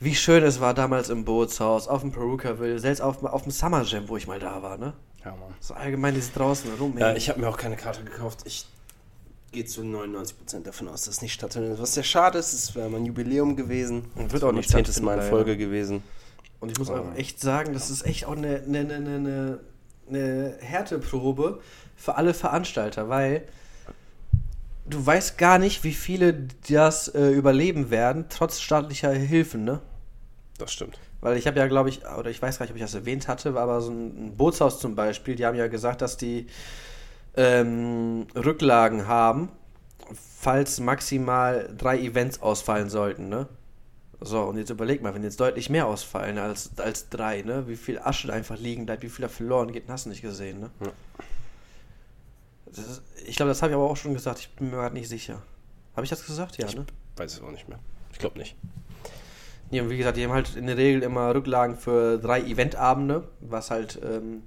wie 0.00 0.14
schön 0.14 0.42
es 0.42 0.60
war 0.60 0.74
damals 0.74 1.08
im 1.08 1.24
Bootshaus, 1.24 1.88
auf 1.88 2.00
dem 2.00 2.12
Perukaville, 2.12 2.78
selbst 2.78 3.00
auf, 3.00 3.22
auf 3.22 3.42
dem 3.42 3.52
Summer 3.52 3.82
Jam, 3.82 4.08
wo 4.08 4.16
ich 4.16 4.26
mal 4.26 4.40
da 4.40 4.62
war, 4.62 4.76
ne? 4.76 4.94
Ja, 5.24 5.32
Mann. 5.32 5.54
So 5.60 5.74
allgemein 5.74 6.14
dieses 6.14 6.32
draußen 6.32 6.72
rum. 6.74 6.96
Ja, 6.98 7.14
ich 7.14 7.28
habe 7.28 7.40
mir 7.40 7.48
auch 7.48 7.56
keine 7.56 7.76
Karte 7.76 8.04
gekauft. 8.04 8.40
Ich 8.44 8.66
gehe 9.56 9.64
zu 9.64 9.80
99% 9.80 10.62
davon 10.64 10.86
aus, 10.88 11.04
dass 11.04 11.14
es 11.14 11.22
nicht 11.22 11.32
stattfindet. 11.32 11.80
Was 11.80 11.94
sehr 11.94 12.02
schade 12.04 12.38
ist, 12.38 12.52
es 12.52 12.74
wäre 12.74 12.90
mein 12.90 13.06
Jubiläum 13.06 13.56
gewesen. 13.56 14.04
Und 14.14 14.30
wird 14.32 14.44
auch 14.44 14.52
nicht 14.52 14.68
zehntes 14.68 15.00
Mal 15.00 15.14
in 15.14 15.20
stattfinden, 15.20 15.30
Folge 15.36 15.50
leider. 15.52 15.64
gewesen. 15.64 16.02
Und 16.60 16.72
ich 16.72 16.78
muss 16.78 16.90
auch 16.90 17.04
Oh. 17.06 17.16
echt 17.16 17.40
sagen, 17.40 17.72
das 17.72 17.88
ist 17.90 18.04
echt 18.04 18.26
auch 18.26 18.36
eine, 18.36 18.62
eine, 18.66 18.80
eine, 18.80 18.94
eine, 18.96 19.60
eine 20.10 20.56
Härteprobe 20.60 21.60
für 21.96 22.16
alle 22.16 22.34
Veranstalter, 22.34 23.08
weil 23.08 23.48
du 24.88 25.04
weißt 25.04 25.38
gar 25.38 25.58
nicht, 25.58 25.84
wie 25.84 25.92
viele 25.94 26.48
das 26.68 27.08
äh, 27.08 27.30
überleben 27.30 27.90
werden, 27.90 28.26
trotz 28.28 28.60
staatlicher 28.60 29.10
Hilfen, 29.12 29.64
ne? 29.64 29.80
Das 30.58 30.70
stimmt. 30.72 30.98
Weil 31.22 31.38
ich 31.38 31.46
habe 31.46 31.58
ja, 31.58 31.66
glaube 31.66 31.88
ich, 31.88 32.02
oder 32.06 32.28
ich 32.30 32.40
weiß 32.42 32.58
gar 32.58 32.64
nicht, 32.64 32.72
ob 32.72 32.76
ich 32.76 32.82
das 32.82 32.94
erwähnt 32.94 33.26
hatte, 33.26 33.58
aber 33.58 33.80
so 33.80 33.90
ein, 33.90 34.26
ein 34.26 34.36
Bootshaus 34.36 34.80
zum 34.80 34.94
Beispiel, 34.94 35.34
die 35.34 35.46
haben 35.46 35.56
ja 35.56 35.66
gesagt, 35.68 36.02
dass 36.02 36.18
die 36.18 36.46
ähm, 37.36 38.26
Rücklagen 38.34 39.06
haben, 39.06 39.50
falls 40.40 40.80
maximal 40.80 41.72
drei 41.76 41.98
Events 42.00 42.40
ausfallen 42.40 42.88
sollten, 42.90 43.28
ne? 43.28 43.48
So, 44.20 44.42
und 44.44 44.56
jetzt 44.56 44.70
überleg 44.70 45.02
mal, 45.02 45.14
wenn 45.14 45.22
jetzt 45.22 45.38
deutlich 45.40 45.68
mehr 45.68 45.86
ausfallen 45.86 46.38
als, 46.38 46.70
als 46.78 47.10
drei, 47.10 47.42
ne? 47.42 47.68
Wie 47.68 47.76
viel 47.76 47.98
Asche 47.98 48.28
da 48.28 48.32
einfach 48.32 48.58
liegen 48.58 48.86
bleibt, 48.86 49.02
wie 49.02 49.10
viel 49.10 49.22
da 49.22 49.28
verloren 49.28 49.72
geht, 49.72 49.88
hast 49.88 50.06
du 50.06 50.10
nicht 50.10 50.22
gesehen, 50.22 50.60
ne? 50.60 50.70
Ja. 50.80 50.92
Ist, 52.70 53.02
ich 53.26 53.36
glaube, 53.36 53.50
das 53.50 53.62
habe 53.62 53.72
ich 53.72 53.76
aber 53.76 53.88
auch 53.88 53.96
schon 53.96 54.14
gesagt, 54.14 54.38
ich 54.40 54.50
bin 54.50 54.70
mir 54.70 54.76
gerade 54.76 54.94
nicht 54.94 55.08
sicher. 55.08 55.42
Habe 55.94 56.04
ich 56.04 56.10
das 56.10 56.24
gesagt? 56.24 56.58
Ja, 56.58 56.66
Ich 56.66 56.76
ne? 56.76 56.86
weiß 57.16 57.34
es 57.34 57.40
auch 57.42 57.50
nicht 57.50 57.68
mehr. 57.68 57.78
Ich 58.12 58.18
glaube 58.18 58.38
nicht. 58.38 58.56
Ja, 59.70 59.88
wie 59.90 59.96
gesagt, 59.96 60.16
die 60.16 60.24
haben 60.24 60.32
halt 60.32 60.54
in 60.56 60.66
der 60.66 60.76
Regel 60.76 61.02
immer 61.02 61.34
Rücklagen 61.34 61.76
für 61.76 62.18
drei 62.18 62.40
Eventabende, 62.40 63.28
was 63.40 63.70
halt 63.70 64.00
ähm, 64.04 64.42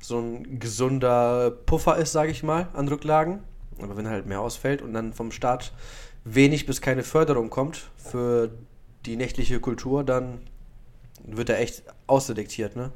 so 0.00 0.18
ein 0.18 0.58
gesunder 0.58 1.50
Puffer 1.50 1.96
ist, 1.96 2.12
sage 2.12 2.30
ich 2.32 2.42
mal, 2.42 2.68
an 2.72 2.88
Rücklagen. 2.88 3.44
Aber 3.80 3.96
wenn 3.96 4.08
halt 4.08 4.26
mehr 4.26 4.40
ausfällt 4.40 4.82
und 4.82 4.92
dann 4.92 5.12
vom 5.12 5.30
Staat 5.30 5.72
wenig 6.24 6.66
bis 6.66 6.80
keine 6.80 7.02
Förderung 7.02 7.50
kommt 7.50 7.90
für 7.96 8.50
die 9.06 9.16
nächtliche 9.16 9.60
Kultur, 9.60 10.04
dann 10.04 10.40
wird 11.24 11.50
er 11.50 11.60
echt 11.60 11.84
ausselektiert, 12.06 12.76
ne? 12.76 12.90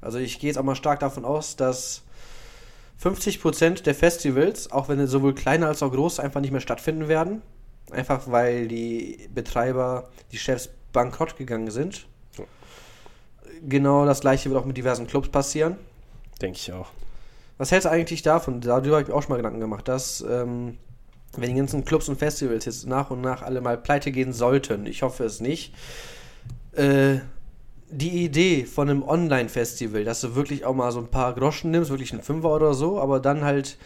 Also 0.00 0.18
ich 0.18 0.40
gehe 0.40 0.48
jetzt 0.48 0.58
auch 0.58 0.64
mal 0.64 0.74
stark 0.74 1.00
davon 1.00 1.24
aus, 1.24 1.54
dass 1.54 2.02
50% 3.02 3.84
der 3.84 3.94
Festivals, 3.94 4.70
auch 4.70 4.88
wenn 4.88 4.98
sie 4.98 5.06
sowohl 5.06 5.34
kleine 5.34 5.68
als 5.68 5.82
auch 5.82 5.92
groß, 5.92 6.18
einfach 6.18 6.40
nicht 6.40 6.50
mehr 6.50 6.60
stattfinden 6.60 7.08
werden. 7.08 7.42
Einfach 7.90 8.30
weil 8.30 8.68
die 8.68 9.28
Betreiber, 9.32 10.10
die 10.32 10.38
Chefs 10.38 10.70
bankrott 10.92 11.36
gegangen 11.36 11.70
sind. 11.70 12.06
Genau 13.62 14.04
das 14.04 14.20
gleiche 14.20 14.50
wird 14.50 14.60
auch 14.60 14.66
mit 14.66 14.76
diversen 14.76 15.06
Clubs 15.06 15.28
passieren. 15.28 15.76
Denke 16.40 16.58
ich 16.58 16.72
auch. 16.72 16.88
Was 17.58 17.70
hältst 17.70 17.86
du 17.86 17.90
eigentlich 17.90 18.22
davon? 18.22 18.60
Darüber 18.60 18.96
habe 18.96 19.02
ich 19.02 19.08
mir 19.08 19.14
auch 19.14 19.22
schon 19.22 19.30
mal 19.30 19.36
Gedanken 19.36 19.60
gemacht, 19.60 19.86
dass 19.86 20.20
ähm, 20.28 20.78
wenn 21.36 21.48
die 21.48 21.56
ganzen 21.56 21.84
Clubs 21.84 22.08
und 22.08 22.18
Festivals 22.18 22.64
jetzt 22.64 22.86
nach 22.86 23.10
und 23.10 23.20
nach 23.20 23.42
alle 23.42 23.60
mal 23.60 23.78
pleite 23.78 24.10
gehen 24.10 24.32
sollten, 24.32 24.86
ich 24.86 25.02
hoffe 25.02 25.24
es 25.24 25.40
nicht, 25.40 25.74
äh, 26.72 27.18
die 27.90 28.24
Idee 28.24 28.64
von 28.64 28.88
einem 28.88 29.02
Online-Festival, 29.02 30.04
dass 30.04 30.22
du 30.22 30.34
wirklich 30.34 30.64
auch 30.64 30.74
mal 30.74 30.92
so 30.92 30.98
ein 30.98 31.08
paar 31.08 31.34
Groschen 31.34 31.70
nimmst, 31.70 31.90
wirklich 31.90 32.12
einen 32.12 32.22
Fünfer 32.22 32.50
oder 32.54 32.74
so, 32.74 32.98
aber 32.98 33.20
dann 33.20 33.44
halt 33.44 33.76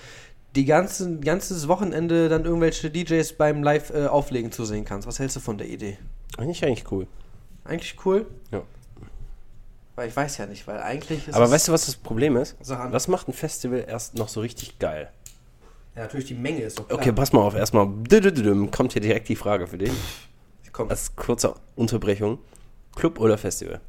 die 0.54 0.64
ganzen, 0.64 1.20
ganzes 1.20 1.68
Wochenende 1.68 2.28
dann 2.28 2.44
irgendwelche 2.44 2.90
DJs 2.90 3.34
beim 3.34 3.62
Live-Auflegen 3.62 4.52
zu 4.52 4.64
sehen 4.64 4.84
kannst. 4.84 5.06
Was 5.06 5.18
hältst 5.18 5.36
du 5.36 5.40
von 5.40 5.58
der 5.58 5.68
Idee? 5.68 5.98
Eigentlich 6.38 6.64
eigentlich 6.64 6.90
cool. 6.90 7.06
Eigentlich 7.64 7.96
cool? 8.04 8.26
Ja. 8.50 8.62
Weil 9.94 10.08
ich 10.08 10.16
weiß 10.16 10.36
ja 10.38 10.46
nicht, 10.46 10.66
weil 10.66 10.78
eigentlich 10.80 11.26
ist 11.28 11.34
Aber 11.34 11.46
es- 11.46 11.50
weißt 11.50 11.68
du, 11.68 11.72
was 11.72 11.86
das 11.86 11.96
Problem 11.96 12.36
ist? 12.36 12.56
Sag 12.60 12.80
an. 12.80 12.92
Was 12.92 13.08
macht 13.08 13.28
ein 13.28 13.32
Festival 13.32 13.84
erst 13.88 14.14
noch 14.16 14.28
so 14.28 14.40
richtig 14.40 14.78
geil? 14.78 15.10
Ja, 15.94 16.02
natürlich 16.02 16.26
die 16.26 16.34
Menge 16.34 16.60
ist 16.60 16.78
doch 16.78 16.86
klar. 16.86 16.98
Okay, 17.00 17.12
pass 17.12 17.32
mal 17.32 17.40
auf. 17.40 17.54
Erstmal 17.54 17.86
kommt 17.86 18.92
hier 18.92 19.00
direkt 19.02 19.28
die 19.30 19.36
Frage 19.36 19.66
für 19.66 19.78
dich. 19.78 19.90
Komm. 20.72 20.90
Als 20.90 21.16
kurze 21.16 21.54
Unterbrechung. 21.74 22.38
Club 22.94 23.18
oder 23.18 23.38
Festival? 23.38 23.80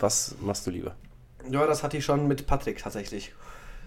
Was 0.00 0.34
machst 0.40 0.66
du 0.66 0.72
lieber? 0.72 0.96
Ja, 1.48 1.64
das 1.66 1.84
hatte 1.84 1.96
ich 1.96 2.04
schon 2.04 2.26
mit 2.26 2.46
Patrick 2.48 2.82
tatsächlich. 2.82 3.32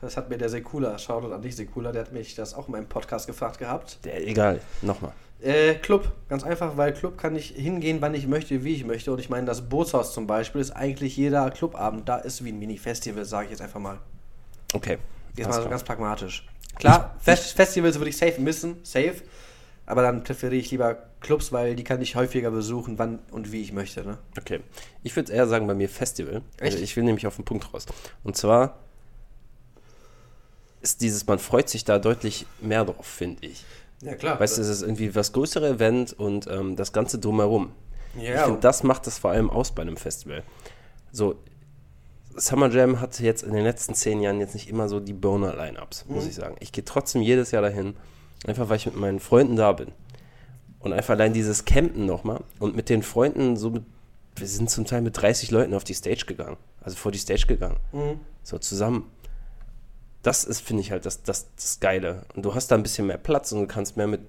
Das 0.01 0.15
hat 0.15 0.29
mir 0.29 0.37
der 0.37 0.47
Sekula, 0.49 0.97
Shoutout 0.97 1.33
an 1.33 1.41
dich 1.41 1.55
Sekula, 1.57 1.91
der 1.91 2.03
hat 2.03 2.13
mich 2.13 2.35
das 2.35 2.53
auch 2.53 2.67
in 2.67 2.73
meinem 2.73 2.87
Podcast 2.87 3.27
gefragt 3.27 3.59
gehabt. 3.59 3.99
Der, 4.05 4.25
egal, 4.25 4.61
nochmal. 4.81 5.11
Äh, 5.45 5.75
Club, 5.75 6.11
ganz 6.27 6.43
einfach, 6.43 6.75
weil 6.75 6.91
Club 6.91 7.19
kann 7.19 7.35
ich 7.35 7.49
hingehen, 7.49 8.01
wann 8.01 8.15
ich 8.15 8.25
möchte, 8.25 8.63
wie 8.63 8.73
ich 8.73 8.83
möchte. 8.83 9.13
Und 9.13 9.19
ich 9.19 9.29
meine, 9.29 9.45
das 9.45 9.69
Bootshaus 9.69 10.11
zum 10.11 10.25
Beispiel 10.25 10.59
ist 10.59 10.71
eigentlich 10.71 11.15
jeder 11.17 11.51
Clubabend, 11.51 12.09
da 12.09 12.17
ist 12.17 12.43
wie 12.43 12.51
ein 12.51 12.57
Mini-Festival, 12.57 13.25
sage 13.25 13.45
ich 13.45 13.51
jetzt 13.51 13.61
einfach 13.61 13.79
mal. 13.79 13.99
Okay. 14.73 14.97
Jetzt 15.37 15.45
mal 15.45 15.53
so 15.53 15.59
klar. 15.59 15.69
ganz 15.69 15.83
pragmatisch. 15.83 16.47
Klar, 16.79 17.15
Fest 17.19 17.53
Festivals 17.53 17.99
würde 17.99 18.09
ich 18.09 18.17
safe 18.17 18.41
missen, 18.41 18.77
safe. 18.81 19.21
Aber 19.85 20.01
dann 20.01 20.23
präferiere 20.23 20.59
ich 20.59 20.71
lieber 20.71 20.97
Clubs, 21.19 21.51
weil 21.51 21.75
die 21.75 21.83
kann 21.83 22.01
ich 22.01 22.15
häufiger 22.15 22.49
besuchen, 22.49 22.97
wann 22.97 23.19
und 23.29 23.51
wie 23.51 23.61
ich 23.61 23.71
möchte. 23.71 24.03
Ne? 24.03 24.17
Okay. 24.39 24.61
Ich 25.03 25.15
würde 25.15 25.31
eher 25.31 25.47
sagen, 25.47 25.67
bei 25.67 25.75
mir 25.75 25.89
Festival. 25.89 26.41
Echt? 26.57 26.73
Also 26.73 26.77
ich 26.79 26.95
will 26.95 27.03
nämlich 27.03 27.27
auf 27.27 27.35
den 27.35 27.45
Punkt 27.45 27.71
raus. 27.71 27.85
Und 28.23 28.35
zwar 28.35 28.79
ist 30.81 31.01
dieses, 31.01 31.27
man 31.27 31.37
freut 31.37 31.69
sich 31.69 31.85
da 31.85 31.99
deutlich 31.99 32.47
mehr 32.61 32.83
drauf, 32.83 33.05
finde 33.05 33.45
ich. 33.45 33.63
Ja, 34.05 34.15
klar. 34.15 34.39
Weißt 34.39 34.57
du, 34.57 34.61
es 34.61 34.69
ist 34.69 34.81
irgendwie 34.81 35.13
was 35.15 35.33
größere 35.33 35.67
Event 35.69 36.13
und 36.13 36.47
ähm, 36.49 36.75
das 36.75 36.93
Ganze 36.93 37.19
drumherum. 37.19 37.71
Ich 38.17 38.23
ja, 38.23 38.45
finde, 38.45 38.59
das 38.61 38.83
macht 38.83 39.07
das 39.07 39.17
vor 39.17 39.31
allem 39.31 39.49
aus 39.49 39.71
bei 39.71 39.81
einem 39.81 39.97
Festival. 39.97 40.43
So, 41.11 41.35
Summer 42.37 42.69
Jam 42.69 42.99
hatte 43.01 43.23
jetzt 43.23 43.43
in 43.43 43.53
den 43.53 43.63
letzten 43.63 43.93
zehn 43.95 44.21
Jahren 44.21 44.39
jetzt 44.39 44.53
nicht 44.53 44.69
immer 44.69 44.89
so 44.89 44.99
die 44.99 45.13
Burner-Line-Ups, 45.13 46.05
muss 46.07 46.23
Mhm. 46.23 46.29
ich 46.29 46.35
sagen. 46.35 46.55
Ich 46.59 46.71
gehe 46.71 46.83
trotzdem 46.85 47.21
jedes 47.21 47.51
Jahr 47.51 47.61
dahin, 47.61 47.95
einfach 48.45 48.69
weil 48.69 48.77
ich 48.77 48.85
mit 48.85 48.95
meinen 48.97 49.19
Freunden 49.19 49.55
da 49.55 49.71
bin. 49.71 49.91
Und 50.79 50.93
einfach 50.93 51.15
allein 51.15 51.33
dieses 51.33 51.65
Campen 51.65 52.05
nochmal 52.05 52.41
und 52.59 52.75
mit 52.75 52.89
den 52.89 53.01
Freunden 53.03 53.55
so 53.57 53.69
mit, 53.71 53.83
wir 54.35 54.47
sind 54.47 54.69
zum 54.69 54.85
Teil 54.85 55.01
mit 55.01 55.19
30 55.19 55.49
Leuten 55.51 55.73
auf 55.73 55.83
die 55.83 55.93
Stage 55.93 56.25
gegangen, 56.27 56.57
also 56.81 56.95
vor 56.97 57.11
die 57.11 57.17
Stage 57.17 57.45
gegangen, 57.47 57.77
Mhm. 57.93 58.19
so 58.43 58.57
zusammen. 58.59 59.09
Das 60.25 60.43
ist, 60.43 60.61
finde 60.61 60.81
ich 60.81 60.91
halt, 60.91 61.05
das, 61.05 61.21
das, 61.21 61.45
das 61.55 61.79
Geile. 61.79 62.23
Und 62.35 62.43
du 62.43 62.55
hast 62.55 62.67
da 62.71 62.75
ein 62.75 62.81
bisschen 62.83 63.05
mehr 63.05 63.17
Platz 63.17 63.51
und 63.51 63.59
du 63.61 63.67
kannst 63.67 63.95
mehr 63.95 64.07
mit, 64.07 64.21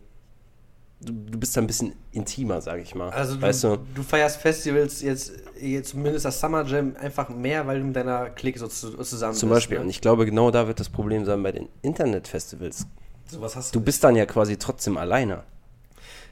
du, 1.01 1.13
du 1.13 1.39
bist 1.39 1.57
da 1.57 1.63
ein 1.63 1.67
bisschen 1.67 1.95
intimer, 2.13 2.61
sage 2.61 2.83
ich 2.83 2.95
mal. 2.95 3.09
Also 3.11 3.37
du, 3.37 3.41
weißt 3.43 3.65
du? 3.65 3.79
du 3.95 4.03
feierst 4.03 4.37
Festivals 4.37 5.01
jetzt, 5.01 5.33
jetzt 5.59 5.91
zumindest 5.93 6.27
das 6.27 6.39
Summer 6.39 6.67
Jam 6.67 6.95
einfach 7.01 7.31
mehr, 7.31 7.67
weil 7.67 7.79
du 7.81 7.87
mit 7.87 7.97
deiner 7.97 8.29
Clique 8.29 8.59
so 8.59 8.67
zu, 8.67 8.91
zusammen 9.03 9.33
Zum 9.35 9.49
bist. 9.49 9.57
Beispiel. 9.57 9.79
Und 9.79 9.85
Ne? 9.87 9.91
ich 9.91 10.03
glaube, 10.03 10.27
genau 10.27 10.51
da 10.51 10.67
wird 10.67 10.81
das 10.81 10.91
Problem 10.91 11.25
sein 11.25 11.43
bei 11.43 11.53
den 11.53 11.69
Internetfestivals. 11.81 12.87
So 13.29 13.41
was 13.41 13.57
hast 13.57 13.75
Du 13.75 13.81
bist 13.81 14.05
dann 14.05 14.17
ja 14.17 14.27
quasi 14.27 14.59
trotzdem 14.59 14.99
alleine. 14.99 15.45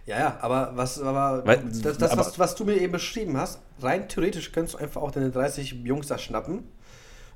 Ja, 0.06 0.18
ja, 0.18 0.38
aber 0.42 0.72
was, 0.74 1.00
aber 1.00 1.46
Weil- 1.46 1.64
das, 1.82 1.96
das 1.96 2.10
aber- 2.12 2.20
was, 2.20 2.38
was 2.38 2.54
du 2.54 2.66
mir 2.66 2.74
eben 2.76 2.92
beschrieben 2.92 3.38
hast, 3.38 3.60
rein 3.80 4.08
theoretisch 4.10 4.52
könntest 4.52 4.74
du 4.74 4.78
einfach 4.78 5.00
auch 5.00 5.10
deine 5.10 5.30
30 5.30 5.70
Jungs 5.84 6.08
da 6.08 6.18
schnappen 6.18 6.64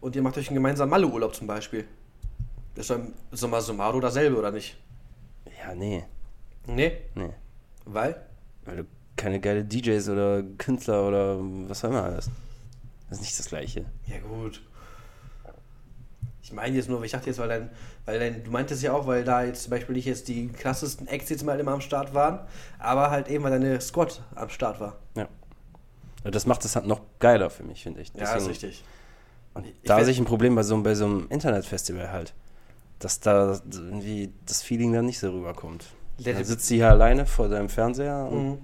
und 0.02 0.14
ihr 0.14 0.20
macht 0.20 0.36
euch 0.36 0.48
einen 0.48 0.56
gemeinsamen 0.56 0.90
Malle-Urlaub 0.90 1.34
zum 1.34 1.46
Beispiel. 1.46 1.86
Das 2.78 2.88
ist 2.88 2.90
doch 2.90 2.96
im 3.04 3.12
Sommer 3.32 3.60
Summaro 3.60 3.98
dasselbe, 3.98 4.36
oder 4.36 4.52
nicht? 4.52 4.76
Ja, 5.64 5.74
nee. 5.74 6.04
Nee, 6.64 6.92
Nee. 7.16 7.30
weil? 7.86 8.14
Weil 8.64 8.76
du 8.76 8.84
keine 9.16 9.40
geile 9.40 9.64
DJs 9.64 10.08
oder 10.10 10.44
Künstler 10.58 11.08
oder 11.08 11.38
was 11.68 11.84
auch 11.84 11.88
immer 11.88 12.04
alles. 12.04 12.30
Das 13.08 13.18
ist 13.18 13.24
nicht 13.24 13.36
das 13.36 13.46
Gleiche. 13.48 13.84
Ja, 14.06 14.18
gut. 14.20 14.62
Ich 16.40 16.52
meine 16.52 16.76
jetzt 16.76 16.88
nur, 16.88 17.02
ich 17.02 17.10
dachte 17.10 17.26
jetzt, 17.26 17.40
weil 17.40 17.48
dein, 17.48 17.70
weil 18.04 18.20
dein, 18.20 18.44
du 18.44 18.50
meintest 18.52 18.80
ja 18.84 18.92
auch, 18.92 19.08
weil 19.08 19.24
da 19.24 19.42
jetzt 19.42 19.64
zum 19.64 19.70
Beispiel 19.70 19.96
nicht 19.96 20.04
jetzt 20.06 20.28
die 20.28 20.46
krassesten 20.46 21.08
Acts 21.08 21.30
jetzt 21.30 21.44
mal 21.44 21.58
immer 21.58 21.72
am 21.72 21.80
Start 21.80 22.14
waren, 22.14 22.46
aber 22.78 23.10
halt 23.10 23.26
eben, 23.26 23.42
weil 23.42 23.50
deine 23.50 23.80
Squad 23.80 24.22
am 24.36 24.50
Start 24.50 24.78
war. 24.78 24.98
Ja. 25.16 25.26
das 26.30 26.46
macht 26.46 26.64
es 26.64 26.76
halt 26.76 26.86
noch 26.86 27.00
geiler 27.18 27.50
für 27.50 27.64
mich, 27.64 27.82
finde 27.82 28.02
ich. 28.02 28.12
ja, 28.14 28.34
ist 28.36 28.48
richtig. 28.48 28.84
Und 29.54 29.66
Ich 29.66 29.74
da 29.84 30.04
sehe 30.04 30.12
ich 30.12 30.20
ein 30.20 30.26
Problem 30.26 30.54
bei 30.54 30.62
so, 30.62 30.80
bei 30.80 30.94
so 30.94 31.06
einem 31.06 31.26
Internetfestival 31.28 32.12
halt. 32.12 32.34
Dass 32.98 33.20
da 33.20 33.60
irgendwie 33.72 34.32
das 34.46 34.62
Feeling 34.62 34.92
dann 34.92 35.06
nicht 35.06 35.18
so 35.20 35.30
rüberkommt. 35.30 35.86
Der- 36.18 36.34
Dann 36.34 36.44
sitzt 36.44 36.66
sie 36.66 36.76
hier 36.76 36.90
alleine 36.90 37.26
vor 37.26 37.48
deinem 37.48 37.68
Fernseher 37.68 38.26
und 38.30 38.48
Mhm. 38.50 38.58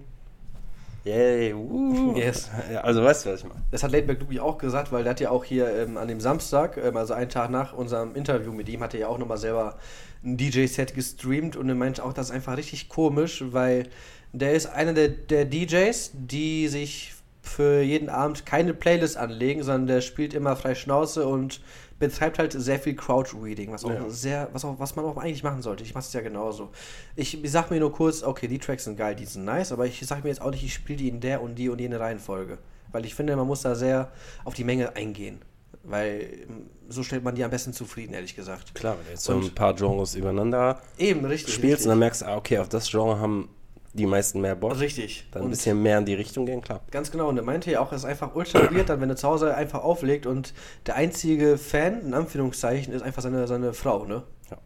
yay, 1.05 1.55
uh. 1.55 2.15
Yes. 2.17 2.51
Also 2.83 3.05
weißt 3.05 3.27
du, 3.27 3.31
was 3.31 3.41
ich 3.41 3.47
meine? 3.49 3.61
Das 3.71 3.83
hat 3.83 3.93
Laidback 3.93 4.21
Lupi 4.21 4.41
auch 4.41 4.59
gesagt, 4.59 4.91
weil 4.91 5.05
der 5.05 5.11
hat 5.11 5.21
ja 5.21 5.31
auch 5.31 5.45
hier 5.45 5.69
ähm, 5.73 5.97
an 5.99 6.09
dem 6.09 6.21
Samstag, 6.21 6.77
ähm, 6.79 6.97
also 6.97 7.15
einen 7.15 7.31
Tag 7.31 7.51
nach 7.51 7.73
unserem 7.75 8.15
Interview 8.17 8.53
mit 8.53 8.69
ihm, 8.69 8.81
hat 8.83 8.95
er 8.95 9.01
ja 9.01 9.09
auch 9.09 9.19
nochmal 9.19 9.39
selber 9.39 9.77
ein 10.25 10.37
DJ-Set 10.37 10.95
gestreamt 10.95 11.55
und 11.57 11.69
er 11.69 11.75
meinte 11.75 12.03
auch, 12.05 12.13
das 12.13 12.27
ist 12.31 12.33
einfach 12.35 12.57
richtig 12.57 12.89
komisch, 12.89 13.45
weil 13.49 13.89
der 14.33 14.55
ist 14.55 14.67
einer 14.67 14.95
der, 14.95 15.09
der 15.09 15.45
DJs, 15.45 16.11
die 16.15 16.67
sich 16.69 17.13
für 17.45 17.83
jeden 17.83 18.09
Abend 18.09 18.47
keine 18.47 18.75
Playlist 18.75 19.17
anlegen, 19.17 19.63
sondern 19.63 19.87
der 19.87 20.01
spielt 20.01 20.35
immer 20.35 20.57
frei 20.57 20.75
Schnauze 20.75 21.27
und 21.27 21.61
betreibt 21.99 22.39
halt 22.39 22.53
sehr 22.53 22.79
viel 22.81 22.97
Crowd-Reading, 22.97 23.71
was 23.71 23.85
auch 23.85 23.91
Ja. 23.91 24.09
sehr, 24.09 24.49
was 24.53 24.65
auch, 24.65 24.79
was 24.81 24.97
man 24.97 25.05
auch 25.05 25.17
eigentlich 25.19 25.43
machen 25.45 25.63
sollte. 25.63 25.85
Ich 25.85 25.95
mache 25.95 26.05
es 26.05 26.13
ja 26.13 26.21
genauso. 26.23 26.71
Ich, 27.17 27.43
ich 27.45 27.51
sag 27.51 27.71
mir 27.71 27.79
nur 27.79 27.93
kurz, 27.93 28.23
okay, 28.23 28.49
die 28.49 28.59
Tracks 28.59 28.85
sind 28.85 28.97
geil, 28.97 29.15
die 29.15 29.27
sind 29.27 29.45
nice, 29.45 29.71
aber 29.73 29.87
ich 29.87 30.05
sag 30.05 30.25
mir 30.25 30.31
jetzt 30.31 30.41
auch 30.43 30.51
nicht, 30.51 30.65
ich 30.65 30.75
spiele 30.75 30.99
die 30.99 31.09
in 31.09 31.21
der 31.21 31.43
und 31.43 31.55
die 31.57 31.69
und 31.69 31.81
jene 31.81 32.01
Reihenfolge. 32.01 32.59
Weil 32.91 33.05
ich 33.05 33.15
finde, 33.15 33.37
man 33.37 33.47
muss 33.47 33.63
da 33.63 33.75
sehr 33.75 34.11
auf 34.45 34.55
die 34.55 34.65
Menge 34.65 34.97
eingehen. 34.97 35.41
Weil 35.85 36.29
ähm, 36.49 36.67
so 36.89 37.03
stellt 37.03 37.23
man 37.25 37.35
die 37.35 37.45
am 37.45 37.51
besten 37.51 37.73
zufrieden, 37.75 38.15
ehrlich 38.15 38.35
gesagt. 38.35 38.75
Klar, 38.75 38.97
wenn 38.99 39.05
du 39.05 39.11
jetzt 39.13 39.25
so 39.25 39.35
Und- 39.35 39.45
ein 39.45 39.55
paar 39.55 39.75
Genres 39.75 40.15
übereinander 40.15 40.81
Eben, 40.99 41.25
richtig. 41.27 41.53
spielst 41.55 41.65
und 41.65 41.71
richtig. 41.73 41.89
dann 41.91 41.99
merkst 41.99 42.23
du, 42.23 42.27
ah, 42.27 42.37
okay, 42.37 42.59
auf 42.59 42.69
das 42.71 42.91
Genre 42.91 43.19
haben 43.21 43.49
die 43.95 44.07
meisten 44.07 44.41
mehr 44.41 44.57
Bock. 44.57 44.79
Richtig. 44.79 45.27
Dann 45.31 45.45
ein 45.45 45.51
bisschen 45.51 45.81
mehr 45.81 45.99
in 45.99 46.05
die 46.05 46.15
Richtung 46.15 46.47
gehen, 46.47 46.61
klar. 46.61 46.81
Ganz 46.91 47.11
genau, 47.11 47.29
und 47.29 47.37
er 47.37 47.45
meinte 47.45 47.71
ja 47.71 47.81
auch, 47.81 47.93
es 47.93 48.03
ist 48.03 48.05
einfach 48.05 48.35
ultra 48.35 48.71
weird, 48.71 48.89
dann 48.89 49.01
wenn 49.01 49.09
er 49.09 49.17
zu 49.17 49.29
Hause 49.29 49.55
einfach 49.55 49.83
auflegt 49.83 50.27
und 50.27 50.53
der 50.87 50.97
einzige 50.97 51.57
Fan, 51.57 52.01
in 52.01 52.15
Anführungszeichen, 52.15 52.93
ist 52.93 53.03
einfach 53.03 53.23
seine, 53.23 53.47
seine 53.47 53.73
Frau, 53.73 54.05
ne? 54.05 54.25
Ja. 54.51 54.59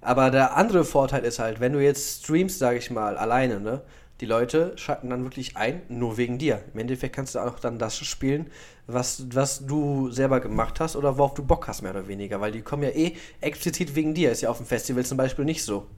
Aber 0.00 0.30
der 0.30 0.56
andere 0.56 0.84
Vorteil 0.84 1.24
ist 1.24 1.38
halt, 1.38 1.60
wenn 1.60 1.74
du 1.74 1.82
jetzt 1.82 2.24
streamst, 2.24 2.58
sage 2.58 2.78
ich 2.78 2.90
mal, 2.90 3.16
alleine, 3.16 3.60
ne? 3.60 3.82
Die 4.20 4.26
Leute 4.26 4.72
schalten 4.76 5.10
dann 5.10 5.24
wirklich 5.24 5.56
ein, 5.56 5.82
nur 5.88 6.16
wegen 6.16 6.38
dir. 6.38 6.62
Im 6.72 6.80
Endeffekt 6.80 7.16
kannst 7.16 7.34
du 7.34 7.40
auch 7.40 7.58
dann 7.58 7.78
das 7.78 7.96
spielen, 7.96 8.50
was, 8.86 9.26
was 9.34 9.66
du 9.66 10.10
selber 10.10 10.38
gemacht 10.38 10.78
hast 10.78 10.94
oder 10.94 11.18
worauf 11.18 11.34
du 11.34 11.44
Bock 11.44 11.66
hast, 11.66 11.82
mehr 11.82 11.90
oder 11.90 12.06
weniger. 12.06 12.40
Weil 12.40 12.52
die 12.52 12.62
kommen 12.62 12.84
ja 12.84 12.90
eh 12.90 13.16
explizit 13.40 13.96
wegen 13.96 14.14
dir. 14.14 14.30
Ist 14.30 14.42
ja 14.42 14.48
auf 14.48 14.58
dem 14.58 14.66
Festival 14.66 15.04
zum 15.04 15.18
Beispiel 15.18 15.44
nicht 15.44 15.64
so. 15.64 15.88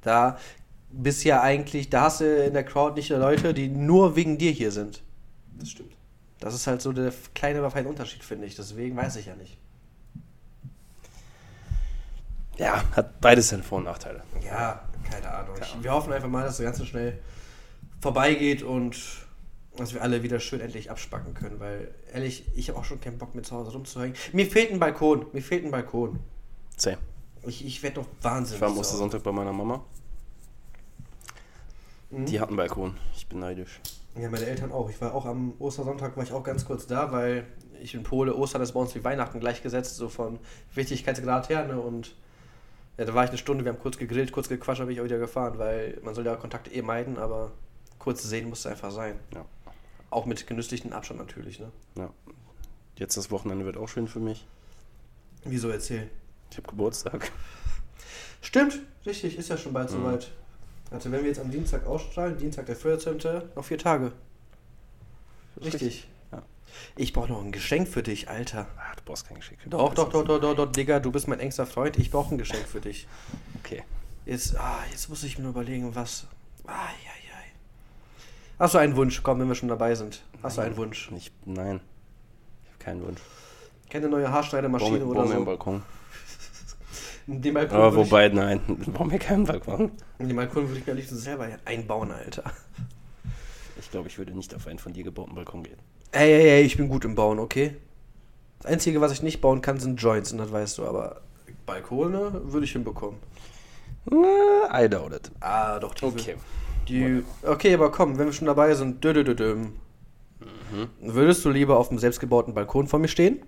Da 0.00 0.38
bist 0.96 1.24
ja 1.24 1.42
eigentlich, 1.42 1.90
da 1.90 2.02
hast 2.02 2.20
du 2.20 2.44
in 2.44 2.54
der 2.54 2.64
Crowd 2.64 2.94
nicht 2.94 3.10
nur 3.10 3.18
Leute, 3.18 3.54
die 3.54 3.68
nur 3.68 4.16
wegen 4.16 4.38
dir 4.38 4.52
hier 4.52 4.70
sind. 4.70 5.02
Das 5.58 5.70
stimmt. 5.70 5.92
Das 6.40 6.54
ist 6.54 6.66
halt 6.66 6.82
so 6.82 6.92
der 6.92 7.12
kleine, 7.34 7.58
aber 7.58 7.70
feine 7.70 7.88
Unterschied, 7.88 8.22
finde 8.22 8.46
ich. 8.46 8.54
Deswegen 8.54 8.96
weiß 8.96 9.16
ich 9.16 9.26
ja 9.26 9.36
nicht. 9.36 9.56
Ja, 12.58 12.84
hat 12.94 13.20
beides 13.20 13.48
seine 13.48 13.62
Vor- 13.62 13.78
und 13.78 13.84
Nachteile. 13.84 14.22
Ja, 14.44 14.84
keine 15.10 15.30
Ahnung. 15.30 15.56
Ich, 15.60 15.82
wir 15.82 15.92
hoffen 15.92 16.12
einfach 16.12 16.28
mal, 16.28 16.44
dass 16.44 16.58
das 16.58 16.64
Ganze 16.64 16.86
schnell 16.86 17.18
vorbeigeht 18.00 18.62
und 18.62 18.96
dass 19.76 19.92
wir 19.92 20.02
alle 20.02 20.22
wieder 20.22 20.38
schön 20.38 20.60
endlich 20.60 20.90
abspacken 20.90 21.34
können, 21.34 21.58
weil 21.58 21.92
ehrlich, 22.12 22.44
ich 22.54 22.68
habe 22.68 22.78
auch 22.78 22.84
schon 22.84 23.00
keinen 23.00 23.18
Bock 23.18 23.34
mehr 23.34 23.42
zu 23.42 23.56
Hause 23.56 23.72
rumzuhängen. 23.72 24.16
Mir 24.32 24.46
fehlt 24.46 24.70
ein 24.70 24.78
Balkon, 24.78 25.26
mir 25.32 25.42
fehlt 25.42 25.64
ein 25.64 25.70
Balkon. 25.72 26.20
Same. 26.76 26.98
Ich, 27.46 27.64
ich 27.64 27.82
werde 27.82 27.96
doch 27.96 28.06
wahnsinnig. 28.22 28.56
Ich 28.56 28.60
war 28.60 28.68
am 28.68 28.78
Ostersonntag 28.78 29.22
bei 29.22 29.32
meiner 29.32 29.52
Mama. 29.52 29.84
Mhm. 32.20 32.26
Die 32.26 32.40
hat 32.40 32.48
einen 32.48 32.56
Balkon. 32.56 32.96
Ich 33.16 33.26
bin 33.26 33.40
neidisch. 33.40 33.80
Ja, 34.16 34.28
meine 34.30 34.46
Eltern 34.46 34.70
auch. 34.72 34.88
Ich 34.90 35.00
war 35.00 35.14
auch 35.14 35.26
am 35.26 35.54
Ostersonntag, 35.58 36.16
war 36.16 36.22
ich 36.24 36.32
auch 36.32 36.44
ganz 36.44 36.64
kurz 36.64 36.86
da, 36.86 37.10
weil 37.12 37.46
ich 37.82 37.92
bin 37.92 38.02
Pole, 38.04 38.34
Ostern 38.34 38.62
ist 38.62 38.72
bei 38.72 38.80
uns 38.80 38.94
wie 38.94 39.02
Weihnachten 39.02 39.40
gleichgesetzt, 39.40 39.96
so 39.96 40.08
von 40.08 40.38
Wichtigkeitsgrad 40.74 41.48
her, 41.48 41.66
ne? 41.66 41.80
Und 41.80 42.14
ja, 42.96 43.04
da 43.04 43.14
war 43.14 43.24
ich 43.24 43.30
eine 43.30 43.38
Stunde, 43.38 43.64
wir 43.64 43.72
haben 43.72 43.80
kurz 43.80 43.98
gegrillt, 43.98 44.30
kurz 44.30 44.48
gequatscht, 44.48 44.80
habe 44.80 44.92
ich 44.92 45.00
auch 45.00 45.04
wieder 45.04 45.18
gefahren, 45.18 45.58
weil 45.58 45.98
man 46.04 46.14
soll 46.14 46.24
ja 46.24 46.36
Kontakte 46.36 46.70
eh 46.72 46.82
meiden, 46.82 47.18
aber 47.18 47.50
kurz 47.98 48.22
sehen 48.22 48.48
musste 48.48 48.70
einfach 48.70 48.92
sein. 48.92 49.18
Ja. 49.34 49.44
Auch 50.10 50.26
mit 50.26 50.46
genüsslichem 50.46 50.92
Abstand 50.92 51.18
natürlich, 51.18 51.58
ne? 51.58 51.72
ja. 51.96 52.10
Jetzt 52.96 53.16
das 53.16 53.32
Wochenende 53.32 53.64
wird 53.64 53.76
auch 53.76 53.88
schön 53.88 54.06
für 54.06 54.20
mich. 54.20 54.46
Wieso 55.44 55.68
erzählen? 55.70 56.08
Ich 56.52 56.56
habe 56.58 56.68
Geburtstag. 56.68 57.32
Stimmt, 58.40 58.78
richtig, 59.04 59.36
ist 59.36 59.48
ja 59.48 59.56
schon 59.56 59.72
bald 59.72 59.90
Mhm. 59.90 59.94
soweit. 59.96 60.30
Also 60.90 61.10
wenn 61.10 61.22
wir 61.22 61.28
jetzt 61.28 61.40
am 61.40 61.50
Dienstag 61.50 61.86
ausstrahlen, 61.86 62.36
Dienstag 62.38 62.66
der 62.66 62.76
14. 62.76 63.18
noch 63.54 63.64
vier 63.64 63.78
Tage. 63.78 64.12
Richtig. 65.62 66.08
Ja. 66.30 66.42
Ich 66.96 67.12
brauche 67.12 67.28
noch 67.28 67.42
ein 67.42 67.52
Geschenk 67.52 67.88
für 67.88 68.02
dich, 68.02 68.28
Alter. 68.28 68.66
Ah, 68.76 68.94
du 68.96 69.02
brauchst 69.04 69.26
kein 69.26 69.36
Geschenk. 69.36 69.60
Doch, 69.66 69.94
doch, 69.94 70.10
doch, 70.10 70.24
doch, 70.24 70.40
doch, 70.40 70.54
doch, 70.54 70.70
Digga, 70.70 71.00
du 71.00 71.10
bist 71.10 71.28
mein 71.28 71.40
engster 71.40 71.66
Freund. 71.66 71.98
Ich 71.98 72.10
brauche 72.10 72.34
ein 72.34 72.38
Geschenk 72.38 72.66
für 72.66 72.80
dich. 72.80 73.06
Okay. 73.60 73.82
Jetzt, 74.26 74.56
ah, 74.56 74.78
jetzt 74.90 75.08
muss 75.08 75.22
ich 75.22 75.38
mir 75.38 75.48
überlegen, 75.48 75.94
was. 75.94 76.26
Ah, 76.66 76.70
ja, 77.04 77.10
ja. 77.28 77.34
Hast 78.58 78.74
du 78.74 78.78
einen 78.78 78.96
Wunsch? 78.96 79.22
Komm, 79.22 79.40
wenn 79.40 79.48
wir 79.48 79.54
schon 79.54 79.68
dabei 79.68 79.94
sind. 79.94 80.22
Hast 80.42 80.58
du 80.58 80.62
einen 80.62 80.76
Wunsch? 80.76 81.10
Ich, 81.16 81.32
nein. 81.44 81.80
Ich 82.62 82.70
habe 82.70 82.78
keinen 82.78 83.04
Wunsch. 83.04 83.20
Keine 83.90 84.08
neue 84.08 84.30
Haarschneidemaschine 84.30 84.98
mir, 84.98 85.06
oder 85.06 85.20
bau 85.22 85.26
mir 85.26 85.34
einen 85.34 85.40
so? 85.40 85.44
Balkon. 85.44 85.82
Den 87.26 87.54
Balkon, 87.54 87.76
Aber 87.76 87.96
wobei, 87.96 88.28
nein. 88.28 88.60
Bau 88.86 89.04
mir 89.04 89.18
keinen 89.18 89.44
Balkon. 89.44 89.92
ich, 90.18 90.26
den 90.26 90.36
Balkon 90.36 90.68
würde 90.68 90.80
ich 90.80 90.86
mir 90.86 90.92
am 90.92 90.98
liebsten 90.98 91.16
selber 91.16 91.48
einbauen, 91.64 92.10
Alter. 92.10 92.44
Ich 93.80 93.90
glaube, 93.90 94.08
ich 94.08 94.18
würde 94.18 94.32
nicht 94.32 94.54
auf 94.54 94.66
einen 94.66 94.78
von 94.78 94.92
dir 94.92 95.04
gebauten 95.04 95.34
Balkon 95.34 95.62
gehen. 95.62 95.78
Ey, 96.12 96.32
ey, 96.32 96.48
ey, 96.50 96.62
ich 96.62 96.76
bin 96.76 96.88
gut 96.88 97.04
im 97.04 97.14
Bauen, 97.14 97.38
okay? 97.38 97.76
Das 98.60 98.72
Einzige, 98.72 99.00
was 99.00 99.12
ich 99.12 99.22
nicht 99.22 99.40
bauen 99.40 99.60
kann, 99.62 99.78
sind 99.78 100.00
Joints, 100.00 100.32
und 100.32 100.38
das 100.38 100.52
weißt 100.52 100.78
du, 100.78 100.86
aber 100.86 101.22
Balkone 101.66 102.40
würde 102.44 102.64
ich 102.64 102.72
hinbekommen. 102.72 103.18
I 104.10 104.88
doubt 104.88 105.14
it. 105.14 105.30
Ah, 105.40 105.78
doch, 105.78 105.94
die 105.94 106.04
Okay. 106.04 106.36
Die, 106.88 107.22
okay, 107.42 107.74
aber 107.74 107.90
komm, 107.90 108.18
wenn 108.18 108.26
wir 108.26 108.32
schon 108.34 108.46
dabei 108.46 108.74
sind, 108.74 109.02
dö, 109.02 109.14
dö, 109.14 109.24
dö, 109.24 109.34
dö. 109.34 109.56
würdest 111.00 111.44
du 111.44 111.50
lieber 111.50 111.78
auf 111.78 111.88
einem 111.88 111.98
selbstgebauten 111.98 112.52
Balkon 112.52 112.88
vor 112.88 112.98
mir 112.98 113.08
stehen 113.08 113.40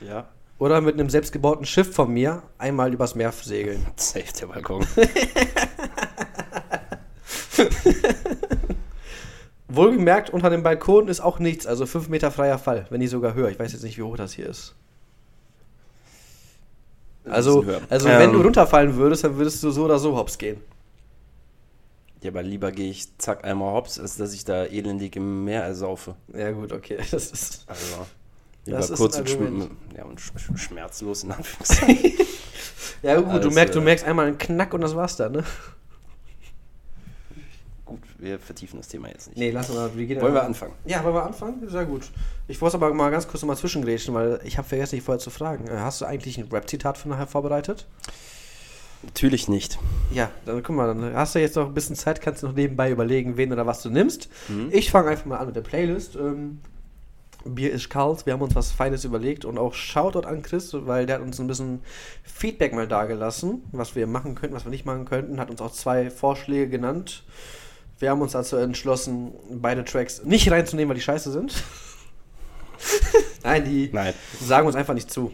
Ja. 0.00 0.28
Oder 0.58 0.80
mit 0.80 0.94
einem 0.94 1.10
selbstgebauten 1.10 1.66
Schiff 1.66 1.94
von 1.94 2.12
mir 2.12 2.42
einmal 2.58 2.92
übers 2.92 3.14
Meer 3.14 3.32
segeln? 3.32 3.86
Safe 3.96 4.32
der 4.40 4.46
Balkon. 4.46 4.86
Wohlgemerkt, 9.68 10.30
unter 10.30 10.48
dem 10.50 10.62
Balkon 10.62 11.08
ist 11.08 11.20
auch 11.20 11.38
nichts, 11.38 11.66
also 11.66 11.86
5 11.86 12.08
Meter 12.08 12.30
freier 12.30 12.58
Fall, 12.58 12.86
wenn 12.90 13.00
nicht 13.00 13.10
sogar 13.10 13.34
höher. 13.34 13.50
Ich 13.50 13.58
weiß 13.58 13.72
jetzt 13.72 13.82
nicht, 13.82 13.98
wie 13.98 14.02
hoch 14.02 14.16
das 14.16 14.32
hier 14.32 14.46
ist. 14.48 14.74
Also, 17.24 17.64
also 17.90 18.06
wenn 18.08 18.30
Ähm, 18.30 18.32
du 18.34 18.40
runterfallen 18.42 18.94
würdest, 18.96 19.24
dann 19.24 19.36
würdest 19.36 19.60
du 19.62 19.70
so 19.70 19.84
oder 19.84 19.98
so 19.98 20.16
hops 20.16 20.38
gehen. 20.38 20.60
Ja, 22.22 22.30
aber 22.30 22.42
lieber 22.42 22.70
gehe 22.72 22.90
ich 22.90 23.18
zack 23.18 23.44
einmal 23.44 23.74
hops, 23.74 23.98
als 23.98 24.16
dass 24.16 24.32
ich 24.32 24.44
da 24.44 24.64
elendig 24.64 25.16
im 25.16 25.44
Meer 25.44 25.62
ersaufe. 25.64 26.14
Ja 26.32 26.52
gut, 26.52 26.72
okay. 26.72 26.98
Das 27.10 27.30
ist, 27.32 27.64
Also 27.66 28.06
Das 28.66 28.90
ist 28.90 28.98
kurz 28.98 29.18
und 29.18 29.70
ja, 29.96 30.04
und 30.04 30.20
sch 30.20 30.32
sch 30.36 30.58
schmerzlos 30.58 31.24
in 31.24 31.32
Anführungszeichen. 31.32 32.12
ja 33.02 33.16
gut, 33.16 33.26
du, 33.26 33.30
Alles, 33.30 33.54
merkst, 33.54 33.74
du 33.74 33.78
äh, 33.80 33.84
merkst 33.84 34.04
einmal 34.04 34.26
einen 34.26 34.38
Knack 34.38 34.74
und 34.74 34.80
das 34.80 34.94
war's 34.96 35.16
dann, 35.16 35.32
ne? 35.32 35.44
Gut, 37.84 38.00
wir 38.18 38.40
vertiefen 38.40 38.78
das 38.78 38.88
Thema 38.88 39.08
jetzt 39.08 39.28
nicht. 39.28 39.38
Nee, 39.38 39.52
lass 39.52 39.68
mal. 39.68 39.94
Wir 39.94 40.06
gehen 40.06 40.20
Wollen 40.20 40.34
wir 40.34 40.42
anfangen? 40.42 40.72
Ja, 40.84 41.04
wollen 41.04 41.14
wir 41.14 41.24
anfangen? 41.24 41.68
Sehr 41.68 41.84
gut. 41.84 42.10
Ich 42.48 42.60
wollte 42.60 42.76
aber 42.76 42.92
mal 42.92 43.10
ganz 43.12 43.28
kurz 43.28 43.42
noch 43.42 43.46
mal 43.46 43.56
zwischengrätschen, 43.56 44.12
weil 44.12 44.40
ich 44.42 44.58
habe 44.58 44.66
vergessen, 44.66 44.96
dich 44.96 45.04
vorher 45.04 45.20
zu 45.20 45.30
fragen. 45.30 45.68
Äh, 45.68 45.76
Hast 45.78 46.00
du 46.00 46.04
eigentlich 46.04 46.36
ein 46.36 46.48
Rap-Zitat 46.50 46.98
für 46.98 47.08
nachher 47.08 47.28
vorbereitet? 47.28 47.86
Natürlich 49.04 49.46
nicht. 49.46 49.78
Ja, 50.12 50.30
dann 50.46 50.64
guck 50.64 50.74
mal, 50.74 50.88
dann 50.88 51.14
hast 51.14 51.36
du 51.36 51.38
jetzt 51.38 51.54
noch 51.54 51.66
ein 51.66 51.74
bisschen 51.74 51.94
Zeit, 51.94 52.20
kannst 52.20 52.42
du 52.42 52.48
noch 52.48 52.54
nebenbei 52.54 52.90
überlegen, 52.90 53.36
wen 53.36 53.52
oder 53.52 53.66
was 53.66 53.82
du 53.82 53.90
nimmst. 53.90 54.28
Mhm. 54.48 54.70
Ich 54.72 54.90
fange 54.90 55.10
einfach 55.10 55.26
mal 55.26 55.36
an 55.36 55.46
mit 55.46 55.54
der 55.54 55.60
Playlist. 55.60 56.16
Ähm, 56.16 56.58
Bier 57.44 57.72
ist 57.72 57.90
kalt, 57.90 58.26
wir 58.26 58.32
haben 58.32 58.42
uns 58.42 58.54
was 58.54 58.72
Feines 58.72 59.04
überlegt 59.04 59.44
und 59.44 59.58
auch 59.58 59.74
Shoutout 59.74 60.26
an 60.26 60.42
Chris, 60.42 60.72
weil 60.72 61.06
der 61.06 61.16
hat 61.16 61.22
uns 61.22 61.38
ein 61.38 61.46
bisschen 61.46 61.80
Feedback 62.24 62.72
mal 62.72 62.88
dagelassen, 62.88 63.62
was 63.72 63.94
wir 63.94 64.06
machen 64.06 64.34
könnten, 64.34 64.56
was 64.56 64.64
wir 64.64 64.70
nicht 64.70 64.84
machen 64.86 65.04
könnten, 65.04 65.38
hat 65.38 65.50
uns 65.50 65.60
auch 65.60 65.72
zwei 65.72 66.10
Vorschläge 66.10 66.68
genannt. 66.68 67.24
Wir 67.98 68.10
haben 68.10 68.20
uns 68.20 68.32
dazu 68.32 68.56
entschlossen, 68.56 69.32
beide 69.50 69.84
Tracks 69.84 70.22
nicht 70.24 70.50
reinzunehmen, 70.50 70.90
weil 70.90 70.96
die 70.96 71.02
scheiße 71.02 71.32
sind. 71.32 71.62
Nein, 73.42 73.64
die 73.64 73.90
Nein. 73.92 74.14
sagen 74.40 74.66
uns 74.66 74.76
einfach 74.76 74.94
nicht 74.94 75.10
zu. 75.10 75.32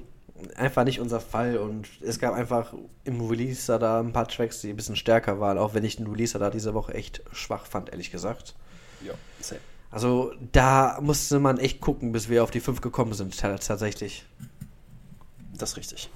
Einfach 0.57 0.85
nicht 0.85 1.01
unser 1.01 1.21
Fall 1.21 1.57
und 1.57 1.89
es 2.01 2.19
gab 2.19 2.35
einfach 2.35 2.75
im 3.05 3.21
Releaser 3.21 3.79
da 3.79 4.01
ein 4.01 4.13
paar 4.13 4.27
Tracks, 4.27 4.61
die 4.61 4.71
ein 4.71 4.77
bisschen 4.77 4.97
stärker 4.97 5.39
waren, 5.39 5.57
auch 5.57 5.75
wenn 5.75 5.85
ich 5.85 5.97
den 5.97 6.09
Releaser 6.09 6.41
da 6.41 6.51
diese 6.51 6.75
Woche 6.75 6.95
echt 6.95 7.23
schwach 7.33 7.65
fand, 7.67 7.91
ehrlich 7.91 8.11
gesagt. 8.11 8.55
Ja, 9.05 9.15
safe. 9.41 9.61
Also 9.93 10.33
da 10.53 10.99
musste 11.01 11.39
man 11.39 11.59
echt 11.59 11.81
gucken, 11.81 12.11
bis 12.13 12.29
wir 12.29 12.43
auf 12.43 12.51
die 12.51 12.61
5 12.61 12.81
gekommen 12.81 13.13
sind, 13.13 13.39
ta- 13.39 13.57
tatsächlich. 13.59 14.25
Das 15.57 15.71
ist 15.73 15.77
richtig. 15.77 16.11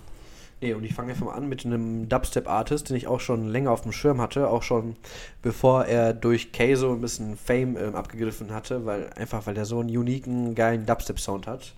Nee, 0.62 0.72
und 0.72 0.82
ich 0.84 0.94
fange 0.94 1.10
einfach 1.12 1.26
mal 1.26 1.34
an 1.34 1.50
mit 1.50 1.66
einem 1.66 2.08
Dubstep-Artist, 2.08 2.88
den 2.88 2.96
ich 2.96 3.06
auch 3.06 3.20
schon 3.20 3.46
länger 3.48 3.70
auf 3.70 3.82
dem 3.82 3.92
Schirm 3.92 4.22
hatte, 4.22 4.48
auch 4.48 4.62
schon 4.62 4.96
bevor 5.42 5.84
er 5.84 6.14
durch 6.14 6.50
Keizo 6.52 6.92
ein 6.94 7.02
bisschen 7.02 7.36
Fame 7.36 7.76
ähm, 7.76 7.94
abgegriffen 7.94 8.50
hatte, 8.54 8.86
weil 8.86 9.10
einfach 9.12 9.46
weil 9.46 9.56
er 9.58 9.66
so 9.66 9.78
einen 9.80 9.94
uniken, 9.94 10.54
geilen 10.54 10.86
Dubstep-Sound 10.86 11.46
hat. 11.46 11.74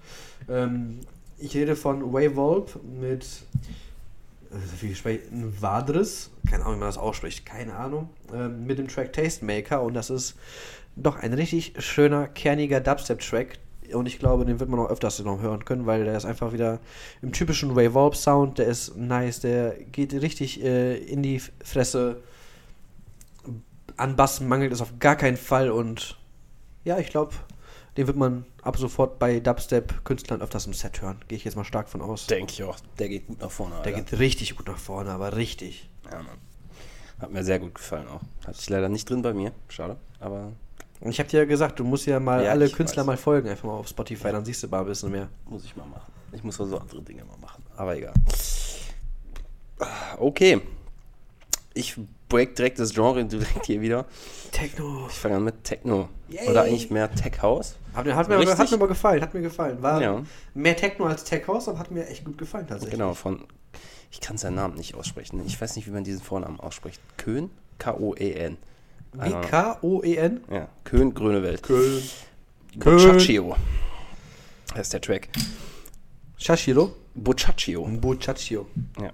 Ähm, 0.49 1.01
ich 1.39 1.57
rede 1.57 1.75
von 1.75 2.13
Wavolp 2.13 2.79
mit 2.85 3.25
äh, 4.53 4.57
wie 4.81 4.95
spreche 4.95 5.23
ich? 5.25 5.61
Vadris, 5.61 6.31
keine 6.49 6.63
Ahnung, 6.65 6.77
wie 6.77 6.81
man 6.81 6.89
das 6.89 6.99
ausspricht, 6.99 7.45
keine 7.45 7.75
Ahnung, 7.75 8.09
ähm, 8.33 8.65
mit 8.65 8.79
dem 8.79 8.87
Track 8.87 9.13
Tastemaker 9.13 9.83
und 9.83 9.95
das 9.95 10.09
ist 10.09 10.37
doch 11.03 11.17
ein 11.17 11.33
richtig 11.33 11.75
schöner, 11.79 12.29
kerniger 12.29 12.81
Dubstep-Track, 12.81 13.59
und 13.95 14.07
ich 14.07 14.19
glaube, 14.19 14.45
den 14.45 14.61
wird 14.61 14.69
man 14.69 14.81
auch 14.81 14.91
öfters 14.91 15.19
noch 15.21 15.41
hören 15.41 15.65
können, 15.65 15.87
weil 15.87 16.05
der 16.05 16.17
ist 16.17 16.25
einfach 16.25 16.53
wieder 16.53 16.79
im 17.23 17.33
typischen 17.33 17.71
Revolve 17.71 18.17
Sound, 18.17 18.59
der 18.59 18.67
ist 18.67 18.97
nice, 18.97 19.41
der 19.41 19.75
geht 19.93 20.13
richtig 20.13 20.63
äh, 20.63 20.97
in 20.97 21.23
die 21.23 21.41
Fresse. 21.65 22.23
An 23.97 24.17
Bass 24.17 24.41
mangelt 24.41 24.73
es 24.73 24.81
auf 24.81 24.99
gar 24.99 25.17
keinen 25.17 25.37
Fall 25.37 25.71
und 25.71 26.17
ja, 26.85 26.99
ich 26.99 27.09
glaube, 27.09 27.35
den 27.97 28.07
wird 28.07 28.17
man 28.17 28.45
ab 28.63 28.77
sofort 28.77 29.19
bei 29.19 29.41
Dubstep-Künstlern 29.41 30.41
öfters 30.41 30.67
im 30.67 30.75
Set 30.75 31.03
hören. 31.03 31.21
Gehe 31.27 31.37
ich 31.37 31.45
jetzt 31.45 31.57
mal 31.57 31.65
stark 31.65 31.89
von 31.89 32.01
aus. 32.01 32.27
Denke 32.27 32.53
ich 32.53 32.63
auch. 32.63 32.77
Der 32.99 33.09
geht 33.09 33.27
gut 33.27 33.41
nach 33.41 33.51
vorne. 33.51 33.75
Der 33.85 33.95
Alter. 33.95 34.11
geht 34.11 34.21
richtig 34.21 34.57
gut 34.57 34.69
nach 34.69 34.79
vorne, 34.79 35.11
aber 35.11 35.35
richtig. 35.37 35.89
Ja, 36.05 36.19
Mann. 36.19 36.39
Hat 37.19 37.33
mir 37.33 37.43
sehr 37.43 37.59
gut 37.59 37.75
gefallen 37.75 38.07
auch. 38.07 38.21
Hatte 38.47 38.59
ich 38.61 38.69
leider 38.69 38.89
nicht 38.89 39.11
drin 39.11 39.23
bei 39.23 39.35
mir. 39.35 39.53
Schade. 39.69 39.97
Aber 40.21 40.53
Und 41.01 41.11
ich 41.11 41.19
habe 41.21 41.29
dir 41.29 41.39
ja 41.41 41.45
gesagt, 41.45 41.79
du 41.79 41.85
musst 41.85 42.07
ja 42.07 42.19
mal 42.21 42.45
Ja, 42.45 42.51
alle 42.51 42.69
Künstler 42.69 43.03
weiß. 43.03 43.07
mal 43.07 43.17
folgen, 43.17 43.49
einfach 43.49 43.65
mal 43.65 43.75
auf 43.75 43.89
Spotify, 43.89 44.33
dann 44.33 44.45
siehst 44.45 44.63
du 44.63 44.69
mal 44.69 44.81
ein 44.81 44.87
bisschen 44.87 45.11
mehr. 45.13 45.29
muss 45.47 45.65
ich 45.65 45.77
mal 45.77 45.87
machen. 45.87 46.13
Ich 46.33 46.43
muss 46.43 46.61
also 46.61 46.79
andere 46.79 47.01
Dinge 47.03 47.25
mal 47.25 47.37
machen. 47.39 47.63
Aber 47.77 47.97
egal. 47.97 48.13
Okay. 50.19 50.61
Ich 51.75 51.97
break 52.29 52.57
direkt 52.57 52.79
das 52.81 52.93
Genre 52.93 53.25
direkt 53.27 53.67
hier 53.67 53.81
wieder. 53.81 54.07
Techno. 54.51 55.07
Ich 55.09 55.15
fange 55.15 55.37
an 55.37 55.45
mit 55.45 55.63
Techno. 55.63 56.09
Yay. 56.29 56.49
Oder 56.49 56.63
eigentlich 56.63 56.91
mehr 56.91 57.11
Tech 57.15 57.41
House. 57.41 57.77
Hat 57.95 58.05
mir, 58.05 58.17
hat, 58.17 58.29
mir, 58.29 58.39
Richtig? 58.39 58.59
hat 58.59 58.71
mir 58.71 58.77
aber 58.77 58.89
gefallen, 58.89 59.23
hat 59.23 59.33
mir 59.35 59.41
gefallen. 59.41 59.81
War 59.83 60.03
Ja. 60.03 60.23
mehr 60.55 60.77
Techno 60.77 61.07
als 61.07 61.25
Tech 61.25 61.47
House, 61.47 61.69
aber 61.69 61.79
hat 61.79 61.91
mir 61.91 62.07
echt 62.09 62.25
gut 62.25 62.37
gefallen 62.39 62.67
tatsächlich. 62.67 62.99
Genau, 62.99 63.15
von. 63.15 63.45
Ich 64.11 64.21
kann 64.21 64.39
seinen 64.39 64.57
Namen 64.57 64.75
nicht 64.75 64.95
aussprechen. 64.95 65.43
Ich 65.47 65.61
weiß 65.61 65.77
nicht, 65.77 65.87
wie 65.87 65.91
man 65.91 66.03
diesen 66.03 66.23
Vornamen 66.23 66.59
ausspricht. 66.59 67.01
Köhn? 67.19 67.51
K-O-E-N. 67.79 68.57
Wie 69.13 69.31
K-O-E-N? 69.31 70.41
Ja, 70.51 70.69
Köhn, 70.85 71.15
Grönewelt. 71.15 71.63
Köln. 71.63 72.03
Bocaccio. 72.77 73.57
Das 74.75 74.83
ist 74.83 74.93
der 74.93 75.01
Track. 75.01 75.29
Shashiro? 76.37 76.95
Bocaccio. 77.15 77.85
Buchaccio. 77.85 78.67
Ja. 79.01 79.13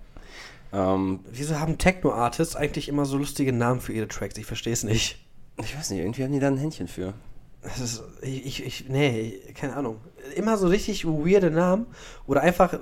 Ähm, 0.72 1.20
Wieso 1.30 1.58
haben 1.60 1.78
Techno-Artists 1.78 2.56
eigentlich 2.56 2.88
immer 2.88 3.06
so 3.06 3.16
lustige 3.16 3.52
Namen 3.52 3.80
für 3.80 3.92
ihre 3.92 4.08
Tracks? 4.08 4.36
Ich 4.36 4.46
verstehe 4.46 4.72
es 4.72 4.82
nicht. 4.82 5.24
ich 5.58 5.76
weiß 5.76 5.90
nicht, 5.90 6.00
irgendwie 6.00 6.24
haben 6.24 6.32
die 6.32 6.40
da 6.40 6.48
ein 6.48 6.56
Händchen 6.58 6.88
für. 6.88 7.14
Das 7.62 7.80
ist, 7.80 8.02
ich, 8.20 8.44
ich, 8.44 8.64
ich, 8.64 8.88
nee, 8.88 9.40
keine 9.54 9.74
Ahnung. 9.76 10.00
Immer 10.34 10.58
so 10.58 10.66
richtig 10.66 11.06
weirde 11.06 11.50
Namen 11.50 11.86
oder 12.26 12.42
einfach 12.42 12.78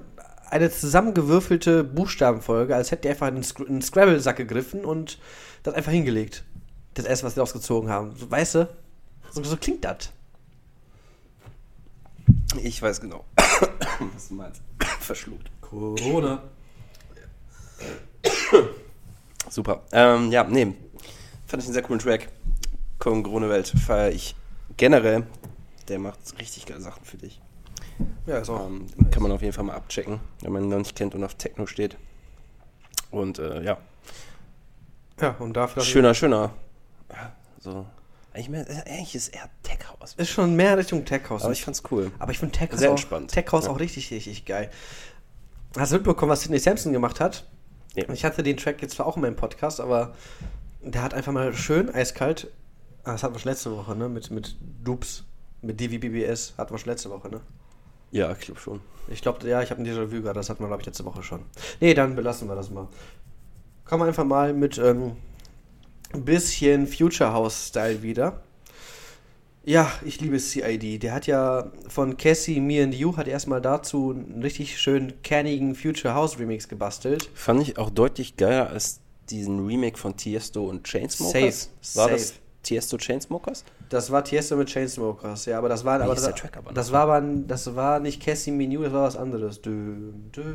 eine 0.50 0.70
zusammengewürfelte 0.70 1.84
Buchstabenfolge, 1.84 2.74
als 2.74 2.90
hätte 2.90 3.02
die 3.02 3.08
einfach 3.10 3.28
in 3.28 3.36
einen 3.36 3.44
in 3.60 3.66
einen 3.66 3.82
Scrabble-Sack 3.82 4.36
gegriffen 4.36 4.84
und 4.84 5.18
das 5.62 5.74
einfach 5.74 5.92
hingelegt. 5.92 6.44
Das 6.94 7.04
erste, 7.06 7.26
was 7.26 7.34
sie 7.34 7.40
ausgezogen 7.42 7.88
haben. 7.90 8.14
So, 8.16 8.30
weißt 8.30 8.54
du? 8.56 8.68
So, 9.30 9.42
so 9.42 9.56
klingt 9.56 9.84
das. 9.84 10.10
Ich 12.62 12.82
weiß 12.82 13.00
genau, 13.00 13.24
was 14.14 14.28
du 14.28 14.34
meinst. 14.34 14.60
Verschluckt. 15.00 15.50
Corona. 15.62 16.42
Super. 19.48 19.82
Ähm, 19.92 20.30
ja, 20.30 20.44
nee. 20.44 20.74
Fand 21.46 21.62
ich 21.62 21.66
einen 21.68 21.72
sehr 21.74 21.82
coolen 21.82 21.98
Track. 22.00 22.28
Köln 22.98 23.22
Grunewald 23.22 23.68
feiere 23.68 24.10
ich 24.12 24.36
generell. 24.76 25.26
Der 25.88 25.98
macht 25.98 26.18
richtig 26.38 26.66
geile 26.66 26.80
Sachen 26.80 27.04
für 27.04 27.16
dich. 27.16 27.40
Ja, 28.26 28.38
ist 28.38 28.50
auch. 28.50 28.66
Ähm, 28.66 28.86
kann 29.10 29.22
man 29.22 29.32
auf 29.32 29.40
jeden 29.42 29.52
Fall 29.52 29.64
mal 29.64 29.74
abchecken, 29.74 30.20
wenn 30.42 30.52
man 30.52 30.64
ihn 30.64 30.68
noch 30.68 30.78
nicht 30.78 30.94
kennt 30.94 31.14
und 31.14 31.24
auf 31.24 31.34
Techno 31.34 31.66
steht. 31.66 31.96
Und 33.10 33.38
äh, 33.38 33.62
ja, 33.62 33.78
Ja, 35.20 35.30
und 35.38 35.54
dafür. 35.54 35.82
schöner, 35.82 36.14
schöner. 36.14 36.52
Ja, 37.12 37.32
so. 37.60 37.86
Eigentlich, 38.32 38.48
mehr, 38.48 38.68
äh, 38.68 38.90
eigentlich 38.90 39.14
ist 39.14 39.28
eher 39.28 39.48
Tech 39.62 39.78
House. 39.88 40.14
Ist 40.16 40.30
schon 40.30 40.56
mehr 40.56 40.76
Richtung 40.78 41.04
Tech 41.04 41.28
House. 41.28 41.42
Aber 41.44 41.52
ich 41.52 41.62
fand's 41.64 41.82
cool. 41.90 42.10
Aber 42.18 42.32
ich 42.32 42.38
finde 42.38 42.56
Tech 42.56 42.70
House, 42.70 42.78
Sehr 42.80 42.88
auch, 42.88 42.92
entspannt. 42.94 43.30
Tech 43.30 43.44
House 43.52 43.66
Ja. 43.66 43.70
auch 43.70 43.78
richtig, 43.78 44.10
richtig 44.10 44.44
geil. 44.46 44.70
Hast 45.76 45.92
du 45.92 45.96
mitbekommen, 45.96 46.30
was 46.32 46.40
Sidney 46.42 46.58
Sampson 46.58 46.92
gemacht 46.92 47.20
hat? 47.20 47.46
Ja. 47.94 48.08
Ich 48.10 48.24
hatte 48.24 48.42
den 48.42 48.56
Track 48.56 48.80
jetzt 48.80 48.94
zwar 48.94 49.06
auch 49.06 49.16
in 49.16 49.22
meinem 49.22 49.36
Podcast, 49.36 49.80
aber 49.80 50.14
der 50.80 51.02
hat 51.02 51.12
einfach 51.14 51.32
mal 51.32 51.52
schön 51.54 51.90
eiskalt. 51.94 52.50
Ah, 53.04 53.12
Das 53.12 53.22
hatten 53.22 53.34
wir 53.34 53.38
schon 53.38 53.50
letzte 53.50 53.76
Woche, 53.76 53.94
ne? 53.94 54.08
Mit, 54.08 54.30
mit 54.30 54.56
Dupes, 54.82 55.24
mit 55.60 55.78
DVBBS 55.78 56.54
hatten 56.56 56.72
wir 56.72 56.78
schon 56.78 56.90
letzte 56.90 57.10
Woche, 57.10 57.28
ne? 57.28 57.40
Ja, 58.12 58.32
ich 58.32 58.40
glaube 58.40 58.60
schon. 58.60 58.80
Ich 59.08 59.20
glaube, 59.22 59.46
ja, 59.48 59.62
ich 59.62 59.70
habe 59.70 59.82
ein 59.82 59.86
Déjà-vu 59.86 60.22
gerade, 60.22 60.34
das 60.34 60.48
hatten 60.50 60.62
wir, 60.62 60.68
glaube 60.68 60.82
ich, 60.82 60.86
letzte 60.86 61.04
Woche 61.04 61.22
schon. 61.22 61.40
Nee, 61.80 61.92
dann 61.94 62.14
belassen 62.14 62.48
wir 62.48 62.54
das 62.54 62.70
mal. 62.70 62.88
Kommen 63.84 64.02
wir 64.02 64.06
einfach 64.06 64.24
mal 64.24 64.52
mit 64.54 64.78
ähm, 64.78 65.16
bisschen 66.12 66.86
Future 66.86 67.32
House-Style 67.32 68.02
wieder. 68.02 68.42
Ja, 69.64 69.92
ich 70.04 70.20
liebe 70.20 70.38
CID. 70.38 71.02
Der 71.02 71.12
hat 71.14 71.26
ja 71.26 71.70
von 71.88 72.16
Cassie, 72.16 72.60
Me 72.60 72.82
and 72.82 72.94
You, 72.94 73.16
hat 73.16 73.28
erstmal 73.28 73.60
dazu 73.60 74.10
einen 74.10 74.42
richtig 74.42 74.78
schönen, 74.78 75.22
kernigen 75.22 75.74
Future 75.74 76.14
House 76.14 76.38
Remix 76.38 76.68
gebastelt. 76.68 77.30
Fand 77.34 77.62
ich 77.62 77.78
auch 77.78 77.90
deutlich 77.90 78.36
geiler 78.36 78.70
als 78.70 79.00
diesen 79.30 79.64
Remake 79.64 79.96
von 79.98 80.16
Tiesto 80.16 80.68
und 80.68 80.84
Chainsmokers. 80.84 81.70
Safe, 81.80 81.96
War 81.96 82.08
safe. 82.08 82.12
das 82.12 82.34
Tiesto 82.62 82.96
Chainsmokers? 82.96 83.64
Das 83.88 84.10
war 84.10 84.22
Tiesto 84.24 84.56
mit 84.56 84.68
Chainsmokers, 84.68 85.46
ja, 85.46 85.58
aber 85.58 85.68
das 85.68 85.84
war, 85.84 85.98
Wie 85.98 86.04
aber 86.04 86.14
das, 86.14 86.24
der 86.24 86.34
Track 86.34 86.56
aber 86.56 86.72
das 86.72 86.92
war 86.92 87.02
aber, 87.02 87.20
das 87.20 87.74
war 87.74 87.98
nicht 88.00 88.22
Cassie 88.22 88.50
Me 88.52 88.64
and 88.64 88.72
You, 88.72 88.82
das 88.84 88.92
war 88.92 89.02
was 89.02 89.16
anderes. 89.16 89.60
Dö, 89.62 90.12
dö, 90.34 90.54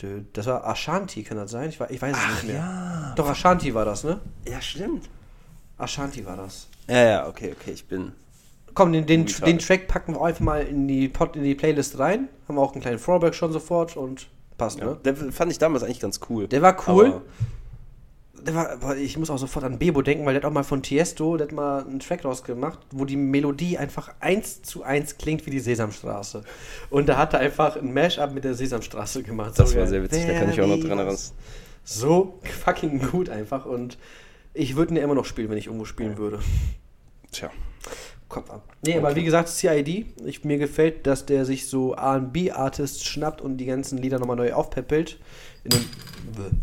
dö. 0.00 0.20
Das 0.32 0.46
war 0.46 0.66
Ashanti, 0.66 1.22
kann 1.22 1.36
das 1.38 1.50
sein? 1.50 1.68
Ich, 1.70 1.80
wei- 1.80 1.88
ich 1.90 2.00
weiß 2.02 2.16
es 2.16 2.34
nicht 2.34 2.44
mehr. 2.52 2.56
ja. 2.56 3.12
Doch, 3.16 3.28
Ashanti 3.28 3.74
war 3.74 3.84
das, 3.84 4.04
ne? 4.04 4.20
Ja, 4.48 4.60
stimmt. 4.60 5.08
Ashanti 5.78 6.24
war 6.26 6.36
das. 6.36 6.68
Ja, 6.88 7.02
ja, 7.04 7.28
okay, 7.28 7.54
okay, 7.58 7.70
ich 7.72 7.86
bin. 7.86 8.12
Komm, 8.74 8.92
den, 8.92 9.06
den, 9.06 9.26
den 9.26 9.58
Track 9.58 9.88
packen 9.88 10.14
wir 10.14 10.22
einfach 10.22 10.40
mal 10.44 10.62
in 10.62 10.86
die, 10.86 11.08
Pod, 11.08 11.34
in 11.36 11.42
die 11.42 11.54
Playlist 11.54 11.98
rein. 11.98 12.28
Haben 12.46 12.56
wir 12.56 12.62
auch 12.62 12.72
einen 12.72 12.82
kleinen 12.82 13.00
Throwback 13.00 13.34
schon 13.34 13.52
sofort 13.52 13.96
und 13.96 14.28
passt, 14.58 14.78
Ja, 14.78 14.84
ne? 14.86 14.98
der 15.04 15.16
fand 15.16 15.50
ich 15.50 15.58
damals 15.58 15.82
eigentlich 15.82 16.00
ganz 16.00 16.20
cool. 16.28 16.46
Der 16.46 16.62
war 16.62 16.76
cool. 16.88 17.20
War, 18.44 18.96
ich 18.96 19.16
muss 19.16 19.30
auch 19.30 19.38
sofort 19.38 19.64
an 19.64 19.78
Bebo 19.78 20.02
denken, 20.02 20.24
weil 20.24 20.34
der 20.34 20.42
hat 20.42 20.48
auch 20.48 20.52
mal 20.52 20.62
von 20.62 20.82
Tiesto, 20.82 21.36
der 21.36 21.46
hat 21.48 21.52
mal 21.52 21.84
einen 21.84 22.00
Track 22.00 22.24
rausgemacht, 22.24 22.78
wo 22.90 23.04
die 23.04 23.16
Melodie 23.16 23.78
einfach 23.78 24.12
eins 24.20 24.62
zu 24.62 24.82
eins 24.82 25.18
klingt 25.18 25.46
wie 25.46 25.50
die 25.50 25.60
Sesamstraße. 25.60 26.44
Und 26.90 27.08
da 27.08 27.16
hat 27.16 27.34
er 27.34 27.40
einfach 27.40 27.76
ein 27.76 27.92
Mashup 27.92 28.32
mit 28.32 28.44
der 28.44 28.54
Sesamstraße 28.54 29.22
gemacht. 29.22 29.58
das 29.58 29.70
So 29.70 29.76
war 29.76 29.82
geil. 29.82 29.90
sehr 29.90 30.02
witzig, 30.02 30.26
da 30.26 30.38
kann 30.38 30.50
ich 30.50 30.60
auch 30.60 30.66
noch 30.66 30.80
dran 30.80 30.98
erinnern. 30.98 31.18
So 31.84 32.38
fucking 32.64 33.00
gut 33.10 33.28
einfach 33.28 33.66
und 33.66 33.98
ich 34.54 34.76
würde 34.76 34.94
ihn 34.94 34.96
ja 34.96 35.04
immer 35.04 35.14
noch 35.14 35.24
spielen, 35.24 35.50
wenn 35.50 35.58
ich 35.58 35.66
irgendwo 35.66 35.84
spielen 35.84 36.18
würde. 36.18 36.40
Tja. 37.32 37.50
Kopf 38.30 38.48
ab. 38.48 38.62
Nee, 38.86 38.96
aber 38.96 39.14
wie 39.16 39.24
gesagt, 39.24 39.48
CID, 39.48 40.06
ich, 40.24 40.44
mir 40.44 40.56
gefällt, 40.56 41.06
dass 41.06 41.26
der 41.26 41.44
sich 41.44 41.66
so 41.66 41.94
RB-Artists 41.94 43.04
schnappt 43.04 43.42
und 43.42 43.58
die 43.58 43.66
ganzen 43.66 43.98
Lieder 43.98 44.18
nochmal 44.18 44.36
neu 44.36 44.54
aufpeppelt. 44.54 45.18
In 45.64 45.72
einem, 45.74 45.84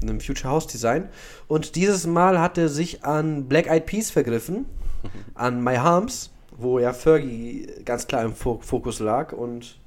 in 0.02 0.10
einem 0.10 0.20
Future 0.22 0.52
House 0.52 0.66
Design. 0.66 1.10
Und 1.48 1.76
dieses 1.76 2.08
Mal 2.08 2.40
hat 2.40 2.58
er 2.58 2.70
sich 2.70 3.04
an 3.04 3.48
Black 3.48 3.68
Eyed 3.68 3.86
Peas 3.86 4.10
vergriffen, 4.10 4.66
an 5.36 5.64
My 5.64 5.76
Harms, 5.76 6.32
wo 6.58 6.80
ja 6.80 6.94
Fergie 6.94 7.68
ganz 7.86 8.08
klar 8.08 8.24
im 8.24 8.34
Fo 8.34 8.60
Fokus 8.60 9.00
lag. 9.00 9.34
Und 9.34 9.78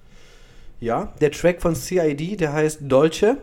ja, 0.78 1.12
der 1.20 1.32
Track 1.32 1.60
von 1.60 1.74
CID, 1.74 2.40
der 2.40 2.52
heißt 2.52 2.80
Dolce. 2.82 3.38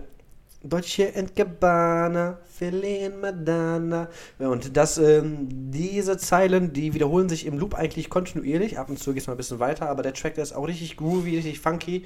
And 0.73 1.35
Gabbana, 1.35 2.37
Feeling 2.45 3.19
Madonna. 3.19 4.09
Und 4.39 4.75
das, 4.75 4.97
ähm, 4.97 5.47
diese 5.49 6.17
Zeilen, 6.17 6.73
die 6.73 6.93
wiederholen 6.93 7.29
sich 7.29 7.45
im 7.45 7.57
Loop 7.57 7.75
eigentlich 7.75 8.09
kontinuierlich. 8.09 8.77
Ab 8.79 8.89
und 8.89 8.99
zu 8.99 9.13
geht 9.13 9.21
es 9.21 9.27
mal 9.27 9.33
ein 9.33 9.37
bisschen 9.37 9.59
weiter, 9.59 9.89
aber 9.89 10.03
der 10.03 10.13
Track, 10.13 10.35
der 10.35 10.43
ist 10.43 10.53
auch 10.53 10.67
richtig 10.67 10.97
groovy, 10.97 11.35
richtig 11.35 11.59
funky. 11.59 12.05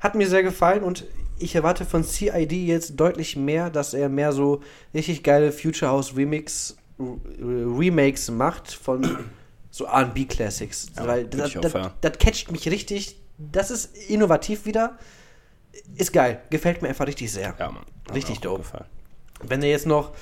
Hat 0.00 0.14
mir 0.14 0.28
sehr 0.28 0.42
gefallen 0.42 0.82
und 0.82 1.04
ich 1.38 1.54
erwarte 1.54 1.84
von 1.84 2.04
CID 2.04 2.52
jetzt 2.52 2.96
deutlich 2.96 3.36
mehr, 3.36 3.70
dass 3.70 3.94
er 3.94 4.08
mehr 4.08 4.32
so 4.32 4.62
richtig 4.94 5.22
geile 5.22 5.52
Future 5.52 5.90
House 5.90 6.16
Remix, 6.16 6.76
äh, 6.98 7.02
Remakes 7.42 8.30
macht 8.30 8.72
von 8.72 9.18
so 9.70 9.86
RB 9.86 10.28
Classics. 10.28 10.88
Ja, 10.96 11.06
Weil 11.06 11.26
das, 11.26 11.52
das, 11.52 11.72
das 12.00 12.18
catcht 12.18 12.50
mich 12.50 12.68
richtig. 12.68 13.16
Das 13.38 13.70
ist 13.70 13.96
innovativ 14.08 14.66
wieder. 14.66 14.98
Ist 15.96 16.12
geil. 16.12 16.40
Gefällt 16.50 16.82
mir 16.82 16.88
einfach 16.88 17.06
richtig 17.06 17.32
sehr. 17.32 17.54
Ja, 17.58 17.70
Mann. 17.70 17.84
Richtig 18.12 18.40
dope. 18.40 18.62
gefallen. 18.62 18.86
Wenn 19.42 19.62
er 19.62 19.70
jetzt 19.70 19.86
noch 19.86 20.12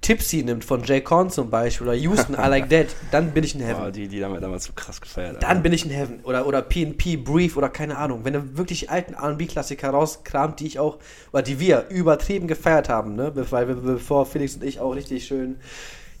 Tipsy 0.00 0.42
nimmt 0.42 0.64
von 0.64 0.82
Jay 0.84 1.02
Korn 1.02 1.28
zum 1.28 1.50
Beispiel 1.50 1.86
oder 1.86 1.96
Houston, 1.96 2.34
I 2.34 2.48
Like 2.48 2.70
That, 2.70 2.86
dann 3.10 3.32
bin 3.32 3.44
ich 3.44 3.54
in 3.54 3.60
Heaven. 3.60 3.82
Boah, 3.82 3.90
die, 3.90 4.08
die 4.08 4.24
haben 4.24 4.32
wir 4.32 4.40
damals 4.40 4.64
so 4.64 4.72
krass 4.74 5.00
gefeiert. 5.00 5.42
Dann 5.42 5.62
bin 5.62 5.72
ich 5.72 5.84
in 5.84 5.90
Heaven. 5.90 6.20
Oder, 6.22 6.46
oder 6.46 6.62
PNP, 6.62 7.16
Brief 7.16 7.56
oder 7.56 7.68
keine 7.68 7.98
Ahnung. 7.98 8.24
Wenn 8.24 8.34
er 8.34 8.56
wirklich 8.56 8.90
alten 8.90 9.14
RB-Klassiker 9.14 9.90
rauskramt, 9.90 10.60
die 10.60 10.66
ich 10.66 10.78
auch, 10.78 10.98
oder 11.32 11.42
die 11.42 11.60
wir 11.60 11.88
übertrieben 11.90 12.48
gefeiert 12.48 12.88
haben, 12.88 13.14
ne? 13.14 13.32
Weil 13.50 13.68
wir, 13.68 13.74
bevor 13.74 14.24
Felix 14.24 14.54
und 14.54 14.64
ich 14.64 14.80
auch 14.80 14.94
richtig 14.94 15.26
schön 15.26 15.58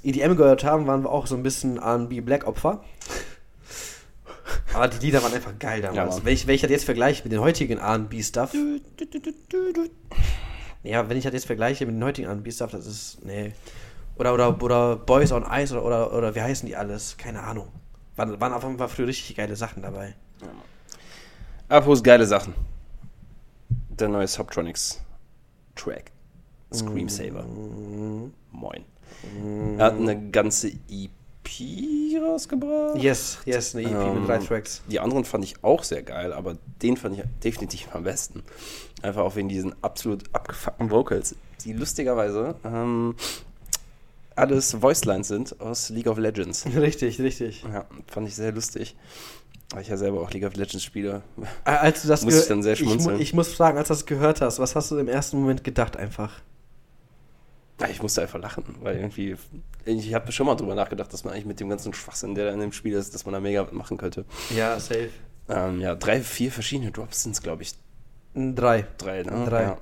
EDM 0.02 0.36
gehört 0.36 0.64
haben, 0.64 0.86
waren 0.86 1.02
wir 1.02 1.10
auch 1.10 1.26
so 1.26 1.34
ein 1.36 1.42
bisschen 1.42 1.78
RB 1.78 2.24
Black 2.24 2.46
Opfer. 2.46 2.82
Aber 4.74 4.88
die 4.88 4.98
Lieder 5.04 5.22
waren 5.22 5.32
einfach 5.32 5.58
geil 5.58 5.82
damals. 5.82 6.18
Ja, 6.18 6.24
wenn, 6.24 6.32
ich, 6.32 6.46
wenn 6.46 6.54
ich 6.54 6.60
das 6.60 6.70
jetzt 6.70 6.84
vergleiche 6.84 7.22
mit 7.22 7.32
den 7.32 7.40
heutigen 7.40 7.78
RB-Stuff. 7.78 8.54
Ja, 10.82 11.08
wenn 11.08 11.16
ich 11.16 11.24
das 11.24 11.32
jetzt 11.32 11.46
vergleiche 11.46 11.86
mit 11.86 11.94
den 11.94 12.04
heutigen 12.04 12.28
RB-Stuff, 12.28 12.70
das 12.70 12.86
ist. 12.86 13.24
Nee. 13.24 13.52
Oder, 14.16 14.34
oder, 14.34 14.62
oder 14.62 14.96
Boys 14.96 15.32
on 15.32 15.46
Ice 15.50 15.72
oder, 15.72 15.84
oder, 15.84 16.12
oder 16.12 16.34
wie 16.34 16.42
heißen 16.42 16.66
die 16.66 16.76
alles? 16.76 17.16
Keine 17.16 17.42
Ahnung. 17.42 17.68
Waren, 18.16 18.40
waren 18.40 18.52
auf 18.52 18.62
jeden 18.62 18.78
Fall 18.78 18.88
früher 18.88 19.06
richtig 19.06 19.36
geile 19.36 19.56
Sachen 19.56 19.82
dabei. 19.82 20.14
Apropos 21.68 22.02
geile 22.02 22.26
Sachen. 22.26 22.54
Der 23.68 24.08
neue 24.08 24.26
Subtronics 24.26 25.00
Track. 25.74 26.10
Screamsaver. 26.72 27.44
Moin. 28.52 28.84
Er 29.78 29.84
hat 29.84 29.94
eine 29.94 30.30
ganze 30.30 30.68
EP 30.88 31.10
rausgebracht. 32.22 32.96
Yes, 32.98 33.38
yes, 33.44 33.74
eine 33.74 33.84
EP 33.88 33.92
Ähm, 33.92 34.20
mit 34.20 34.28
drei 34.28 34.38
Tracks. 34.38 34.82
Die 34.88 35.00
anderen 35.00 35.24
fand 35.24 35.44
ich 35.44 35.54
auch 35.62 35.82
sehr 35.84 36.02
geil, 36.02 36.32
aber 36.32 36.56
den 36.82 36.96
fand 36.96 37.18
ich 37.18 37.24
definitiv 37.42 37.88
am 37.94 38.04
besten. 38.04 38.42
Einfach 39.02 39.22
auch 39.22 39.36
wegen 39.36 39.48
diesen 39.48 39.74
absolut 39.82 40.24
abgefuckten 40.34 40.90
Vocals, 40.90 41.34
die 41.64 41.72
lustigerweise 41.72 42.54
ähm, 42.64 43.14
alles 44.36 44.80
Voicelines 44.80 45.28
sind 45.28 45.60
aus 45.60 45.90
League 45.90 46.06
of 46.06 46.18
Legends. 46.18 46.64
Richtig, 46.76 47.20
richtig. 47.20 47.62
Ja, 47.70 47.84
fand 48.06 48.28
ich 48.28 48.34
sehr 48.34 48.52
lustig. 48.52 48.96
Weil 49.72 49.82
ich 49.82 49.88
ja 49.88 49.96
selber 49.96 50.20
auch 50.20 50.30
League 50.32 50.44
of 50.44 50.54
Legends 50.56 50.82
spiele. 50.82 51.22
Äh, 51.64 51.70
Als 51.70 52.02
du 52.02 52.08
das 52.08 52.22
Muss 52.22 52.40
ich 52.42 52.48
dann 52.48 52.62
sehr 52.62 52.72
ich, 52.72 52.82
mu- 52.82 52.90
schmunzeln. 52.90 53.20
ich 53.20 53.32
muss 53.34 53.52
fragen, 53.52 53.78
als 53.78 53.88
du 53.88 53.94
das 53.94 54.04
gehört 54.06 54.40
hast, 54.40 54.58
was 54.58 54.74
hast 54.74 54.90
du 54.90 54.98
im 54.98 55.06
ersten 55.08 55.38
Moment 55.40 55.62
gedacht 55.62 55.96
einfach? 55.96 56.40
Ich 57.88 58.02
musste 58.02 58.22
einfach 58.22 58.40
lachen, 58.40 58.64
weil 58.82 58.96
irgendwie, 58.96 59.36
ich 59.84 60.14
habe 60.14 60.30
schon 60.32 60.46
mal 60.46 60.54
drüber 60.54 60.74
nachgedacht, 60.74 61.12
dass 61.12 61.24
man 61.24 61.32
eigentlich 61.32 61.46
mit 61.46 61.60
dem 61.60 61.68
ganzen 61.68 61.94
Schwachsinn, 61.94 62.34
der 62.34 62.46
da 62.46 62.52
in 62.52 62.60
dem 62.60 62.72
Spiel 62.72 62.94
ist, 62.94 63.14
dass 63.14 63.24
man 63.24 63.32
da 63.32 63.40
mega 63.40 63.66
machen 63.72 63.96
könnte. 63.96 64.24
Ja, 64.54 64.78
safe. 64.78 65.08
Ähm, 65.48 65.80
ja, 65.80 65.94
drei, 65.94 66.20
vier 66.20 66.52
verschiedene 66.52 66.90
Drops 66.90 67.22
sind 67.22 67.32
es, 67.32 67.42
glaube 67.42 67.62
ich, 67.62 67.74
Drei. 68.34 68.86
drei. 68.98 69.22
Ne? 69.22 69.46
Drei. 69.48 69.62
Ja. 69.62 69.78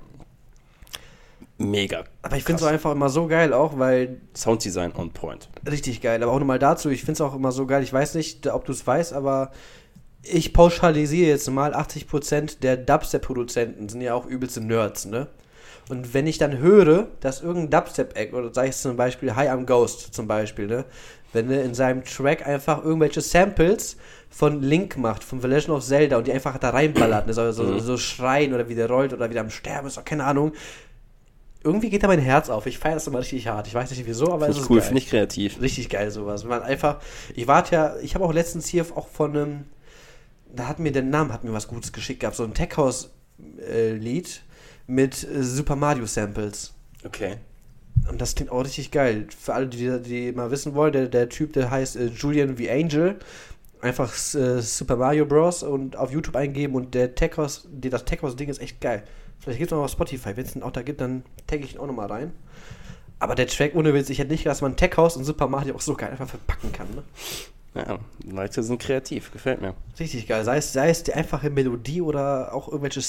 Mega. 1.58 2.04
Aber 2.22 2.36
ich 2.36 2.44
finde 2.44 2.62
es 2.62 2.68
einfach 2.68 2.92
immer 2.92 3.08
so 3.08 3.26
geil 3.26 3.52
auch, 3.52 3.78
weil 3.78 4.20
Sounddesign 4.34 4.94
on 4.94 5.10
point. 5.10 5.48
Richtig 5.68 6.00
geil. 6.00 6.22
Aber 6.22 6.32
auch 6.32 6.38
nochmal 6.38 6.60
dazu, 6.60 6.88
ich 6.88 7.00
finde 7.00 7.14
es 7.14 7.20
auch 7.20 7.34
immer 7.34 7.52
so 7.52 7.66
geil. 7.66 7.82
Ich 7.82 7.92
weiß 7.92 8.14
nicht, 8.14 8.46
ob 8.46 8.64
du 8.64 8.72
es 8.72 8.86
weißt, 8.86 9.12
aber 9.12 9.50
ich 10.22 10.52
pauschalisiere 10.52 11.28
jetzt 11.28 11.50
mal, 11.50 11.74
80% 11.74 12.60
der 12.60 12.76
Dubstep-Produzenten 12.76 13.88
sind 13.88 14.00
ja 14.00 14.14
auch 14.14 14.26
übelste 14.26 14.60
Nerds, 14.60 15.04
ne? 15.06 15.26
Und 15.88 16.12
wenn 16.12 16.26
ich 16.26 16.38
dann 16.38 16.58
höre, 16.58 17.08
dass 17.20 17.40
irgendein 17.40 17.70
Dubstep-Act, 17.70 18.34
oder 18.34 18.52
sei 18.52 18.68
es 18.68 18.82
zum 18.82 18.96
Beispiel 18.96 19.34
Hi, 19.34 19.48
I'm 19.48 19.64
Ghost 19.64 20.14
zum 20.14 20.26
Beispiel, 20.26 20.66
ne? 20.66 20.84
Wenn 21.32 21.50
er 21.50 21.62
in 21.62 21.74
seinem 21.74 22.04
Track 22.04 22.46
einfach 22.46 22.82
irgendwelche 22.82 23.20
Samples 23.20 23.96
von 24.30 24.62
Link 24.62 24.96
macht, 24.96 25.24
von 25.24 25.40
The 25.40 25.46
Legend 25.46 25.70
of 25.70 25.84
Zelda 25.84 26.16
und 26.18 26.26
die 26.26 26.32
einfach 26.32 26.56
da 26.58 26.70
reinballert, 26.70 27.26
ne? 27.26 27.34
so, 27.34 27.52
so, 27.52 27.78
so 27.78 27.96
schreien 27.98 28.54
oder 28.54 28.68
wie 28.68 28.74
der 28.74 28.88
rollt 28.88 29.12
oder 29.12 29.28
wieder 29.28 29.40
am 29.40 29.50
Sterben 29.50 29.88
ist, 29.88 29.96
oder 29.98 30.04
keine 30.04 30.24
Ahnung. 30.24 30.52
Irgendwie 31.64 31.90
geht 31.90 32.02
da 32.02 32.06
mein 32.06 32.20
Herz 32.20 32.48
auf. 32.48 32.66
Ich 32.66 32.78
feiere 32.78 32.94
das 32.94 33.06
immer 33.08 33.18
richtig 33.18 33.46
hart. 33.46 33.66
Ich 33.66 33.74
weiß 33.74 33.90
nicht 33.90 34.06
wieso, 34.06 34.32
aber 34.32 34.48
es 34.48 34.56
Finde 34.56 34.60
ist 34.60 34.70
cool, 34.70 34.80
finde 34.80 35.02
ich 35.02 35.08
kreativ. 35.08 35.60
Richtig 35.60 35.88
geil 35.88 36.10
sowas. 36.10 36.44
Man 36.44 36.62
einfach, 36.62 36.98
ich 37.34 37.46
warte 37.46 37.74
ja, 37.74 37.96
ich 38.00 38.14
habe 38.14 38.24
auch 38.24 38.32
letztens 38.32 38.66
hier 38.66 38.86
auch 38.94 39.08
von 39.08 39.36
einem, 39.36 39.64
da 40.54 40.68
hat 40.68 40.78
mir 40.78 40.92
der 40.92 41.02
Name, 41.02 41.32
hat 41.32 41.44
mir 41.44 41.52
was 41.52 41.68
Gutes 41.68 41.92
geschickt 41.92 42.20
gehabt, 42.20 42.36
so 42.36 42.44
ein 42.44 42.54
Tech 42.54 42.76
House 42.76 43.10
äh, 43.68 43.92
Lied 43.92 44.42
mit 44.88 45.22
äh, 45.22 45.44
Super 45.44 45.76
Mario 45.76 46.06
Samples. 46.06 46.72
Okay. 47.04 47.36
Und 48.10 48.20
das 48.20 48.34
klingt 48.34 48.50
auch 48.50 48.64
richtig 48.64 48.90
geil. 48.90 49.28
Für 49.38 49.54
alle, 49.54 49.68
die, 49.68 50.00
die 50.02 50.32
mal 50.32 50.50
wissen 50.50 50.74
wollen, 50.74 50.92
der, 50.92 51.06
der 51.06 51.28
Typ, 51.28 51.52
der 51.52 51.70
heißt 51.70 51.96
äh, 51.96 52.06
Julian 52.06 52.56
V. 52.56 52.64
Angel. 52.68 53.16
Einfach 53.80 54.12
äh, 54.34 54.60
Super 54.60 54.96
Mario 54.96 55.24
Bros. 55.24 55.62
und 55.62 55.96
auf 55.96 56.10
YouTube 56.10 56.34
eingeben 56.34 56.74
und 56.74 56.94
der 56.94 57.14
Tech 57.14 57.36
House, 57.36 57.68
die, 57.70 57.90
das 57.90 58.04
Tech 58.04 58.22
House 58.22 58.34
Ding 58.34 58.48
ist 58.48 58.60
echt 58.60 58.80
geil. 58.80 59.04
Vielleicht 59.38 59.58
gibt 59.58 59.70
es 59.70 59.76
noch 59.76 59.84
auf 59.84 59.90
Spotify. 59.92 60.36
Wenn 60.36 60.44
es 60.44 60.54
den 60.54 60.64
auch 60.64 60.72
da 60.72 60.82
gibt, 60.82 61.00
dann 61.00 61.22
tagge 61.46 61.64
ich 61.64 61.74
ihn 61.74 61.78
auch 61.78 61.86
nochmal 61.86 62.08
rein. 62.08 62.32
Aber 63.20 63.34
der 63.34 63.46
Track, 63.46 63.74
ohne 63.74 63.94
Witz, 63.94 64.10
ich 64.10 64.18
hätte 64.18 64.30
nicht 64.30 64.42
gedacht, 64.42 64.56
dass 64.56 64.62
man 64.62 64.76
Tech 64.76 64.96
House 64.96 65.16
und 65.16 65.24
Super 65.24 65.46
Mario 65.46 65.76
auch 65.76 65.80
so 65.80 65.94
geil 65.94 66.10
einfach 66.10 66.28
verpacken 66.28 66.72
kann. 66.72 66.88
Ne? 66.94 67.02
Ja, 67.74 67.98
Leute 68.24 68.62
sind 68.62 68.80
kreativ, 68.80 69.30
gefällt 69.30 69.60
mir. 69.60 69.74
Richtig 70.00 70.26
geil. 70.26 70.44
Sei 70.44 70.56
es, 70.56 70.72
sei 70.72 70.90
es 70.90 71.02
die 71.02 71.12
einfache 71.12 71.50
Melodie 71.50 72.00
oder 72.00 72.54
auch 72.54 72.68
irgendwelche 72.68 73.00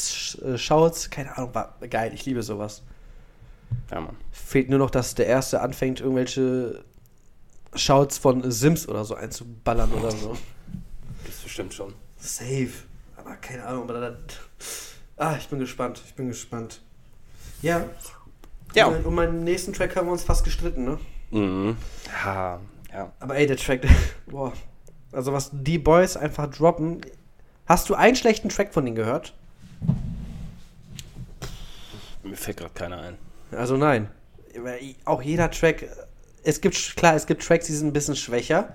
äh, 0.41 0.57
Shouts. 0.57 1.09
Keine 1.09 1.37
Ahnung, 1.37 1.55
war 1.55 1.75
geil. 1.89 2.11
Ich 2.13 2.25
liebe 2.25 2.43
sowas. 2.43 2.83
Ja, 3.89 4.01
Mann. 4.01 4.17
Fehlt 4.31 4.69
nur 4.69 4.79
noch, 4.79 4.89
dass 4.89 5.15
der 5.15 5.27
Erste 5.27 5.61
anfängt, 5.61 6.01
irgendwelche 6.01 6.83
Shouts 7.73 8.17
von 8.17 8.49
Sims 8.51 8.87
oder 8.87 9.05
so 9.05 9.15
einzuballern 9.15 9.91
oder 9.93 10.11
so. 10.11 10.37
Das 11.25 11.35
bestimmt 11.37 11.73
schon. 11.73 11.93
Safe. 12.17 12.69
Aber 13.15 13.35
keine 13.35 13.65
Ahnung, 13.65 13.83
aber 13.83 13.99
dann. 13.99 14.17
Ah, 15.17 15.35
ich 15.37 15.47
bin 15.47 15.59
gespannt. 15.59 16.01
Ich 16.05 16.13
bin 16.15 16.27
gespannt. 16.27 16.81
Ja. 17.61 17.85
Ja. 18.75 18.87
Um, 18.87 19.05
um 19.05 19.15
meinen 19.15 19.43
nächsten 19.43 19.73
Track 19.73 19.95
haben 19.95 20.07
wir 20.07 20.11
uns 20.11 20.23
fast 20.23 20.43
gestritten, 20.43 20.83
ne? 20.83 20.99
Mhm. 21.31 21.77
Ja, 22.23 22.59
ja. 22.93 23.11
Aber 23.19 23.35
ey, 23.35 23.47
der 23.47 23.57
Track. 23.57 23.87
Boah. 24.27 24.53
Also, 25.11 25.33
was 25.33 25.49
die 25.53 25.79
Boys 25.79 26.17
einfach 26.17 26.49
droppen. 26.49 27.01
Hast 27.65 27.89
du 27.89 27.95
einen 27.95 28.15
schlechten 28.15 28.49
Track 28.49 28.73
von 28.73 28.85
denen 28.85 28.95
gehört? 28.95 29.33
Mir 32.23 32.35
fällt 32.35 32.57
gerade 32.57 32.73
keiner 32.73 32.99
ein. 33.01 33.17
Also 33.51 33.77
nein. 33.77 34.09
Auch 35.05 35.21
jeder 35.21 35.49
Track, 35.51 35.87
es 36.43 36.61
gibt, 36.61 36.95
klar, 36.95 37.15
es 37.15 37.27
gibt 37.27 37.43
Tracks, 37.43 37.67
die 37.67 37.73
sind 37.73 37.87
ein 37.87 37.93
bisschen 37.93 38.15
schwächer, 38.15 38.73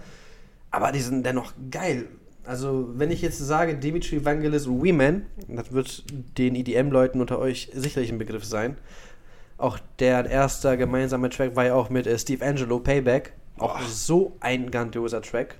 aber 0.71 0.93
die 0.93 1.01
sind 1.01 1.25
dennoch 1.25 1.53
geil. 1.71 2.09
Also, 2.45 2.91
wenn 2.95 3.11
ich 3.11 3.23
jetzt 3.23 3.39
sage, 3.39 3.77
Dimitri 3.77 4.25
Vangelis 4.25 4.67
und 4.67 4.83
We-Man, 4.85 5.27
das 5.49 5.73
wird 5.73 6.05
den 6.37 6.55
EDM-Leuten 6.55 7.21
unter 7.21 7.39
euch 7.39 7.71
sicherlich 7.73 8.13
ein 8.13 8.19
Begriff 8.19 8.45
sein. 8.45 8.77
Auch 9.57 9.79
der 9.99 10.27
erste 10.27 10.77
gemeinsame 10.77 11.31
Track 11.31 11.57
war 11.57 11.65
ja 11.65 11.75
auch 11.75 11.89
mit 11.89 12.07
äh, 12.07 12.19
Steve 12.19 12.45
Angelo, 12.45 12.81
Payback. 12.81 13.33
Auch 13.59 13.79
Boah. 13.79 13.87
so 13.87 14.37
ein 14.41 14.71
grandioser 14.71 15.23
Track. 15.23 15.57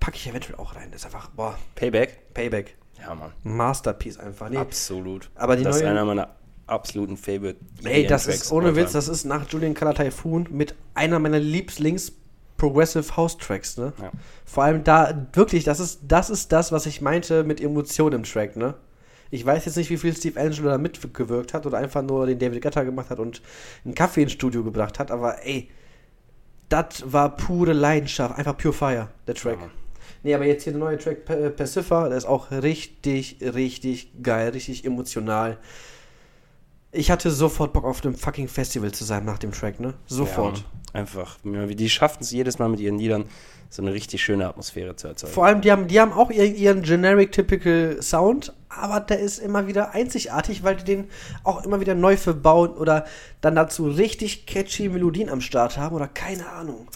Packe 0.00 0.16
ich 0.16 0.28
eventuell 0.28 0.56
auch 0.58 0.74
rein. 0.76 0.88
Das 0.90 1.00
ist 1.00 1.06
einfach, 1.06 1.30
boah, 1.30 1.56
Payback? 1.74 2.34
Payback. 2.34 2.76
Ja, 2.98 3.14
Mann. 3.14 3.32
Masterpiece 3.42 4.18
einfach. 4.18 4.50
Nee, 4.50 4.58
Absolut. 4.58 5.30
Aber 5.34 5.56
die 5.56 5.62
das 5.64 5.76
ist 5.76 5.82
neuen- 5.82 5.92
einer 5.92 6.04
meiner 6.04 6.34
absoluten 6.66 7.16
Favorite. 7.16 7.56
Ey, 7.84 8.06
das 8.06 8.26
ist 8.26 8.52
ohne 8.52 8.76
Witz, 8.76 8.92
das 8.92 9.08
ist 9.08 9.24
nach 9.24 9.48
Julian 9.48 9.74
Color 9.74 9.94
Typhoon 9.94 10.46
mit 10.50 10.74
einer 10.94 11.18
meiner 11.18 11.38
Lieblings 11.38 12.12
Progressive 12.58 13.16
House 13.16 13.38
Tracks, 13.38 13.78
ne? 13.78 13.92
Ja. 14.02 14.10
Vor 14.44 14.64
allem 14.64 14.84
da, 14.84 15.26
wirklich, 15.32 15.64
das 15.64 15.80
ist, 15.80 16.00
das 16.06 16.28
ist 16.28 16.52
das, 16.52 16.70
was 16.72 16.84
ich 16.86 17.00
meinte 17.00 17.44
mit 17.44 17.60
Emotion 17.60 18.12
im 18.12 18.24
Track, 18.24 18.56
ne? 18.56 18.74
Ich 19.30 19.46
weiß 19.46 19.64
jetzt 19.64 19.76
nicht, 19.76 19.88
wie 19.90 19.96
viel 19.96 20.14
Steve 20.14 20.38
Angelo 20.40 20.68
da 20.68 20.76
mitgewirkt 20.76 21.54
hat 21.54 21.64
oder 21.66 21.78
einfach 21.78 22.02
nur 22.02 22.26
den 22.26 22.38
David 22.38 22.60
Guetta 22.60 22.82
gemacht 22.82 23.08
hat 23.10 23.18
und 23.20 23.40
einen 23.84 23.94
Kaffee 23.94 24.22
ins 24.22 24.32
Studio 24.32 24.64
gebracht 24.64 24.98
hat, 24.98 25.10
aber 25.10 25.46
ey, 25.46 25.70
das 26.68 27.02
war 27.04 27.36
pure 27.36 27.72
Leidenschaft, 27.72 28.38
einfach 28.38 28.56
pure 28.56 28.74
Fire, 28.74 29.08
der 29.26 29.34
Track. 29.34 29.58
Ja, 29.60 29.70
nee, 30.22 30.34
aber 30.34 30.46
jetzt 30.46 30.64
hier 30.64 30.72
der 30.72 30.80
neue 30.80 30.98
Track 30.98 31.24
Pacifa, 31.56 32.08
der 32.08 32.18
ist 32.18 32.26
auch 32.26 32.50
richtig, 32.50 33.38
richtig 33.40 34.10
geil, 34.22 34.50
richtig 34.50 34.84
emotional. 34.84 35.58
Ich 36.98 37.12
hatte 37.12 37.30
sofort 37.30 37.72
Bock 37.72 37.84
auf 37.84 38.04
einem 38.04 38.16
fucking 38.16 38.48
Festival 38.48 38.90
zu 38.90 39.04
sein 39.04 39.24
nach 39.24 39.38
dem 39.38 39.52
Track, 39.52 39.78
ne? 39.78 39.94
Sofort. 40.08 40.58
Ja, 40.58 41.00
einfach. 41.00 41.38
Die 41.44 41.88
schaffen 41.88 42.18
es 42.22 42.32
jedes 42.32 42.58
Mal 42.58 42.68
mit 42.68 42.80
ihren 42.80 42.98
Liedern, 42.98 43.26
so 43.70 43.82
eine 43.82 43.92
richtig 43.92 44.20
schöne 44.20 44.48
Atmosphäre 44.48 44.96
zu 44.96 45.06
erzeugen. 45.06 45.32
Vor 45.32 45.46
allem, 45.46 45.60
die 45.60 45.70
haben, 45.70 45.86
die 45.86 46.00
haben 46.00 46.12
auch 46.12 46.32
ihren, 46.32 46.56
ihren 46.56 46.82
generic 46.82 47.30
typical 47.30 48.02
Sound, 48.02 48.52
aber 48.68 48.98
der 48.98 49.20
ist 49.20 49.38
immer 49.38 49.68
wieder 49.68 49.94
einzigartig, 49.94 50.64
weil 50.64 50.74
die 50.74 50.82
den 50.82 51.08
auch 51.44 51.64
immer 51.64 51.78
wieder 51.78 51.94
neu 51.94 52.16
verbauen 52.16 52.70
oder 52.70 53.06
dann 53.42 53.54
dazu 53.54 53.86
richtig 53.86 54.46
catchy 54.46 54.88
Melodien 54.88 55.28
am 55.28 55.40
Start 55.40 55.78
haben 55.78 55.94
oder 55.94 56.08
keine 56.08 56.48
Ahnung. 56.48 56.88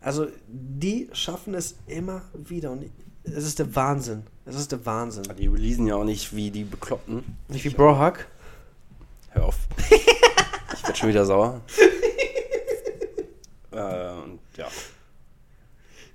Also, 0.00 0.26
die 0.48 1.08
schaffen 1.12 1.54
es 1.54 1.76
immer 1.86 2.22
wieder 2.34 2.72
und 2.72 2.90
es 3.22 3.44
ist 3.44 3.60
der 3.60 3.76
Wahnsinn. 3.76 4.24
Es 4.44 4.56
ist 4.56 4.72
der 4.72 4.84
Wahnsinn. 4.84 5.22
die 5.38 5.46
releasen 5.46 5.86
ja 5.86 5.94
auch 5.94 6.04
nicht 6.04 6.34
wie 6.34 6.50
die 6.50 6.64
Bekloppten. 6.64 7.22
Nicht 7.48 7.64
wie 7.64 7.70
Brohack. 7.70 8.26
Hör 9.36 9.44
auf. 9.44 9.58
ich 9.90 10.82
werde 10.82 10.96
schon 10.96 11.08
wieder 11.10 11.26
sauer. 11.26 11.60
äh, 13.70 14.10
und 14.22 14.40
ja. 14.56 14.66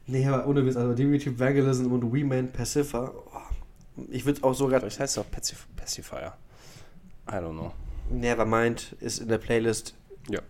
Nee, 0.07 0.27
aber 0.27 0.47
ohne 0.47 0.65
Witz, 0.65 0.75
also 0.75 0.93
Dimitri 0.93 1.39
Vangelism 1.39 1.91
und 1.91 2.11
We 2.11 2.25
Man 2.25 2.51
Pacifa. 2.51 3.11
Oh, 3.13 4.01
ich 4.09 4.25
würde 4.25 4.43
auch 4.43 4.53
sogar. 4.53 4.79
Vielleicht 4.79 4.99
heißt 4.99 5.17
es 5.17 5.23
auch 5.23 5.29
Pacif 5.29 5.67
Pacifier. 5.75 6.33
I 7.29 7.35
don't 7.35 7.51
know. 7.51 7.71
Nevermind 8.09 8.95
ist 8.99 9.19
in 9.19 9.27
der 9.27 9.37
Playlist. 9.37 9.93
Ja. 10.27 10.41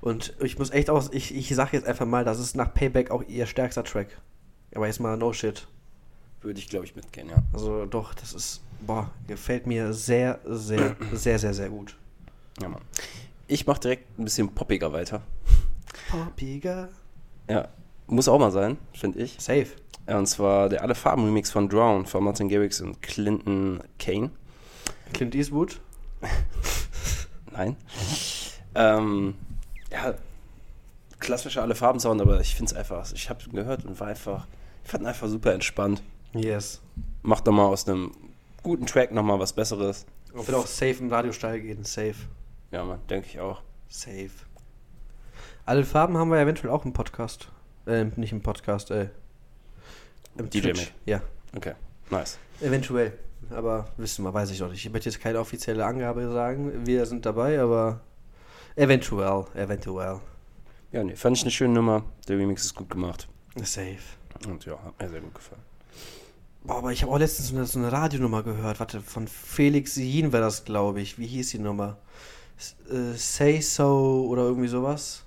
Und 0.00 0.34
ich 0.40 0.56
muss 0.56 0.70
echt 0.70 0.90
auch, 0.90 1.12
ich, 1.12 1.34
ich 1.34 1.52
sag 1.54 1.72
jetzt 1.72 1.86
einfach 1.86 2.06
mal, 2.06 2.24
das 2.24 2.38
ist 2.38 2.54
nach 2.56 2.72
Payback 2.72 3.10
auch 3.10 3.24
ihr 3.26 3.46
stärkster 3.46 3.82
Track. 3.82 4.18
Aber 4.72 4.86
jetzt 4.86 5.00
mal 5.00 5.16
no 5.16 5.32
shit. 5.32 5.66
Würde 6.42 6.60
ich, 6.60 6.68
glaube 6.68 6.84
ich, 6.84 6.94
mitgehen, 6.94 7.28
ja. 7.28 7.42
Also 7.52 7.86
doch, 7.86 8.14
das 8.14 8.32
ist, 8.32 8.60
boah, 8.80 9.10
gefällt 9.26 9.66
mir 9.66 9.92
sehr, 9.92 10.40
sehr, 10.44 10.96
sehr, 11.12 11.38
sehr, 11.38 11.54
sehr 11.54 11.68
gut. 11.68 11.96
Ja, 12.60 12.68
Mann. 12.68 12.82
Ich 13.46 13.66
mache 13.66 13.80
direkt 13.80 14.18
ein 14.18 14.24
bisschen 14.24 14.54
poppiger 14.54 14.92
weiter. 14.92 15.22
Poppiger. 16.10 16.88
Ja, 17.48 17.68
muss 18.06 18.28
auch 18.28 18.38
mal 18.38 18.50
sein, 18.50 18.76
finde 18.92 19.20
ich. 19.20 19.36
Safe. 19.38 19.68
Ja, 20.06 20.18
und 20.18 20.26
zwar 20.26 20.68
der 20.68 20.82
Alle 20.82 20.94
Farben 20.94 21.24
Remix 21.24 21.50
von 21.50 21.68
Drown 21.68 22.06
von 22.06 22.24
Martin 22.24 22.48
Garrix 22.48 22.80
und 22.80 23.00
Clinton 23.02 23.80
Kane. 23.98 24.30
Clint 25.12 25.34
Eastwood. 25.34 25.80
Nein. 27.52 27.76
ähm, 28.74 29.34
ja, 29.90 30.14
klassischer 31.18 31.62
Alle 31.62 31.74
Farben 31.74 32.00
Sound, 32.00 32.20
aber 32.20 32.40
ich 32.40 32.54
finde 32.54 32.72
es 32.72 32.76
einfach, 32.76 33.10
ich 33.12 33.30
habe 33.30 33.44
gehört 33.50 33.84
und 33.84 33.98
war 34.00 34.08
einfach, 34.08 34.46
ich 34.84 34.90
fand 34.90 35.04
ihn 35.04 35.08
einfach 35.08 35.28
super 35.28 35.52
entspannt. 35.52 36.02
Yes. 36.34 36.80
Macht 37.22 37.46
nochmal 37.46 37.66
aus 37.66 37.88
einem 37.88 38.12
guten 38.62 38.86
Track 38.86 39.12
nochmal 39.12 39.38
was 39.38 39.52
Besseres. 39.52 40.06
Und 40.32 40.46
wird 40.46 40.56
auch 40.56 40.66
safe 40.66 40.96
im 41.00 41.10
Radiostall 41.12 41.60
gehen. 41.60 41.84
Safe. 41.84 42.14
Ja, 42.70 42.84
man, 42.84 43.00
denke 43.08 43.28
ich 43.28 43.40
auch. 43.40 43.62
Safe. 43.88 44.30
Alle 45.64 45.84
Farben 45.84 46.16
haben 46.16 46.30
wir 46.30 46.38
eventuell 46.38 46.70
auch 46.72 46.84
im 46.84 46.92
Podcast. 46.92 47.48
Äh, 47.86 48.04
nicht 48.16 48.32
im 48.32 48.42
Podcast, 48.42 48.90
äh. 48.90 49.08
Im 50.36 50.48
DJ 50.50 50.60
Twitch. 50.60 50.92
Ja, 51.06 51.22
Okay, 51.56 51.74
nice. 52.10 52.38
eventuell. 52.60 53.18
Aber 53.50 53.88
wissen 53.96 54.24
wir, 54.24 54.34
weiß 54.34 54.50
ich 54.50 54.60
noch 54.60 54.70
nicht. 54.70 54.84
Ich 54.84 54.92
möchte 54.92 55.08
jetzt 55.08 55.20
keine 55.20 55.38
offizielle 55.40 55.84
Angabe 55.86 56.30
sagen. 56.30 56.86
Wir 56.86 57.06
sind 57.06 57.24
dabei, 57.24 57.58
aber 57.60 58.00
eventuell, 58.76 59.44
eventuell. 59.54 60.20
Ja, 60.92 61.02
nee, 61.04 61.16
fand 61.16 61.36
ich 61.36 61.42
eine 61.42 61.50
schöne 61.50 61.74
Nummer. 61.74 62.04
Der 62.28 62.38
Remix 62.38 62.64
ist 62.64 62.74
gut 62.74 62.90
gemacht. 62.90 63.28
Safe. 63.62 63.96
Und 64.46 64.64
ja, 64.66 64.78
hat 64.84 65.00
mir 65.00 65.08
sehr 65.08 65.20
gut 65.20 65.34
gefallen. 65.34 65.62
Boah, 66.64 66.78
aber 66.78 66.92
ich 66.92 67.02
habe 67.02 67.12
auch 67.12 67.18
letztens 67.18 67.48
so 67.48 67.56
eine, 67.56 67.66
so 67.66 67.78
eine 67.78 67.92
Radionummer 67.92 68.42
gehört. 68.42 68.80
Warte, 68.80 69.00
von 69.00 69.26
Felix 69.28 69.96
Yin 69.96 70.32
war 70.32 70.40
das, 70.40 70.64
glaube 70.64 71.00
ich. 71.00 71.18
Wie 71.18 71.26
hieß 71.26 71.50
die 71.50 71.58
Nummer? 71.58 71.96
Äh, 72.90 73.16
Say 73.16 73.60
So 73.60 74.26
oder 74.28 74.42
irgendwie 74.42 74.68
sowas. 74.68 75.22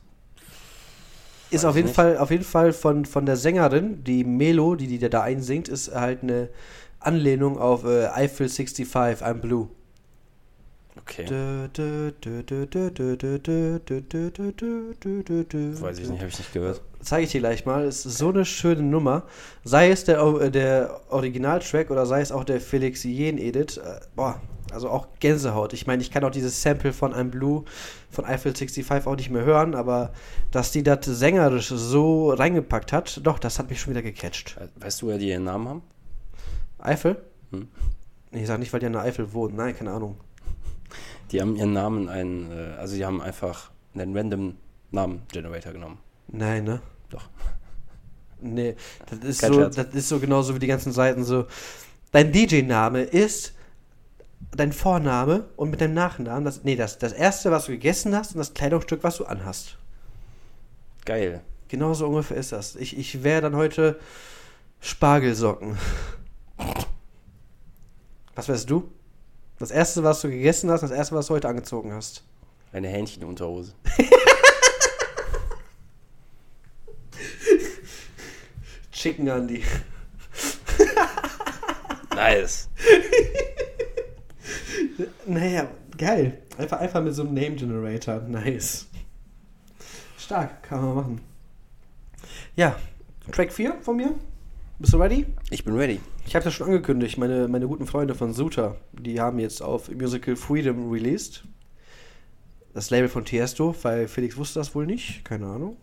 Ist 1.49 1.63
Weiß 1.63 1.65
auf 1.65 1.75
jeden 1.75 1.87
nicht. 1.87 1.95
Fall, 1.95 2.17
auf 2.17 2.31
jeden 2.31 2.43
Fall 2.43 2.73
von, 2.73 3.05
von 3.05 3.25
der 3.25 3.37
Sängerin, 3.37 4.03
die 4.03 4.23
Melo, 4.23 4.75
die, 4.75 4.87
die 4.87 4.99
da 4.99 5.21
einsingt, 5.21 5.67
ist 5.67 5.93
halt 5.93 6.23
eine 6.23 6.49
Anlehnung 6.99 7.57
auf 7.57 7.83
äh, 7.83 8.07
Eiffel 8.07 8.47
65, 8.47 9.21
I'm 9.25 9.33
Blue. 9.35 9.69
Okay. 10.97 11.25
Weiß 15.81 15.81
Weiß 15.81 15.99
ich 15.99 16.09
nicht, 16.09 16.19
habe 16.19 16.29
ich 16.29 16.37
nicht 16.37 16.53
gehört. 16.53 16.81
Zeige 17.01 17.25
ich 17.25 17.31
dir 17.31 17.39
gleich 17.39 17.65
mal. 17.65 17.83
Es 17.83 18.05
ist 18.05 18.17
so 18.17 18.29
eine 18.29 18.45
schöne 18.45 18.83
Nummer. 18.83 19.23
Sei 19.63 19.89
es 19.89 20.03
der, 20.03 20.19
äh, 20.19 20.51
der 20.51 21.01
Originaltrack 21.09 21.89
oder 21.89 22.05
sei 22.05 22.21
es 22.21 22.31
auch 22.31 22.43
der 22.43 22.61
Felix 22.61 23.03
Jen 23.03 23.37
Edit. 23.37 23.77
Äh, 23.77 23.99
boah, 24.15 24.39
also 24.71 24.89
auch 24.89 25.07
Gänsehaut. 25.19 25.73
Ich 25.73 25.87
meine, 25.87 26.01
ich 26.01 26.11
kann 26.11 26.23
auch 26.23 26.31
dieses 26.31 26.61
Sample 26.61 26.93
von 26.93 27.13
I'm 27.13 27.29
Blue 27.29 27.65
von 28.09 28.25
Eiffel 28.25 28.53
65 28.53 29.07
auch 29.07 29.15
nicht 29.15 29.29
mehr 29.29 29.43
hören, 29.43 29.75
aber 29.75 30.11
dass 30.51 30.71
die 30.71 30.83
das 30.83 31.05
sängerisch 31.05 31.69
so 31.69 32.31
reingepackt 32.31 32.93
hat, 32.93 33.21
doch, 33.23 33.39
das 33.39 33.59
hat 33.59 33.69
mich 33.69 33.79
schon 33.79 33.91
wieder 33.91 34.01
gecatcht. 34.01 34.57
Weißt 34.75 35.01
du, 35.01 35.07
wer 35.07 35.17
die 35.17 35.29
ihren 35.29 35.45
Namen 35.45 35.67
haben? 35.67 35.81
Eifel? 36.79 37.21
Hm. 37.51 37.67
Ich 38.31 38.47
sag 38.47 38.59
nicht, 38.59 38.71
weil 38.71 38.79
die 38.79 38.85
an 38.85 38.93
der 38.93 39.01
Eifel 39.01 39.33
wohnen. 39.33 39.55
Nein, 39.55 39.75
keine 39.75 39.91
Ahnung. 39.91 40.17
Die 41.31 41.41
haben 41.41 41.55
ihren 41.55 41.73
Namen 41.73 42.09
einen, 42.09 42.51
äh, 42.51 42.75
also 42.77 42.95
die 42.95 43.05
haben 43.05 43.21
einfach 43.21 43.71
einen 43.93 44.15
random 44.15 44.55
Namen-Generator 44.91 45.73
genommen. 45.73 45.99
Nein, 46.31 46.63
ne? 46.63 46.81
Doch. 47.09 47.29
Nee, 48.43 48.75
das 49.07 49.19
ist, 49.19 49.41
Kein 49.41 49.53
so, 49.53 49.59
Scherz. 49.59 49.75
das 49.75 49.93
ist 49.93 50.09
so 50.09 50.19
genauso 50.19 50.55
wie 50.55 50.59
die 50.59 50.65
ganzen 50.65 50.91
Seiten 50.91 51.23
so. 51.23 51.45
Dein 52.11 52.31
DJ-Name 52.31 53.03
ist 53.03 53.53
dein 54.55 54.73
Vorname 54.73 55.45
und 55.57 55.69
mit 55.69 55.79
deinem 55.79 55.93
Nachnamen. 55.93 56.43
Das, 56.43 56.63
nee, 56.63 56.75
das, 56.75 56.97
das 56.97 57.13
erste, 57.13 57.51
was 57.51 57.65
du 57.65 57.73
gegessen 57.73 58.15
hast 58.15 58.33
und 58.33 58.39
das 58.39 58.55
Kleidungsstück, 58.55 59.03
was 59.03 59.17
du 59.17 59.25
anhast. 59.25 59.77
Geil. 61.05 61.41
Genauso 61.67 62.07
ungefähr 62.07 62.37
ist 62.37 62.51
das. 62.51 62.75
Ich, 62.75 62.97
ich 62.97 63.23
wäre 63.23 63.41
dann 63.41 63.55
heute 63.55 63.99
Spargelsocken. 64.79 65.77
Was 68.35 68.47
wärst 68.47 68.69
du? 68.69 68.89
Das 69.59 69.71
erste, 69.71 70.03
was 70.03 70.21
du 70.21 70.29
gegessen 70.29 70.71
hast, 70.71 70.81
das 70.81 70.91
erste, 70.91 71.15
was 71.15 71.27
du 71.27 71.35
heute 71.35 71.47
angezogen 71.47 71.93
hast. 71.93 72.23
Eine 72.73 72.87
Hähnchenunterhose. 72.87 73.73
Chicken 79.01 79.27
Andy. 79.29 79.63
Nice. 82.13 82.69
Naja, 85.25 85.67
geil. 85.97 86.43
Einfach, 86.55 86.79
einfach 86.79 87.01
mit 87.01 87.15
so 87.15 87.23
einem 87.23 87.33
Name 87.33 87.55
Generator. 87.55 88.19
Nice. 88.19 88.85
Stark, 90.19 90.61
kann 90.61 90.81
man 90.85 90.95
machen. 90.95 91.21
Ja, 92.55 92.75
Track 93.31 93.51
4 93.51 93.81
von 93.81 93.97
mir. 93.97 94.13
Bist 94.77 94.93
du 94.93 94.97
ready? 94.97 95.25
Ich 95.49 95.63
bin 95.63 95.75
ready. 95.75 95.99
Ich 96.27 96.35
habe 96.35 96.45
das 96.45 96.53
schon 96.53 96.67
angekündigt. 96.67 97.17
Meine, 97.17 97.47
meine 97.47 97.65
guten 97.65 97.87
Freunde 97.87 98.13
von 98.13 98.33
Suter, 98.33 98.75
die 98.91 99.19
haben 99.19 99.39
jetzt 99.39 99.63
auf 99.63 99.89
Musical 99.89 100.35
Freedom 100.35 100.91
released. 100.91 101.43
Das 102.75 102.91
Label 102.91 103.09
von 103.09 103.25
Tiesto, 103.25 103.75
weil 103.81 104.07
Felix 104.07 104.37
wusste 104.37 104.59
das 104.59 104.75
wohl 104.75 104.85
nicht. 104.85 105.25
Keine 105.25 105.47
Ahnung. 105.47 105.77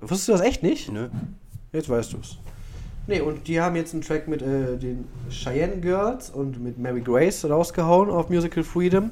Wusstest 0.00 0.28
du 0.28 0.32
das 0.32 0.40
echt 0.40 0.64
nicht? 0.64 0.90
Nö. 0.90 1.08
Jetzt 1.72 1.88
weißt 1.88 2.12
du 2.12 2.18
es. 2.18 2.38
Nee, 3.08 3.20
und 3.20 3.48
die 3.48 3.60
haben 3.60 3.74
jetzt 3.74 3.94
einen 3.94 4.02
Track 4.02 4.28
mit 4.28 4.42
äh, 4.42 4.76
den 4.76 5.08
Cheyenne 5.28 5.80
Girls 5.80 6.30
und 6.30 6.62
mit 6.62 6.78
Mary 6.78 7.00
Grace 7.00 7.44
rausgehauen 7.44 8.10
auf 8.10 8.28
Musical 8.28 8.62
Freedom. 8.62 9.10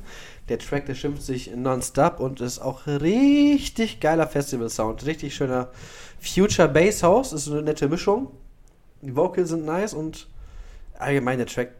Der 0.49 0.59
Track, 0.59 0.87
der 0.87 0.95
schimpft 0.95 1.23
sich 1.23 1.55
Nonstop 1.57 2.21
und 2.21 2.41
ist 2.41 2.61
auch 2.61 2.87
richtig 2.87 3.99
geiler 3.99 4.29
Festival-Sound. 4.29 5.07
Richtig 5.07 5.35
schöner 5.35 5.71
Future 6.21 6.69
Bass 6.69 7.03
House, 7.03 7.33
ist 7.33 7.47
so 7.47 7.53
eine 7.53 7.63
nette 7.63 7.89
Mischung. 7.89 8.31
Die 9.03 9.17
Vocals 9.17 9.49
sind 9.49 9.65
nice 9.65 9.95
und 9.95 10.29
allgemein 10.99 11.39
der 11.39 11.47
Track. 11.47 11.73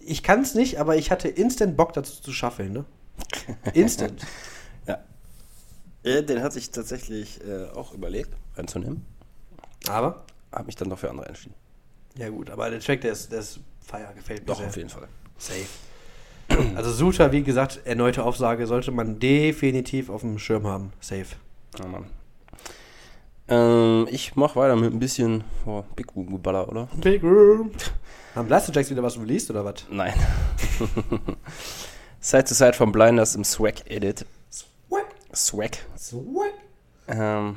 Ich 0.00 0.22
kann 0.24 0.40
es 0.42 0.54
nicht, 0.54 0.80
aber 0.80 0.96
ich 0.96 1.10
hatte 1.10 1.28
instant 1.28 1.76
Bock 1.76 1.92
dazu 1.92 2.20
zu 2.20 2.32
schaffeln, 2.32 2.72
ne? 2.72 2.84
Instant. 3.74 4.24
Ja. 4.86 4.98
Äh, 6.02 6.22
den 6.24 6.42
hatte 6.42 6.58
ich 6.58 6.70
tatsächlich 6.70 7.40
äh, 7.46 7.66
auch 7.76 7.92
überlegt, 7.92 8.30
reinzunehmen. 8.56 9.04
Aber? 9.88 10.24
Hab 10.52 10.66
mich 10.66 10.76
dann 10.76 10.88
doch 10.88 10.98
für 10.98 11.10
andere 11.10 11.26
entschieden. 11.26 11.54
Ja 12.16 12.28
gut, 12.30 12.50
aber 12.50 12.70
der 12.70 12.80
Track, 12.80 13.02
der 13.02 13.12
ist, 13.12 13.30
der 13.30 13.40
ist 13.40 13.60
feier, 13.80 14.12
gefällt 14.14 14.40
mir 14.40 14.46
Doch, 14.46 14.58
sehr. 14.58 14.68
auf 14.68 14.76
jeden 14.76 14.88
Fall. 14.88 15.08
Safe. 15.38 15.66
Also 16.74 16.90
Suter, 16.90 17.30
wie 17.32 17.42
gesagt, 17.42 17.80
erneute 17.84 18.24
Aufsage 18.24 18.66
sollte 18.66 18.90
man 18.90 19.18
definitiv 19.18 20.08
auf 20.08 20.22
dem 20.22 20.38
Schirm 20.38 20.66
haben. 20.66 20.92
Safe. 21.00 21.26
Ja, 21.78 21.86
Mann. 21.86 22.06
Ähm, 23.48 24.08
ich 24.10 24.34
mach 24.36 24.56
weiter 24.56 24.76
mit 24.76 24.92
ein 24.92 24.98
bisschen 24.98 25.44
oh, 25.66 25.84
Big 25.94 26.14
Room 26.16 26.30
Geballer, 26.32 26.68
oder? 26.68 26.88
Big 26.96 27.22
Room. 27.22 27.70
Haben 28.34 28.48
Blaster 28.48 28.72
Jacks 28.72 28.90
wieder 28.90 29.02
was 29.02 29.18
released 29.18 29.50
oder 29.50 29.64
was? 29.64 29.86
Nein. 29.90 30.14
Side 32.20 32.44
to 32.44 32.54
Side 32.54 32.74
von 32.74 32.92
Blinders 32.92 33.34
im 33.34 33.44
Swag 33.44 33.88
Edit. 33.90 34.26
Swag. 34.50 35.06
Swag. 35.34 35.78
Swag. 35.96 36.52
Ähm, 37.08 37.56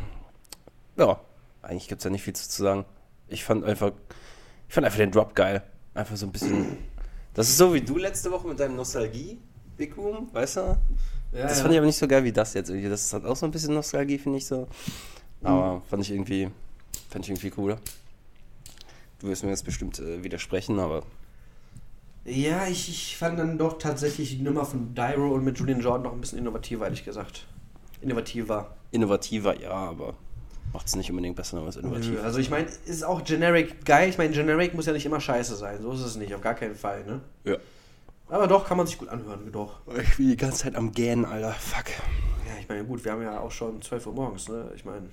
ja, 0.97 1.19
eigentlich 1.61 1.87
gibt's 1.87 2.03
da 2.03 2.09
nicht 2.09 2.23
viel 2.23 2.33
zu 2.33 2.49
sagen. 2.49 2.85
Ich 3.27 3.43
fand 3.43 3.63
einfach, 3.63 3.91
ich 4.67 4.73
fand 4.73 4.85
einfach 4.85 4.97
den 4.97 5.11
Drop 5.11 5.35
geil. 5.35 5.63
Einfach 5.93 6.15
so 6.15 6.25
ein 6.25 6.31
bisschen. 6.31 6.77
Das 7.33 7.47
ist 7.47 7.57
so 7.57 7.73
wie 7.73 7.81
du 7.81 7.97
letzte 7.97 8.31
Woche 8.31 8.47
mit 8.47 8.59
deinem 8.59 8.75
Nostalgie 8.75 9.39
Room, 9.97 10.29
weißt 10.31 10.57
du? 10.57 10.61
Ja, 11.31 11.43
das 11.43 11.57
ja. 11.57 11.63
fand 11.63 11.73
ich 11.73 11.77
aber 11.77 11.87
nicht 11.87 11.97
so 11.97 12.07
geil 12.07 12.23
wie 12.23 12.31
das 12.31 12.53
jetzt. 12.53 12.69
Das 12.69 13.13
hat 13.13 13.25
auch 13.25 13.35
so 13.35 13.45
ein 13.45 13.51
bisschen 13.51 13.73
Nostalgie, 13.73 14.17
finde 14.17 14.37
ich 14.37 14.45
so. 14.45 14.67
Aber 15.41 15.81
fand 15.89 16.03
ich 16.03 16.11
irgendwie, 16.11 16.49
fand 17.09 17.25
ich 17.25 17.31
irgendwie 17.31 17.49
cooler. 17.49 17.79
Du 19.19 19.27
wirst 19.27 19.43
mir 19.43 19.49
jetzt 19.49 19.65
bestimmt 19.65 19.99
äh, 19.99 20.23
widersprechen, 20.23 20.79
aber 20.79 21.03
Ja, 22.25 22.67
ich, 22.67 22.89
ich 22.89 23.17
fand 23.17 23.39
dann 23.39 23.57
doch 23.57 23.77
tatsächlich 23.77 24.37
die 24.37 24.43
Nummer 24.43 24.65
von 24.65 24.93
Dyro 24.93 25.33
und 25.33 25.43
mit 25.43 25.57
Julian 25.57 25.79
Jordan 25.79 26.03
noch 26.03 26.13
ein 26.13 26.21
bisschen 26.21 26.39
innovativer, 26.39 26.85
ehrlich 26.85 27.05
gesagt. 27.05 27.47
Innovativer. 28.01 28.75
innovativer, 28.91 29.59
ja, 29.59 29.71
aber 29.71 30.15
macht 30.73 30.87
es 30.87 30.95
nicht 30.95 31.09
unbedingt 31.09 31.35
besser, 31.35 31.57
wenn 31.57 31.63
man 31.63 31.69
es 31.69 31.75
innovativ. 31.75 32.11
Nö, 32.11 32.21
Also 32.21 32.39
ich 32.39 32.49
meine, 32.49 32.67
ist 32.85 33.03
auch 33.03 33.23
Generic 33.23 33.83
geil. 33.85 34.09
Ich 34.09 34.17
meine, 34.17 34.31
Generic 34.33 34.73
muss 34.73 34.85
ja 34.85 34.93
nicht 34.93 35.05
immer 35.05 35.19
scheiße 35.19 35.55
sein. 35.55 35.81
So 35.81 35.91
ist 35.91 36.01
es 36.01 36.15
nicht, 36.15 36.33
auf 36.33 36.41
gar 36.41 36.53
keinen 36.55 36.75
Fall, 36.75 37.03
ne? 37.05 37.21
Ja. 37.43 37.57
Aber 38.29 38.47
doch, 38.47 38.65
kann 38.65 38.77
man 38.77 38.87
sich 38.87 38.97
gut 38.97 39.09
anhören, 39.09 39.51
doch. 39.51 39.81
Ich 40.01 40.15
bin 40.17 40.29
die 40.29 40.37
ganze 40.37 40.59
Zeit 40.63 40.75
am 40.75 40.91
Gähnen, 40.93 41.25
Alter. 41.25 41.51
Fuck. 41.51 41.89
Ja, 42.47 42.53
ich 42.59 42.69
meine, 42.69 42.85
gut, 42.85 43.03
wir 43.03 43.11
haben 43.11 43.21
ja 43.21 43.39
auch 43.39 43.51
schon 43.51 43.81
12 43.81 44.07
Uhr 44.07 44.13
morgens, 44.13 44.47
ne? 44.47 44.71
Ich 44.75 44.85
meine, 44.85 45.09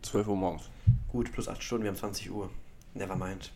12 0.00 0.28
Uhr 0.28 0.36
morgens. 0.36 0.70
gut, 1.08 1.30
plus 1.30 1.46
8 1.48 1.62
Stunden, 1.62 1.84
wir 1.84 1.90
haben 1.90 1.98
20 1.98 2.30
Uhr. 2.30 2.48
Never 2.94 3.16
mind. 3.16 3.52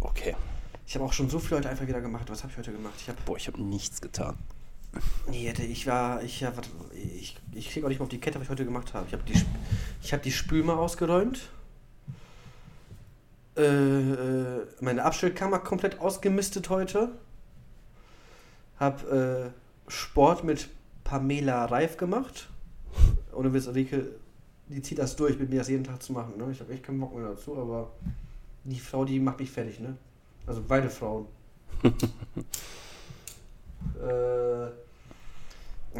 Okay. 0.00 0.34
Ich 0.86 0.94
habe 0.94 1.04
auch 1.04 1.12
schon 1.12 1.30
so 1.30 1.38
viel 1.38 1.56
heute 1.56 1.68
einfach 1.68 1.86
wieder 1.86 2.00
gemacht. 2.00 2.28
Was 2.30 2.42
habe 2.42 2.50
ich 2.52 2.58
heute 2.58 2.72
gemacht? 2.72 2.94
Ich 2.98 3.08
habe 3.08 3.18
Boah, 3.24 3.36
ich 3.36 3.46
habe 3.46 3.62
nichts 3.62 4.00
getan. 4.00 4.36
Nee, 5.28 5.50
ich 5.50 5.86
war, 5.86 6.22
ich, 6.22 6.40
ja, 6.40 6.52
ich, 6.92 7.36
ich 7.52 7.70
krieg 7.70 7.84
auch 7.84 7.88
nicht 7.88 7.98
mal 7.98 8.04
auf 8.04 8.10
die 8.10 8.20
Kette, 8.20 8.38
was 8.38 8.44
ich 8.44 8.50
heute 8.50 8.64
gemacht 8.64 8.94
habe. 8.94 9.06
Ich 9.06 9.12
habe 9.12 9.24
die, 9.24 9.34
ich 10.02 10.12
habe 10.12 10.22
die 10.22 10.32
Spülma 10.32 10.74
ausgeräumt. 10.74 11.48
Äh, 13.56 13.62
äh, 13.62 14.66
meine 14.80 15.04
Abstellkammer 15.04 15.60
komplett 15.60 16.00
ausgemistet 16.00 16.68
heute. 16.70 17.10
Hab 18.78 19.10
äh, 19.10 19.50
Sport 19.88 20.44
mit 20.44 20.68
Pamela 21.04 21.64
Reif 21.66 21.96
gemacht. 21.96 22.48
Ohne 23.32 23.52
Witz, 23.52 23.68
Rike, 23.68 24.06
die 24.68 24.82
zieht 24.82 24.98
das 24.98 25.16
durch, 25.16 25.38
mit 25.38 25.50
mir 25.50 25.58
das 25.58 25.68
jeden 25.68 25.84
Tag 25.84 26.02
zu 26.02 26.12
machen. 26.12 26.36
Ne? 26.36 26.50
Ich 26.50 26.60
habe 26.60 26.72
echt 26.72 26.82
keinen 26.82 27.00
Bock 27.00 27.14
mehr 27.14 27.28
dazu, 27.28 27.56
aber 27.56 27.92
die 28.64 28.80
Frau, 28.80 29.04
die 29.04 29.20
macht 29.20 29.40
mich 29.40 29.50
fertig, 29.50 29.80
ne? 29.80 29.96
Also 30.46 30.62
beide 30.66 30.90
Frauen. 30.90 31.26
äh, 31.82 31.90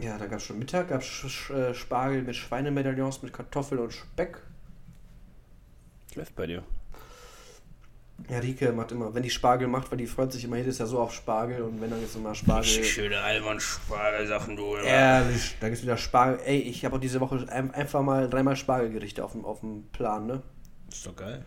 ja, 0.01 0.18
dann 0.18 0.28
gab 0.28 0.38
es 0.38 0.45
schon 0.45 0.59
Mittag, 0.59 0.88
gab 0.88 1.03
es 1.03 1.51
äh, 1.51 1.74
Spargel 1.74 2.22
mit 2.22 2.36
Schweinemedaillons, 2.36 3.22
mit 3.22 3.32
Kartoffeln 3.32 3.80
und 3.80 3.92
Speck. 3.92 4.38
Läuft 6.14 6.34
bei 6.36 6.47
dir. 6.47 6.62
Ja, 8.28 8.38
Rike 8.38 8.72
macht 8.72 8.92
immer, 8.92 9.12
wenn 9.12 9.22
die 9.22 9.30
Spargel 9.30 9.66
macht, 9.66 9.90
weil 9.90 9.99
die 9.99 10.07
freut 10.07 10.32
sich 10.32 10.45
immer 10.45 10.57
jedes 10.57 10.78
Jahr 10.78 10.86
so 10.88 11.01
auf 11.01 11.12
Spargel 11.12 11.62
und 11.62 11.80
wenn 11.80 11.90
dann 11.90 12.01
jetzt 12.01 12.14
immer 12.16 12.34
Spargel. 12.34 12.84
Schöne 12.84 13.18
Alman-Spargel-Sachen, 13.18 14.57
du. 14.57 14.76
Ehrlich, 14.76 15.57
da 15.61 15.68
gibt's 15.68 15.82
wieder 15.82 15.97
Spargel. 15.97 16.40
Ey, 16.45 16.59
ich 16.61 16.84
habe 16.84 16.97
auch 16.97 17.01
diese 17.01 17.20
Woche 17.20 17.45
ein, 17.51 17.74
einfach 17.74 18.03
mal 18.03 18.30
dreimal 18.30 18.57
Spargelgerichte 18.57 19.24
auf 19.24 19.32
dem, 19.32 19.45
auf 19.45 19.61
dem 19.61 19.88
Plan, 19.92 20.26
ne? 20.26 20.42
Ist 20.90 21.07
doch 21.07 21.16
geil. 21.16 21.45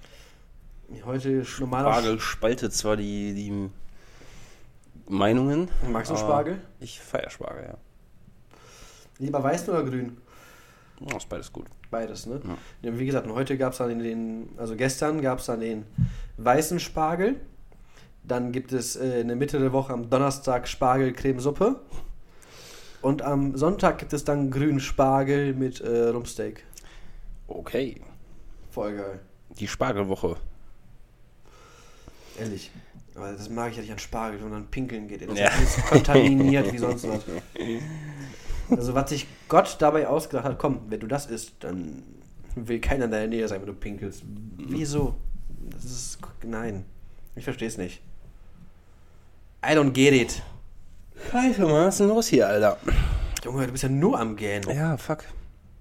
Heute 1.06 1.46
normaler 1.60 1.92
Spargel 1.92 2.20
spaltet 2.20 2.74
zwar 2.74 2.96
die, 2.98 3.34
die 3.34 3.70
Meinungen. 5.10 5.70
Magst 5.90 6.12
du 6.12 6.18
Spargel? 6.18 6.62
Ich 6.80 7.00
feier 7.00 7.30
Spargel, 7.30 7.64
ja. 7.64 7.78
Lieber 9.20 9.44
weiß 9.44 9.70
oder 9.70 9.84
grün? 9.84 10.18
Oh, 11.02 11.16
ist 11.18 11.30
beides 11.30 11.52
gut. 11.54 11.66
Beides, 11.92 12.26
ne? 12.26 12.42
Ja. 12.82 12.98
Wie 12.98 13.06
gesagt, 13.06 13.28
heute 13.30 13.58
gab 13.58 13.72
es 13.74 13.78
dann 13.80 14.00
den, 14.00 14.50
also 14.58 14.76
gestern 14.76 15.22
gab 15.22 15.40
es 15.40 15.46
dann 15.46 15.60
den 15.60 15.86
weißen 16.38 16.80
Spargel. 16.80 17.40
Dann 18.24 18.52
gibt 18.52 18.74
es 18.74 18.96
äh, 18.96 19.22
in 19.22 19.28
der 19.28 19.38
Mitte 19.38 19.60
der 19.60 19.72
Woche 19.72 19.94
am 19.94 20.10
Donnerstag 20.10 20.68
Spargel-Cremesuppe. 20.68 21.80
Und 23.02 23.22
am 23.22 23.56
Sonntag 23.56 24.00
gibt 24.00 24.12
es 24.14 24.24
dann 24.26 24.52
grünen 24.52 24.80
Spargel 24.80 25.54
mit 25.54 25.80
äh, 25.82 26.10
Rumpsteak. 26.10 26.64
Okay. 27.48 28.02
Voll 28.72 28.96
geil. 28.98 29.20
Die 29.60 29.68
Spargelwoche. 29.68 30.36
Ehrlich. 32.38 32.72
Aber 33.16 33.32
das 33.32 33.50
mag 33.50 33.70
ich 33.72 33.78
ja 33.78 33.82
nicht 33.82 33.92
an 33.92 34.00
Spargel, 34.00 34.42
wenn 34.44 34.50
man 34.50 34.68
pinkeln 34.68 35.08
geht. 35.08 35.28
Das 35.28 35.38
Ja. 35.40 35.48
ist 35.50 35.84
kontaminiert 35.86 36.72
wie 36.74 36.78
sonst 36.78 37.08
was. 37.08 37.22
Also 38.70 38.94
was 38.94 39.10
sich 39.10 39.28
Gott 39.48 39.78
dabei 39.80 40.08
ausgedacht 40.08 40.46
hat, 40.46 40.60
komm, 40.60 40.82
wenn 40.90 41.00
du 41.00 41.08
das 41.08 41.26
isst, 41.28 41.54
dann 41.60 42.04
will 42.56 42.80
keiner 42.80 43.06
in 43.06 43.12
deiner 43.12 43.28
Nähe 43.28 43.48
sein, 43.48 43.60
wenn 43.62 43.68
du 43.68 43.74
pinkelst. 43.74 44.24
Wieso? 44.58 45.16
Das 45.72 45.86
ist. 45.86 46.18
Nein. 46.44 46.86
Ich 47.36 47.44
verstehe 47.44 47.68
es 47.68 47.78
nicht. 47.78 48.02
I 49.66 49.70
don't 49.70 49.92
get 49.92 50.14
it. 50.14 50.42
Scheiße, 51.32 51.62
Mann, 51.62 51.88
was 51.88 51.96
ist 51.96 52.00
denn 52.02 52.08
los 52.10 52.28
hier, 52.28 52.48
Alter? 52.48 52.78
Junge, 53.44 53.66
du 53.66 53.72
bist 53.72 53.84
ja 53.84 53.90
nur 53.90 54.20
am 54.20 54.36
Gähnen. 54.36 54.70
Ja, 54.76 54.98
fuck. 54.98 55.24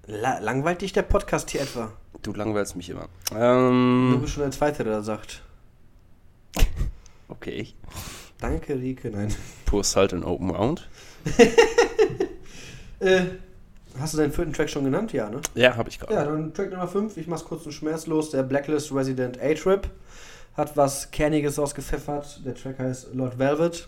La 0.05 0.39
langweilt 0.39 0.81
dich 0.81 0.93
der 0.93 1.01
Podcast 1.03 1.49
hier 1.51 1.61
etwa? 1.61 1.91
Du 2.21 2.33
langweilst 2.33 2.75
mich 2.75 2.89
immer. 2.89 3.07
Du 3.29 3.35
Ähm, 3.37 4.17
bist 4.21 4.33
schon 4.33 4.43
der 4.43 4.51
Zweite, 4.51 4.83
der 4.83 4.93
das 4.97 5.05
sagt. 5.05 5.41
okay. 7.27 7.67
Danke, 8.39 8.75
Rike. 8.75 9.09
Nein. 9.09 9.33
Pur 9.65 9.83
Salt 9.83 10.13
and 10.13 10.23
Open 10.25 10.49
Round. 10.51 10.87
Äh, 12.99 13.21
hast 13.99 14.13
du 14.13 14.17
deinen 14.17 14.31
vierten 14.31 14.53
Track 14.53 14.69
schon 14.69 14.83
genannt? 14.83 15.13
Ja, 15.13 15.29
ne? 15.29 15.41
Ja, 15.55 15.75
hab 15.75 15.87
ich 15.87 15.99
gerade. 15.99 16.13
Ja, 16.13 16.25
dann 16.25 16.53
Track 16.53 16.71
Nummer 16.71 16.87
5, 16.87 17.17
ich 17.17 17.27
mach's 17.27 17.43
kurz 17.45 17.65
und 17.65 17.71
schmerzlos. 17.71 18.31
Der 18.31 18.43
Blacklist 18.43 18.93
Resident 18.93 19.41
A-Trip 19.41 19.89
hat 20.55 20.75
was 20.75 21.11
Kerniges 21.11 21.57
rausgepfeffert. 21.59 22.45
Der 22.45 22.55
Track 22.55 22.79
heißt 22.79 23.13
Lord 23.13 23.37
Velvet. 23.37 23.87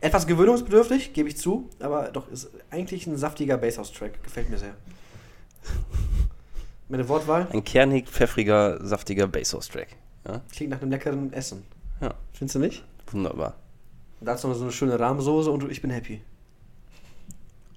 Etwas 0.00 0.26
gewöhnungsbedürftig, 0.26 1.12
gebe 1.14 1.28
ich 1.28 1.36
zu, 1.38 1.70
aber 1.80 2.10
doch 2.10 2.28
ist 2.30 2.50
eigentlich 2.70 3.06
ein 3.06 3.16
saftiger 3.16 3.56
Basshouse-Track. 3.56 4.22
Gefällt 4.22 4.50
mir 4.50 4.58
sehr. 4.58 4.74
Meine 6.88 7.08
Wortwahl 7.08 7.48
Ein 7.52 7.64
kernig, 7.64 8.08
pfeffriger, 8.08 8.84
saftiger 8.84 9.26
Basshouse-Track. 9.26 9.88
Ja, 10.28 10.42
klingt 10.52 10.70
nach 10.70 10.82
einem 10.82 10.90
leckeren 10.90 11.32
Essen. 11.32 11.64
Ja. 12.00 12.14
Findest 12.32 12.56
du 12.56 12.58
nicht? 12.58 12.84
wunderbar. 13.10 13.54
Dazu 14.20 14.48
noch 14.48 14.54
so 14.54 14.64
eine 14.64 14.72
schöne 14.72 14.98
Rahmsoße 14.98 15.50
und 15.50 15.70
ich 15.70 15.80
bin 15.82 15.90
happy. 15.90 16.20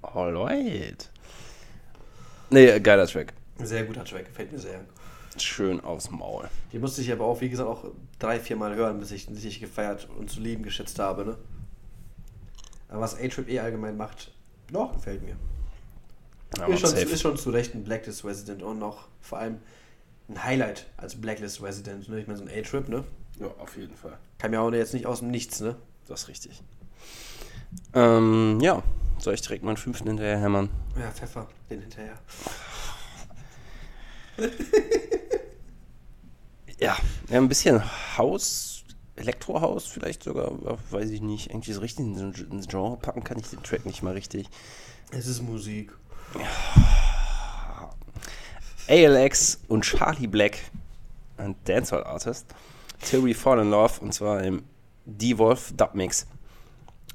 Alright. 0.02 1.10
Nee, 2.50 2.80
geiler 2.80 3.08
Track. 3.08 3.34
Sehr 3.60 3.84
guter 3.86 4.06
Track, 4.06 4.26
gefällt 4.26 4.52
mir 4.52 4.60
sehr. 4.60 4.82
Schön 5.38 5.82
aufs 5.82 6.10
Maul. 6.10 6.50
Die 6.72 6.80
musste 6.80 7.02
ich 7.02 7.12
aber 7.12 7.26
auch, 7.26 7.42
wie 7.42 7.50
gesagt, 7.50 7.70
auch 7.70 7.86
drei, 8.20 8.40
vier 8.40 8.56
Mal 8.56 8.76
hören, 8.76 9.00
bis 9.00 9.12
ich 9.12 9.28
ihn 9.28 9.34
richtig 9.34 9.60
gefeiert 9.60 10.08
und 10.18 10.30
zu 10.30 10.40
lieben 10.40 10.64
geschätzt 10.64 11.00
habe, 11.00 11.26
ne? 11.26 11.38
Aber 12.90 13.02
was 13.02 13.16
A-Trip 13.16 13.50
eh 13.50 13.60
allgemein 13.60 13.98
macht, 13.98 14.32
doch, 14.72 14.94
gefällt 14.94 15.22
mir. 15.24 15.36
Ja, 16.58 16.68
ist, 16.68 16.80
schon, 16.80 16.96
ist 16.96 17.22
schon 17.22 17.38
zu 17.38 17.50
Recht 17.50 17.76
ein 17.76 17.84
Blacklist 17.84 18.24
Resident 18.24 18.64
und 18.64 18.80
noch 18.80 19.10
vor 19.22 19.40
allem 19.40 19.60
ein 20.30 20.44
Highlight 20.44 20.88
als 20.96 21.16
Blacklist 21.20 21.62
Resident, 21.62 22.08
ne? 22.10 22.20
Ich 22.20 22.28
meine, 22.28 22.40
so 22.40 22.46
ein 22.46 22.50
A-Trip, 22.50 22.88
ne? 22.88 23.04
ja, 23.40 23.48
auf 23.60 23.78
jeden 23.78 23.96
Fall. 23.96 24.18
Kam 24.38 24.54
ja 24.54 24.62
auch 24.62 24.72
jetzt 24.72 24.94
nicht 24.94 25.06
aus 25.06 25.20
dem 25.20 25.30
Nichts, 25.30 25.60
ne? 25.60 25.76
Das 26.08 26.24
ist 26.24 26.28
richtig. 26.28 26.62
Ähm, 27.94 28.60
ja. 28.62 28.82
Soll 29.28 29.34
ich 29.34 29.42
direkt 29.42 29.66
meinen 29.66 29.76
fünften 29.76 30.08
hinterher 30.08 30.40
hämmern? 30.40 30.70
Ja, 30.98 31.12
Pfeffer, 31.12 31.50
den 31.70 31.82
hinterher. 31.82 32.18
Ja. 36.80 36.96
ja 37.30 37.38
ein 37.38 37.50
bisschen 37.50 37.84
Haus, 38.18 38.86
Elektrohaus 39.18 39.86
vielleicht 39.86 40.24
sogar, 40.24 40.52
weiß 40.92 41.10
ich 41.10 41.20
nicht. 41.20 41.50
Irgendwie 41.50 41.74
so 41.74 41.82
richtig 41.82 42.06
in 42.06 42.16
so 42.16 42.24
ein 42.24 42.62
Genre 42.70 42.96
packen 42.96 43.26
kann 43.26 43.38
ich 43.38 43.50
den 43.50 43.62
Track 43.64 43.86
nicht 43.86 44.02
mal 44.02 44.14
richtig. 44.14 44.48
Es 45.12 45.28
ist 45.28 45.42
Musik. 45.42 45.92
ALX 48.88 49.60
und 49.68 49.82
Charlie 49.84 50.28
Black, 50.28 50.60
ein 51.36 51.56
Dancehall-Artist, 51.66 52.46
Till 53.02 53.26
We 53.26 53.34
Fall 53.34 53.60
in 53.60 53.72
Love 53.72 54.00
und 54.00 54.14
zwar 54.14 54.42
im 54.42 54.64
Devolve 55.04 55.74
Dub 55.74 55.96
Mix. 55.96 56.28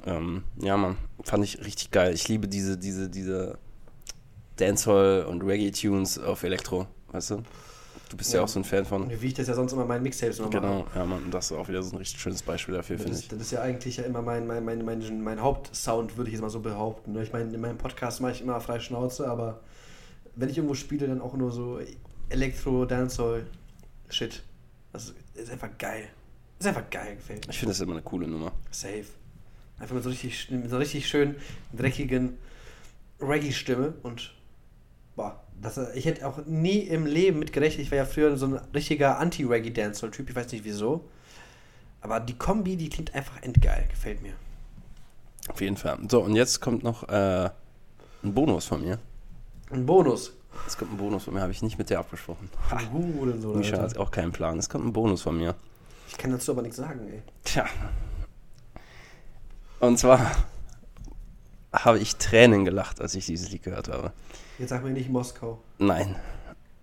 Ähm, 0.05 0.45
ja, 0.61 0.77
Mann, 0.77 0.97
fand 1.23 1.45
ich 1.45 1.65
richtig 1.65 1.91
geil. 1.91 2.13
Ich 2.15 2.29
liebe 2.29 2.49
diese, 2.49 2.77
diese, 2.79 3.09
diese 3.09 3.59
Dancehall 4.57 5.25
und 5.27 5.43
Reggae-Tunes 5.43 6.19
auf 6.19 6.43
Elektro, 6.43 6.87
weißt 7.13 7.31
du? 7.31 7.43
Du 8.11 8.17
bist 8.19 8.33
ja, 8.33 8.41
Ja. 8.41 8.45
auch 8.45 8.49
so 8.49 8.61
ein 8.61 8.65
Fan 8.65 8.85
von. 8.85 9.09
Wie 9.23 9.27
ich 9.27 9.33
das 9.35 9.49
ja 9.49 9.55
sonst 9.55 9.73
immer 9.73 9.83
in 9.83 9.89
meinen 9.89 10.03
Mixtapes 10.03 10.39
mache. 10.39 10.51
Genau, 10.51 10.87
ja, 10.95 11.05
Mann, 11.07 11.31
das 11.31 11.47
ist 11.51 11.57
auch 11.57 11.67
wieder 11.69 11.83
so 11.83 11.93
ein 11.93 11.97
richtig 11.99 12.21
schönes 12.21 12.43
Beispiel 12.43 12.75
dafür, 12.75 12.97
Das 12.97 13.05
finde 13.05 13.19
ich. 13.19 13.29
das 13.29 13.41
ist 13.41 13.51
ja 13.53 13.63
eigentlich 13.63 13.97
ja 13.97 14.05
immer 14.05 14.21
mein, 14.21 14.47
mein, 14.47 14.65
mein, 14.65 14.85
mein, 14.85 15.23
mein 15.23 15.41
Hauptsound, 15.41 16.17
würde 16.19 16.29
ich 16.29 16.35
jetzt 16.35 16.43
mal 16.43 16.51
so 16.51 16.61
behaupten. 16.61 17.13
ne? 17.13 17.23
Ich 17.23 17.33
meine, 17.33 17.53
in 17.55 17.61
meinem 17.61 17.79
Podcast 17.79 18.21
mache 18.21 18.33
ich 18.33 18.43
immer 18.43 18.61
frei 18.61 18.81
Schnauze, 18.81 19.27
aber 19.29 19.61
wenn 20.37 20.51
ich 20.51 20.59
irgendwo 20.59 20.75
spiele, 20.75 21.07
dann 21.07 21.23
auch 21.23 21.35
nur 21.35 21.51
so 21.53 21.79
Elektro, 22.29 22.85
Dancehall, 22.85 23.47
Shit. 24.11 24.43
Das 24.93 25.15
ist 25.35 25.51
einfach 25.51 25.71
geil. 25.79 26.05
Ist 26.59 26.67
einfach 26.67 26.91
geil, 26.91 27.17
gefällt 27.17 27.47
mir. 27.47 27.51
Ich 27.53 27.59
finde 27.59 27.73
das 27.73 27.81
immer 27.81 27.93
eine 27.93 28.03
coole 28.03 28.29
Nummer. 28.29 28.53
Safe. 28.71 29.05
Einfach 29.83 29.97
mit 29.97 30.05
so 30.05 30.11
richtig, 30.11 30.49
mit 30.49 30.71
so 30.71 30.77
richtig 30.77 31.09
schön 31.09 31.35
dreckigen 31.73 32.39
Reggae-Stimme 33.21 33.95
und 34.05 34.33
boah, 35.17 35.43
das, 35.61 35.77
ich 35.95 36.05
hätte 36.05 36.25
auch 36.25 36.47
nie 36.47 36.79
im 36.79 37.05
Leben 37.05 37.41
mit 37.41 37.53
gerechnet. 37.53 37.87
Ich 37.87 37.91
war 37.91 37.99
ja 37.99 38.05
früher 38.05 38.37
so 38.37 38.47
ein 38.47 38.61
richtiger 38.73 39.19
Anti-Reggae-Dancehall-Typ, 39.19 40.31
ich 40.31 40.37
weiß 40.37 40.53
nicht 40.53 40.65
wieso. 40.65 41.05
Aber 42.01 42.21
die 42.21 42.35
Kombi, 42.35 42.77
die 42.77 42.91
klingt 42.91 43.13
einfach 43.13 43.43
endgeil, 43.43 43.89
gefällt 43.89 44.23
mir. 44.23 44.35
Auf 45.49 45.61
jeden 45.61 45.77
Fall. 45.77 45.99
So, 46.09 46.23
und 46.23 46.37
jetzt 46.37 46.61
kommt 46.61 46.85
noch 46.85 47.09
äh, 47.09 47.51
ein 48.23 48.35
Bonus 48.35 48.67
von 48.67 48.83
mir. 48.83 49.01
Ein 49.71 49.85
Bonus. 49.85 50.33
Es 50.65 50.79
kommt 50.79 50.93
ein 50.93 50.97
Bonus 50.97 51.25
von 51.25 51.35
mir, 51.35 51.41
habe 51.41 51.51
ich 51.51 51.63
nicht 51.63 51.77
mit 51.77 51.91
dir 51.91 51.99
abgesprochen. 51.99 52.49
Ha, 52.71 52.79
Uh, 52.93 53.23
oder 53.23 53.37
so. 53.37 53.55
Misha 53.55 53.79
hat 53.79 53.97
auch 53.97 54.13
keinen 54.13 54.31
Plan. 54.31 54.61
Es 54.61 54.69
kommt 54.69 54.87
ein 54.87 54.93
Bonus 54.93 55.23
von 55.23 55.37
mir. 55.37 55.57
Ich 56.09 56.17
kann 56.17 56.31
dazu 56.31 56.53
aber 56.53 56.63
nichts 56.63 56.77
sagen, 56.77 57.01
ey. 57.11 57.23
Tja. 57.43 57.67
Und 59.83 59.99
zwar 59.99 60.31
habe 61.73 61.99
ich 61.99 62.15
Tränen 62.15 62.65
gelacht, 62.65 63.01
als 63.01 63.17
ich 63.17 63.27
dieses 63.27 63.51
Lied 63.51 63.65
gehört 63.65 63.89
habe. 63.89 64.13
Jetzt 64.61 64.69
sag 64.69 64.85
mir 64.85 64.91
nicht 64.91 65.11
Moskau. 65.11 65.61
Nein. 65.79 66.15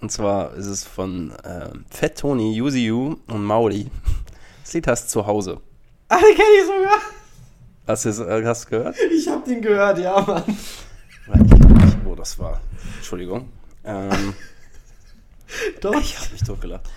Und 0.02 0.12
zwar 0.12 0.54
ist 0.56 0.66
es 0.66 0.84
von 0.84 1.32
äh, 1.46 1.70
Fat 1.90 2.18
Tony, 2.18 2.54
Yuzi 2.54 2.88
Yu 2.88 3.16
und 3.28 3.44
Mauli. 3.46 3.90
Das 4.66 4.74
Lied 4.74 4.86
heißt 4.86 5.10
Zuhause. 5.10 5.62
Ah, 6.10 6.18
den 6.18 6.36
kenn 6.36 6.46
ich 6.60 6.66
sogar. 6.66 7.00
Hast 7.88 8.04
du 8.04 8.10
es 8.10 8.20
äh, 8.20 8.46
hast 8.46 8.68
gehört? 8.68 8.98
Ich 9.14 9.30
hab 9.30 9.46
den 9.46 9.62
gehört, 9.62 9.98
ja, 10.00 10.20
Mann. 10.20 10.44
Weiß 11.28 11.42
ich 11.42 11.68
nicht, 11.68 11.98
wo 12.04 12.16
das 12.16 12.38
war. 12.38 12.60
Entschuldigung. 12.98 13.48
Ähm, 13.86 14.34
Doch. 15.82 15.98
ich 16.02 16.20
habe 16.20 16.32
mich 16.34 16.44
totgelacht. 16.44 16.90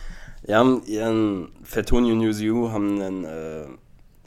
Die 0.49 0.53
haben 0.53 0.83
ihren 0.85 1.53
Fat 1.63 1.89
Tony 1.89 2.11
und 2.11 2.23
Yuzi 2.23 2.47
Yu 2.47 2.73
haben 2.73 2.99
dann 2.99 3.25
äh, 3.25 3.67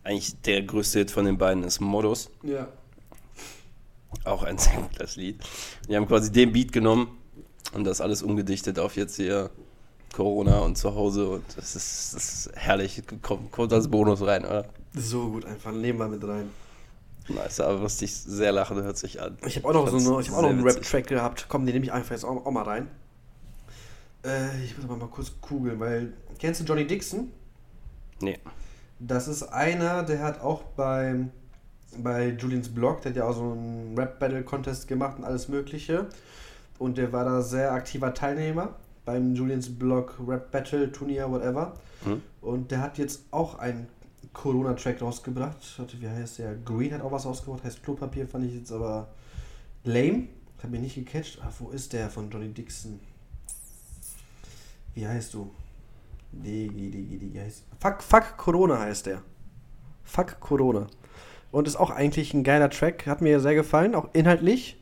eigentlich 0.06 0.40
der 0.42 0.62
größte 0.62 1.00
Hit 1.00 1.12
von 1.12 1.26
den 1.26 1.38
beiden 1.38 1.64
ist 1.64 1.82
Modus. 1.82 2.30
Ja. 2.44 2.68
Auch 4.24 4.44
ein 4.44 4.58
sehr 4.58 4.78
gutes 4.78 5.16
Lied. 5.18 5.44
Die 5.90 5.96
haben 5.96 6.08
quasi 6.08 6.32
den 6.32 6.54
Beat 6.54 6.72
genommen 6.72 7.18
und 7.74 7.84
das 7.84 8.00
alles 8.00 8.22
umgedichtet 8.22 8.80
auf 8.80 8.96
jetzt 8.96 9.18
hier 9.18 9.50
Corona 10.14 10.60
und 10.60 10.78
zu 10.78 10.96
Hause 10.96 11.28
und 11.28 11.44
das 11.58 11.76
ist, 11.76 12.14
das 12.14 12.24
ist 12.24 12.52
herrlich. 12.56 13.02
Kommt, 13.22 13.52
kommt 13.52 13.74
als 13.74 13.90
Bonus 13.90 14.22
rein, 14.22 14.46
oder? 14.46 14.70
So 14.94 15.32
gut, 15.32 15.46
einfach 15.46 15.74
nehmen 15.74 16.00
wir 16.00 16.08
mit 16.08 16.24
rein. 16.24 16.50
Nice, 17.28 17.60
aber 17.60 17.80
musste 17.80 18.06
ich 18.06 18.14
sehr 18.14 18.52
lachen, 18.52 18.82
hört 18.82 18.98
sich 18.98 19.20
an. 19.20 19.38
Ich 19.46 19.58
habe 19.58 19.68
auch 19.68 19.74
noch 19.74 19.88
so 19.90 19.98
eine, 19.98 20.22
ich 20.22 20.30
hab 20.30 20.38
auch 20.38 20.42
noch 20.44 20.50
einen. 20.50 20.62
Rap-Track 20.62 21.08
gehabt. 21.08 21.48
Komm, 21.50 21.66
den 21.66 21.74
nehme 21.74 21.86
ich 21.86 21.92
einfach 21.92 22.12
jetzt 22.12 22.24
auch, 22.24 22.46
auch 22.46 22.52
mal 22.52 22.64
rein. 22.64 22.88
Äh, 24.24 24.64
ich 24.64 24.78
muss 24.78 24.86
aber 24.86 24.96
mal 24.96 25.08
kurz 25.08 25.32
googeln, 25.42 25.80
weil. 25.80 26.14
Kennst 26.38 26.62
du 26.62 26.66
Johnny 26.66 26.86
Dixon? 26.86 27.32
Nee. 28.22 28.38
Das 29.08 29.28
ist 29.28 29.44
einer, 29.44 30.04
der 30.04 30.20
hat 30.20 30.42
auch 30.42 30.64
beim 30.64 31.32
bei 31.98 32.30
Julians 32.30 32.70
Blog, 32.70 33.02
der 33.02 33.12
hat 33.12 33.18
ja 33.18 33.26
auch 33.26 33.36
so 33.36 33.52
einen 33.52 33.98
Rap-Battle-Contest 33.98 34.88
gemacht 34.88 35.18
und 35.18 35.24
alles 35.24 35.48
Mögliche. 35.48 36.08
Und 36.78 36.98
der 36.98 37.14
war 37.14 37.24
da 37.24 37.42
sehr 37.42 37.72
aktiver 37.72 38.14
Teilnehmer 38.14 38.76
beim 39.06 39.34
Julians 39.34 39.70
Blog 39.70 40.16
Rap-Battle-Turnier, 40.26 41.30
whatever. 41.32 41.74
Hm? 42.04 42.22
Und 42.42 42.72
der 42.72 42.82
hat 42.82 42.98
jetzt 42.98 43.22
auch 43.32 43.60
einen 43.60 43.88
Corona-Track 44.34 45.02
rausgebracht. 45.02 45.58
Warte, 45.78 46.02
wie 46.02 46.10
heißt 46.10 46.40
der? 46.40 46.56
Green 46.56 46.94
hat 46.94 47.02
auch 47.02 47.12
was 47.12 47.26
rausgebracht, 47.26 47.64
heißt 47.64 47.84
Klopapier, 47.84 48.28
fand 48.28 48.46
ich 48.46 48.56
jetzt 48.56 48.72
aber 48.72 49.08
lame. 49.84 50.28
Hat 50.62 50.72
mich 50.72 50.82
nicht 50.82 50.96
gecatcht. 50.96 51.40
Ah, 51.42 51.52
wo 51.60 51.70
ist 51.70 51.94
der 51.94 52.10
von 52.10 52.30
Johnny 52.30 52.50
Dixon? 52.50 53.00
Wie 54.96 55.08
heißt 55.08 55.34
du? 55.34 55.52
Digi, 56.44 56.92
Digi, 56.92 57.18
Digi 57.18 57.40
heißt. 57.40 57.66
Fuck, 57.80 58.04
fuck 58.04 58.38
Corona 58.38 58.80
heißt 58.80 59.06
der. 59.08 59.22
Fuck 60.04 60.40
Corona. 60.40 60.88
Und 61.52 61.68
ist 61.68 61.76
auch 61.76 61.90
eigentlich 61.90 62.34
ein 62.34 62.44
geiler 62.44 62.70
Track. 62.70 63.08
Hat 63.08 63.22
mir 63.22 63.40
sehr 63.40 63.56
gefallen, 63.56 63.96
auch 63.96 64.10
inhaltlich. 64.14 64.78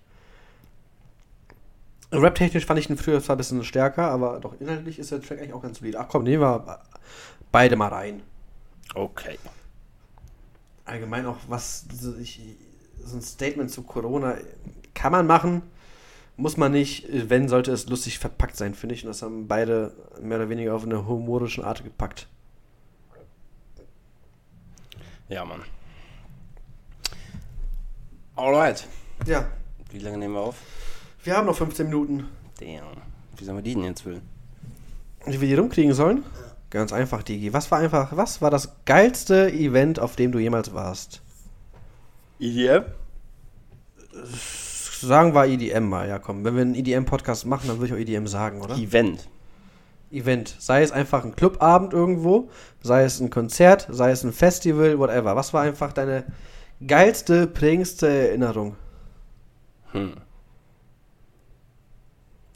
Rap-technisch 2.11 2.65
fand 2.65 2.79
ich 2.79 2.89
ihn 2.89 2.97
früher 2.97 3.21
zwar 3.21 3.35
ein 3.35 3.37
bisschen 3.37 3.63
stärker, 3.63 4.09
aber 4.11 4.39
doch 4.39 4.59
inhaltlich 4.59 4.99
ist 4.99 5.11
der 5.11 5.21
Track 5.21 5.39
eigentlich 5.39 5.53
auch 5.53 5.63
ganz 5.63 5.79
solid. 5.79 5.95
Ach 5.95 6.07
komm, 6.07 6.23
nehmen 6.23 6.41
wir 6.43 6.81
beide 7.51 7.75
mal 7.75 7.87
rein. 7.87 8.21
Okay. 8.93 9.39
Allgemein 10.85 11.25
auch 11.25 11.37
was, 11.47 11.85
so, 11.91 12.13
ein 12.13 13.21
Statement 13.21 13.71
zu 13.71 13.83
Corona 13.83 14.35
kann 14.93 15.11
man 15.11 15.25
machen, 15.25 15.63
muss 16.37 16.57
man 16.57 16.71
nicht. 16.71 17.05
Wenn, 17.29 17.47
sollte 17.47 17.71
es 17.71 17.87
lustig 17.87 18.19
verpackt 18.19 18.57
sein, 18.57 18.73
finde 18.73 18.95
ich. 18.95 19.03
Und 19.03 19.09
das 19.09 19.21
haben 19.21 19.47
beide 19.47 19.93
mehr 20.21 20.37
oder 20.37 20.49
weniger 20.49 20.75
auf 20.75 20.83
eine 20.83 21.05
humorische 21.07 21.63
Art 21.63 21.83
gepackt. 21.83 22.27
Ja, 25.29 25.45
Mann. 25.45 25.61
Alright. 28.35 28.87
Ja, 29.25 29.47
Wie 29.91 29.99
lange 29.99 30.17
nehmen 30.17 30.33
wir 30.33 30.41
auf? 30.41 30.55
wir 31.23 31.37
haben 31.37 31.45
noch 31.45 31.55
15 31.55 31.85
Minuten. 31.87 32.27
Damn. 32.59 32.83
Wie 33.37 33.45
sollen 33.45 33.57
wir 33.57 33.63
die 33.63 33.75
denn 33.75 33.83
jetzt 33.85 34.01
füllen? 34.01 34.21
Wie 35.25 35.39
wir 35.39 35.47
die 35.47 35.53
rumkriegen 35.55 35.93
sollen? 35.93 36.23
Ganz 36.69 36.91
einfach, 36.91 37.23
Digi. 37.23 37.53
Was 37.53 37.69
war 37.71 37.79
einfach, 37.79 38.17
was 38.17 38.41
war 38.41 38.49
das 38.51 38.73
geilste 38.85 39.51
Event, 39.51 39.99
auf 39.99 40.15
dem 40.15 40.31
du 40.31 40.39
jemals 40.39 40.73
warst? 40.73 41.21
EDM? 42.39 42.83
Sagen 45.07 45.33
wir 45.33 45.45
EDM 45.45 45.89
mal, 45.89 46.07
ja 46.07 46.17
komm. 46.17 46.45
Wenn 46.45 46.55
wir 46.55 46.61
einen 46.61 46.75
EDM-Podcast 46.75 47.45
machen, 47.45 47.67
dann 47.67 47.79
würde 47.79 47.87
ich 47.87 47.93
auch 47.93 47.97
EDM 47.97 48.25
sagen, 48.25 48.61
oder? 48.61 48.75
Event. 48.75 49.27
Event. 50.11 50.55
Sei 50.59 50.81
es 50.81 50.91
einfach 50.91 51.25
ein 51.25 51.35
Clubabend 51.35 51.93
irgendwo, 51.93 52.49
sei 52.81 53.03
es 53.03 53.19
ein 53.19 53.29
Konzert, 53.29 53.87
sei 53.89 54.11
es 54.11 54.23
ein 54.23 54.31
Festival, 54.31 54.97
whatever. 54.99 55.35
Was 55.35 55.53
war 55.53 55.63
einfach 55.63 55.91
deine 55.91 56.23
geilste, 56.85 57.47
prägendste 57.47 58.07
Erinnerung? 58.07 58.75
Hm. 59.91 60.13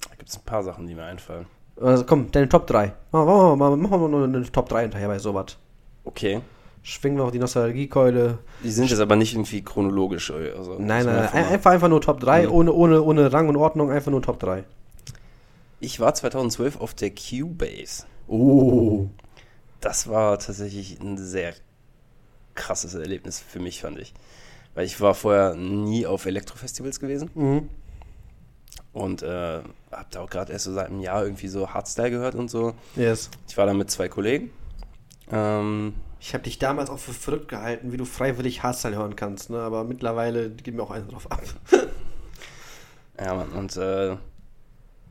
Da 0.10 0.16
gibt 0.16 0.30
es 0.30 0.38
ein 0.38 0.46
paar 0.46 0.64
Sachen, 0.64 0.88
die 0.88 0.96
mir 0.96 1.04
einfallen. 1.04 1.48
Also 1.82 2.06
komm, 2.06 2.32
deine 2.32 2.48
Top 2.50 2.66
3. 2.68 2.94
Machen 3.12 3.28
wir 3.28 3.56
mal, 3.56 3.76
machen 3.76 4.02
wir 4.02 4.08
mal 4.08 4.24
eine 4.24 4.52
Top 4.52 4.70
3 4.70 4.84
hinterher 4.84 5.08
bei 5.08 5.20
sowas. 5.20 5.58
Okay. 6.06 6.42
Schwingen 6.90 7.18
wir 7.18 7.26
auch 7.26 7.32
die 7.32 7.40
Nostalgiekeule. 7.40 8.38
Die 8.64 8.72
sind 8.72 8.90
jetzt 8.90 9.02
aber 9.02 9.18
nicht 9.18 9.34
irgendwie 9.34 9.62
chronologisch. 9.62 10.32
Also, 10.32 10.76
Nein, 10.80 11.06
nein, 11.06 11.06
nein. 11.06 11.18
einfach 11.26 11.52
Einfach, 11.52 11.72
einfach 11.72 11.88
nur 11.90 12.00
Top 12.00 12.22
3, 12.22 12.46
Mhm. 12.48 12.52
ohne, 12.54 12.72
ohne, 12.74 13.02
ohne 13.04 13.34
Rang 13.34 13.50
und 13.50 13.58
Ordnung, 13.58 13.92
einfach 13.92 14.10
nur 14.10 14.22
Top 14.22 14.40
3. 14.40 14.64
Ich 15.82 16.00
war 16.00 16.14
2012 16.14 16.80
auf 16.80 16.94
der 16.94 17.12
Cubase. 17.12 18.06
Oh. 18.30 19.08
Das 19.82 20.08
war 20.08 20.40
tatsächlich 20.40 21.00
ein 21.02 21.18
sehr 21.18 21.54
krasses 22.56 22.94
Erlebnis 22.96 23.40
für 23.46 23.60
mich, 23.60 23.82
fand 23.82 24.00
ich. 24.00 24.14
Weil 24.74 24.86
ich 24.86 25.02
war 25.02 25.14
vorher 25.14 25.56
nie 25.56 26.06
auf 26.08 26.26
Elektrofestivals 26.26 27.00
gewesen 27.02 27.30
Mhm. 27.36 27.70
und 28.94 29.24
äh, 29.24 29.60
hab 29.92 30.10
da 30.12 30.22
auch 30.22 30.30
gerade 30.30 30.54
erst 30.54 30.66
so 30.66 30.74
seit 30.74 30.88
einem 30.88 31.02
Jahr 31.02 31.24
irgendwie 31.24 31.50
so 31.50 31.70
Hardstyle 31.70 32.12
gehört 32.12 32.36
und 32.36 32.50
so. 32.50 32.74
Yes. 32.96 33.30
Ich 33.50 33.58
war 33.58 33.66
da 33.66 33.74
mit 33.74 33.92
zwei 33.92 34.08
Kollegen. 34.08 34.52
Ähm, 35.32 35.94
Ich 36.20 36.34
habe 36.34 36.44
dich 36.44 36.60
damals 36.60 36.90
auch 36.90 37.00
für 37.00 37.14
verrückt 37.14 37.48
gehalten, 37.48 37.92
wie 37.92 37.98
du 37.98 38.06
freiwillig 38.06 38.64
Hardstyle 38.64 38.96
hören 38.96 39.16
kannst, 39.16 39.50
ne? 39.50 39.60
aber 39.60 39.84
mittlerweile 39.84 40.50
geht 40.50 40.74
mir 40.74 40.84
auch 40.84 40.92
einer 40.92 41.06
drauf 41.06 41.32
ab. 41.32 41.44
ja, 43.20 43.34
Mann, 43.34 43.52
und 43.52 43.78
äh, 43.78 44.18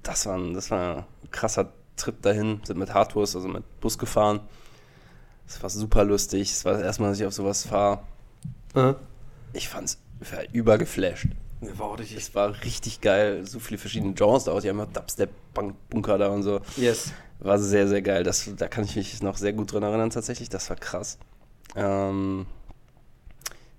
das, 0.03 0.27
war 0.27 0.37
ein, 0.37 0.55
das 0.55 0.71
war 0.71 0.99
ein 0.99 1.31
krasser 1.31 1.73
Trip 1.97 2.21
dahin. 2.23 2.61
Sind 2.65 2.79
mit 2.79 2.93
Hardtours, 2.93 3.37
also 3.37 3.49
mit 3.49 3.81
Bus 3.81 3.99
gefahren. 3.99 4.41
Das 5.47 5.63
war 5.63 5.71
super 5.71 6.05
lustig. 6.05 6.51
Es 6.51 6.65
war 6.65 6.73
das 6.73 6.83
erste 6.83 7.03
Mal, 7.03 7.09
dass 7.11 7.21
ich 7.21 7.27
auf 7.27 7.33
sowas 7.33 7.67
fahre. 7.67 8.01
Äh? 8.75 8.95
Ich 9.53 9.69
fand's 9.69 9.99
war 10.21 10.43
übergeflasht. 10.53 11.29
War 11.61 11.87
auch 11.87 11.99
richtig. 11.99 12.19
Es 12.19 12.35
war 12.35 12.53
richtig 12.65 13.01
geil. 13.01 13.47
So 13.47 13.59
viele 13.59 13.79
verschiedene 13.79 14.13
Genres 14.13 14.45
da. 14.45 14.59
Die 14.61 14.69
haben 14.69 14.79
ja 14.79 14.87
Dubstep, 14.87 15.31
Bunk- 15.55 15.75
Bunker 15.89 16.19
da 16.19 16.29
und 16.29 16.43
so. 16.43 16.61
Yes. 16.77 17.13
War 17.41 17.59
sehr, 17.59 17.89
sehr 17.89 18.03
geil. 18.03 18.25
Das, 18.25 18.51
da 18.57 18.69
kann 18.69 18.85
ich 18.85 18.97
mich 18.97 19.23
noch 19.23 19.37
sehr 19.37 19.53
gut 19.53 19.73
dran 19.73 19.83
erinnern, 19.83 20.11
tatsächlich. 20.11 20.49
Das 20.49 20.69
war 20.71 20.77
krass. 20.77 21.19
Ähm, 21.75 22.47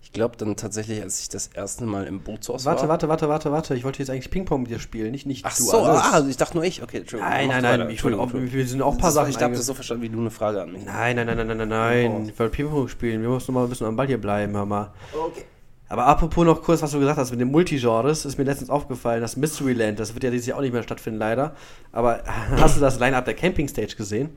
ich 0.02 0.12
glaube 0.12 0.38
dann 0.38 0.56
tatsächlich, 0.56 1.02
als 1.02 1.20
ich 1.22 1.30
das 1.30 1.48
erste 1.48 1.86
Mal 1.86 2.06
im 2.06 2.22
Bootshaus 2.22 2.66
Warte, 2.66 2.84
war. 2.84 2.90
warte, 2.90 3.10
warte, 3.10 3.30
warte, 3.30 3.52
warte. 3.52 3.76
Ich 3.76 3.84
wollte 3.84 4.00
jetzt 4.00 4.10
eigentlich 4.10 4.30
Ping-Pong 4.32 4.62
mit 4.62 4.72
dir 4.72 4.80
spielen, 4.80 5.12
nicht, 5.12 5.26
nicht 5.26 5.46
Ach 5.46 5.56
du 5.56 5.64
so, 5.64 5.78
alles. 5.82 6.02
ah, 6.02 6.26
ich 6.28 6.38
dachte 6.38 6.56
nur 6.56 6.64
ich. 6.64 6.82
Okay, 6.82 7.00
Entschuldigung. 7.00 7.30
Nein, 7.32 7.48
nein, 7.48 7.62
nein. 7.80 7.90
Ich 7.90 8.04
wollte 8.04 8.18
auch, 8.20 8.30
wir 8.34 8.68
sind 8.68 8.82
auch 8.82 8.94
ein 8.94 8.98
paar 9.00 9.12
Sachen. 9.12 9.30
Ich 9.30 9.38
habe 9.40 9.56
das 9.56 9.66
so 9.66 9.74
verstanden, 9.74 10.04
wie 10.04 10.10
du 10.10 10.20
eine 10.20 10.32
Frage 10.32 10.62
an 10.62 10.72
mich 10.72 10.86
Nein, 10.86 11.16
nein, 11.16 11.28
nein, 11.28 11.46
nein, 11.48 11.58
nein, 11.58 11.68
nein. 11.68 12.12
Oh. 12.12 12.30
Ich 12.30 12.40
wollte 12.40 12.56
Ping-Pong 12.56 12.88
spielen. 12.88 13.22
Wir 13.22 13.30
mussten 13.30 13.54
mal 13.54 13.64
ein 13.64 13.70
bisschen 13.70 13.86
am 13.88 13.96
Ball 13.96 14.08
hier 14.08 14.20
bleiben, 14.20 14.54
hör 14.56 14.66
mal. 14.66 14.94
Okay. 15.14 15.44
Aber 15.90 16.06
apropos 16.06 16.46
noch 16.46 16.62
kurz, 16.62 16.82
was 16.82 16.92
du 16.92 17.00
gesagt 17.00 17.18
hast 17.18 17.32
mit 17.32 17.40
den 17.40 17.50
Multigenres, 17.50 18.26
ist 18.26 18.38
mir 18.38 18.44
letztens 18.44 18.70
aufgefallen, 18.70 19.22
das 19.22 19.38
Mysteryland, 19.38 20.00
das 20.00 20.14
wird 20.14 20.24
ja 20.24 20.32
dieses 20.32 20.48
Jahr 20.48 20.58
auch 20.58 20.62
nicht 20.62 20.74
mehr 20.74 20.84
stattfinden, 20.84 21.20
leider. 21.20 21.56
Aber 21.92 22.24
hast 22.58 22.76
du 22.76 22.82
das 22.82 23.00
Line-Up 23.00 23.26
der 23.26 23.36
Camping 23.36 23.68
Stage 23.68 23.96
gesehen? 23.96 24.30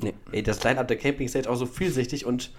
Nee. 0.00 0.14
Ey, 0.32 0.42
das 0.42 0.62
Line-Up 0.62 0.86
der 0.86 0.98
Camping 0.98 1.28
Stage 1.28 1.48
auch 1.48 1.56
so 1.56 1.66
vielschichtig 1.66 2.26
und 2.26 2.52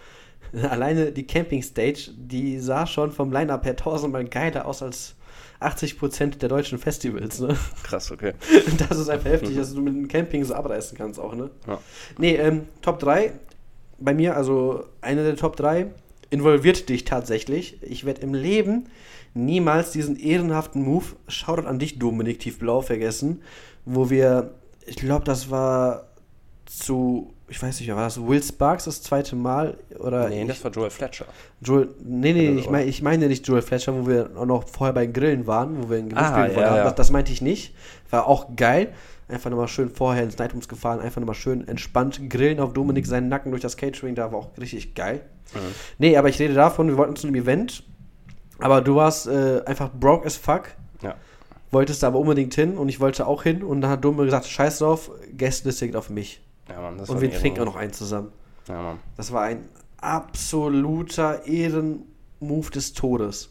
alleine 0.70 1.12
die 1.12 1.28
Camping 1.28 1.62
Stage, 1.62 2.12
die 2.16 2.60
sah 2.60 2.88
schon 2.88 3.12
vom 3.12 3.32
Line-Up 3.32 3.66
her 3.66 3.76
tausendmal 3.76 4.26
geiler 4.26 4.66
aus 4.66 4.82
als 4.82 5.16
80% 5.62 6.38
der 6.38 6.50
deutschen 6.50 6.78
Festivals, 6.80 7.39
ne? 7.39 7.56
Krass, 7.84 8.12
okay. 8.12 8.34
Das 8.78 8.97
ist 8.97 9.10
einfach 9.10 9.30
heftig, 9.30 9.58
dass 9.58 9.74
du 9.74 9.82
mit 9.82 9.93
dem 9.93 10.08
Camping 10.08 10.43
so 10.45 10.54
abreißen 10.54 10.97
kannst 10.97 11.20
auch, 11.20 11.36
ne? 11.36 11.50
Ja. 11.68 11.80
Nee, 12.18 12.36
ähm, 12.36 12.68
Top 12.82 13.00
3 13.00 13.34
bei 14.00 14.14
mir, 14.14 14.38
also 14.38 14.86
eine 15.02 15.24
der 15.24 15.36
Top 15.36 15.58
3, 15.58 15.88
involviert 16.30 16.89
dich 16.89 17.05
tatsächlich. 17.05 17.77
Ich 17.82 18.05
werde 18.05 18.21
im 18.21 18.34
Leben 18.34 18.86
niemals 19.34 19.91
diesen 19.91 20.17
ehrenhaften 20.19 20.84
Move, 20.84 21.05
Shoutout 21.27 21.67
an 21.67 21.80
dich, 21.80 21.99
Dominik 21.99 22.39
Tiefblau, 22.39 22.82
vergessen, 22.82 23.41
wo 23.86 24.09
wir, 24.09 24.51
ich 24.86 24.95
glaube, 24.97 25.25
das 25.25 25.49
war 25.51 26.07
zu, 26.65 27.34
ich 27.47 27.61
weiß 27.61 27.80
nicht, 27.80 27.89
war 27.89 28.03
das 28.03 28.25
Will 28.27 28.41
Sparks 28.43 28.86
das 28.86 29.01
zweite 29.01 29.36
Mal? 29.36 29.77
Oder 29.99 30.30
Nee, 30.30 30.43
ich, 30.43 30.47
das 30.47 30.63
war 30.63 30.71
Joel 30.71 30.89
Fletcher. 30.91 31.25
Joel, 31.61 31.89
nee, 32.03 32.34
nee, 32.34 32.49
ich, 32.59 32.65
so. 32.65 32.71
mein, 32.71 32.88
ich 32.88 33.01
meine 33.01 33.27
nicht 33.27 33.47
Joel 33.47 33.61
Fletcher, 33.63 33.95
wo 33.95 34.07
wir 34.07 34.30
auch 34.36 34.45
noch 34.45 34.67
vorher 34.67 34.93
bei 34.93 35.07
Grillen 35.07 35.47
waren, 35.47 35.82
wo 35.84 35.89
wir 35.89 35.97
ein 35.97 36.15
Ah, 36.15 36.32
Grillspiel 36.43 36.61
ja, 36.61 36.69
haben. 36.69 36.77
ja. 36.77 36.84
Das, 36.86 36.95
das 36.95 37.11
meinte 37.11 37.32
ich 37.32 37.41
nicht. 37.41 37.73
War 38.11 38.27
auch 38.27 38.55
geil. 38.55 38.89
Einfach 39.30 39.49
nochmal 39.51 39.67
schön 39.67 39.89
vorher 39.89 40.23
ins 40.23 40.38
Nightrooms 40.38 40.67
gefahren, 40.67 40.99
einfach 40.99 41.21
nochmal 41.21 41.36
schön 41.36 41.67
entspannt 41.67 42.19
grillen 42.30 42.59
auf 42.59 42.73
Dominik 42.73 43.05
seinen 43.05 43.30
Nacken 43.30 43.51
durch 43.51 43.61
das 43.61 43.77
Catering, 43.77 44.15
da 44.15 44.32
war 44.32 44.39
auch 44.39 44.49
richtig 44.59 44.95
geil. 44.95 45.21
Mhm. 45.53 45.59
Nee, 45.99 46.17
aber 46.17 46.30
ich 46.30 46.39
rede 46.39 46.55
davon, 46.55 46.88
wir 46.88 46.97
wollten 46.97 47.15
zu 47.15 47.27
einem 47.27 47.36
Event, 47.36 47.84
aber 48.59 48.82
du 48.82 48.95
warst 48.95 49.27
äh, 49.27 49.61
einfach 49.65 49.91
broke 49.93 50.25
as 50.25 50.36
fuck, 50.36 50.69
Ja. 51.03 51.15
wolltest 51.71 52.01
da 52.01 52.07
aber 52.07 52.17
unbedingt 52.19 52.55
hin 52.55 52.75
und 52.77 52.89
ich 52.89 52.99
wollte 52.99 53.27
auch 53.27 53.43
hin 53.43 53.61
und 53.63 53.82
dann 53.82 53.91
hat 53.91 54.03
Dumme 54.03 54.25
gesagt, 54.25 54.47
scheiß 54.47 54.80
drauf, 54.80 55.11
Gästeliste 55.32 55.86
geht 55.86 55.95
auf 55.95 56.09
mich. 56.09 56.41
Ja, 56.67 56.82
Mann, 56.82 56.97
das 56.97 57.09
und 57.09 57.21
wir 57.21 57.32
trinken 57.32 57.61
auch 57.61 57.65
noch 57.65 57.75
einen 57.75 57.93
zusammen. 57.93 58.32
Ja, 58.67 58.82
Mann. 58.82 58.99
Das 59.15 59.32
war 59.32 59.43
ein 59.43 59.69
absoluter 60.01 61.45
Ehrenmove 61.45 62.71
des 62.71 62.93
Todes. 62.93 63.49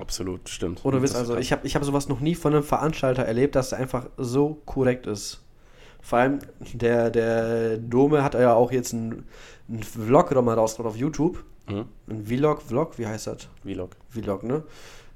Absolut, 0.00 0.48
stimmt. 0.48 0.84
Oder 0.84 1.02
wisst 1.02 1.16
also, 1.16 1.36
ich 1.36 1.52
habe 1.52 1.66
ich 1.66 1.74
hab 1.76 1.84
sowas 1.84 2.08
noch 2.08 2.20
nie 2.20 2.34
von 2.34 2.52
einem 2.52 2.62
Veranstalter 2.62 3.22
erlebt, 3.22 3.54
dass 3.54 3.72
er 3.72 3.78
einfach 3.78 4.06
so 4.16 4.60
korrekt 4.66 5.06
ist. 5.06 5.42
Vor 6.00 6.18
allem 6.18 6.38
der, 6.72 7.10
der 7.10 7.78
Dome 7.78 8.22
hat 8.22 8.34
ja 8.34 8.54
auch 8.54 8.70
jetzt 8.70 8.94
einen, 8.94 9.26
einen 9.68 9.82
Vlog 9.82 10.30
nochmal 10.32 10.54
rausgebracht 10.54 10.94
auf 10.94 10.98
YouTube. 10.98 11.44
Mhm. 11.68 11.86
Ein 12.08 12.26
Vlog, 12.26 12.62
Vlog, 12.62 12.98
wie 12.98 13.06
heißt 13.06 13.26
das? 13.26 13.48
Vlog. 13.62 13.96
Vlog, 14.10 14.44
ne? 14.44 14.62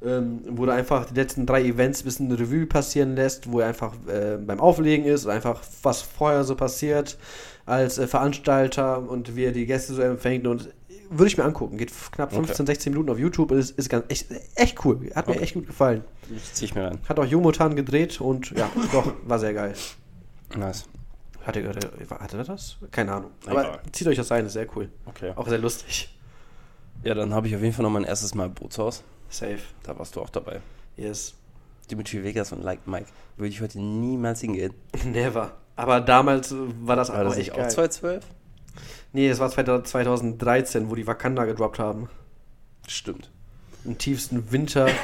ähm, 0.05 0.41
wo 0.49 0.64
er 0.64 0.74
einfach 0.74 1.07
die 1.07 1.14
letzten 1.14 1.47
drei 1.47 1.62
Events 1.62 2.03
ein 2.03 2.05
bisschen 2.05 2.33
Revue 2.33 2.66
passieren 2.66 3.14
lässt, 3.16 3.51
wo 3.51 3.61
er 3.61 3.68
einfach 3.68 3.93
äh, 4.09 4.39
beim 4.39 4.61
Auflegen 4.61 5.05
ist 5.05 5.26
und 5.26 5.31
einfach 5.31 5.62
was 5.83 6.03
vorher 6.03 6.45
so 6.45 6.55
passiert 6.55 7.18
als 7.66 7.99
äh, 7.99 8.07
Veranstalter 8.07 9.09
und 9.09 9.37
wie 9.37 9.45
er 9.45 9.53
die 9.53 9.66
Gäste 9.66 9.95
so 9.95 10.03
empfängt 10.03 10.47
und 10.47 10.70
würde 11.11 11.27
ich 11.27 11.37
mir 11.37 11.45
angucken. 11.45 11.77
Geht 11.77 11.93
knapp 12.13 12.33
15, 12.33 12.67
16 12.67 12.93
Minuten 12.93 13.11
auf 13.11 13.19
YouTube 13.19 13.51
ist, 13.53 13.73
ist 13.79 13.89
ganz 13.91 14.05
echt, 14.09 14.27
echt 14.55 14.85
cool. 14.85 15.11
Hat 15.15 15.27
mir 15.27 15.35
Okay. 15.35 15.43
echt 15.43 15.55
gut 15.55 15.67
gefallen. 15.67 16.05
Das 16.29 16.55
zieh 16.55 16.65
ich 16.67 16.75
mir 16.75 16.85
rein. 16.85 16.99
Hat 17.09 17.19
auch 17.19 17.25
Jomotan 17.27 17.77
gedreht 17.77 18.21
und 18.21 18.51
ja, 18.53 18.71
doch, 18.93 19.13
war 19.27 19.39
sehr 19.39 19.53
geil. 19.53 19.75
Nice. 20.57 20.85
Hatte, 21.45 21.67
hatte, 21.69 21.91
hatte 22.19 22.37
er 22.39 22.45
das? 22.45 22.77
Keine 22.91 23.13
Ahnung. 23.13 23.31
Egal. 23.47 23.67
Aber 23.67 23.81
zieht 23.93 24.07
euch 24.07 24.17
das 24.17 24.31
rein, 24.31 24.47
ist 24.47 24.53
sehr 24.55 24.67
cool. 24.77 24.89
Okay. 25.07 25.33
Auch 25.37 25.49
sehr 25.49 25.59
lustig. 25.59 26.17
Ja, 27.03 27.15
dann 27.15 27.33
habe 27.33 27.49
ich 27.49 27.57
auf 27.57 27.63
jeden 27.63 27.73
Fall 27.73 27.83
noch 27.83 27.91
mein 27.91 28.05
erstes 28.05 28.35
Mal 28.35 28.49
Bootshaus. 28.51 29.03
Safe. 29.31 29.59
Da 29.83 29.99
warst 29.99 30.15
du 30.17 30.21
auch 30.21 30.29
dabei. 30.31 30.61
Yes. 30.97 31.35
Dimitri 31.91 32.23
Vegas 32.23 32.53
und 32.53 32.63
Like 32.63 32.87
Mike. 32.87 33.07
Würde 33.37 33.49
ich 33.49 33.61
heute 33.63 33.81
niemals 33.81 34.41
hingehen. 34.43 34.75
Never. 35.05 35.53
Aber 35.77 36.01
damals 36.03 36.55
war 36.83 36.95
das 36.97 37.09
War 37.09 37.21
auch 37.21 37.25
das 37.25 37.39
echt 37.39 37.49
nicht 37.49 37.53
auch 37.53 37.57
geil. 37.63 37.71
2012? 37.71 38.25
Nee, 39.12 39.29
das 39.29 39.39
war 39.39 39.51
2013, 39.51 40.91
wo 40.91 40.95
die 40.95 41.07
Wakanda 41.07 41.45
gedroppt 41.45 41.79
haben. 41.79 42.09
Stimmt. 42.87 43.31
Im 43.85 43.99
tiefsten 43.99 44.51
Winter. 44.53 44.89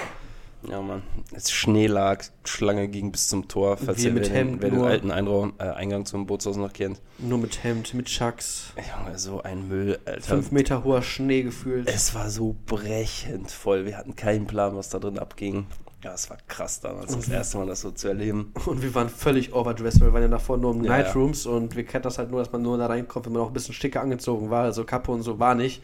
Ja, 0.69 0.83
Mann. 0.83 1.03
Als 1.33 1.53
Schnee 1.53 1.87
lag, 1.87 2.25
Schlange 2.45 2.89
ging 2.89 3.13
bis 3.13 3.29
zum 3.29 3.47
Tor, 3.47 3.77
falls 3.77 3.99
Wir 3.99 4.07
ihr 4.07 4.15
mit 4.15 4.31
wer, 4.31 4.37
Hemd 4.37 4.55
den, 4.55 4.63
wer 4.63 4.71
den 4.71 4.83
alten 4.83 5.11
Einraum, 5.13 5.53
äh, 5.59 5.65
Eingang 5.65 6.07
zum 6.07 6.27
Bootshaus 6.27 6.57
noch 6.57 6.73
kennt. 6.73 7.01
Nur 7.19 7.39
mit 7.39 7.63
Hemd, 7.63 7.95
mit 7.95 8.07
Chucks. 8.07 8.73
Junge, 8.77 9.17
so 9.19 9.43
ein 9.43 9.69
Müll, 9.69 9.99
Alter. 10.07 10.23
Fünf 10.23 10.51
Meter 10.51 10.83
hoher 10.83 11.03
Schnee 11.03 11.43
gefühlt. 11.43 11.89
Es 11.89 12.15
war 12.15 12.31
so 12.31 12.57
brechend 12.67 13.51
voll. 13.53 13.85
Wir 13.85 13.97
hatten 13.97 14.17
keinen 14.17 14.47
Plan, 14.47 14.75
was 14.75 14.89
da 14.89 14.99
drin 14.99 15.21
abging. 15.21 15.67
Ja, 16.05 16.13
es 16.13 16.29
war 16.31 16.37
krass 16.47 16.79
damals, 16.81 17.17
das 17.17 17.29
erste 17.29 17.59
Mal 17.59 17.67
das 17.67 17.81
so 17.81 17.91
zu 17.91 18.09
erleben. 18.09 18.53
Und 18.67 18.83
wir 18.83 18.95
waren 18.95 19.09
völlig 19.09 19.55
overdressed, 19.55 20.01
weil 20.01 20.09
wir 20.09 20.13
waren 20.15 20.23
ja 20.23 20.29
davor 20.29 20.57
nur 20.59 20.75
im 20.75 20.85
Ja, 20.85 20.99
Nightrooms 20.99 21.47
und 21.47 21.75
wir 21.75 21.85
kennen 21.85 22.03
das 22.03 22.19
halt 22.19 22.31
nur, 22.31 22.41
dass 22.41 22.53
man 22.53 22.63
nur 22.63 22.77
da 22.79 22.87
reinkommt, 22.87 23.27
wenn 23.27 23.33
man 23.33 23.43
auch 23.43 23.49
ein 23.49 23.53
bisschen 23.55 23.75
schicker 23.75 24.03
angezogen 24.03 24.51
war. 24.51 24.65
Also 24.65 24.85
Kappe 24.85 25.11
und 25.11 25.23
so 25.23 25.39
war 25.39 25.55
nicht. 25.55 25.83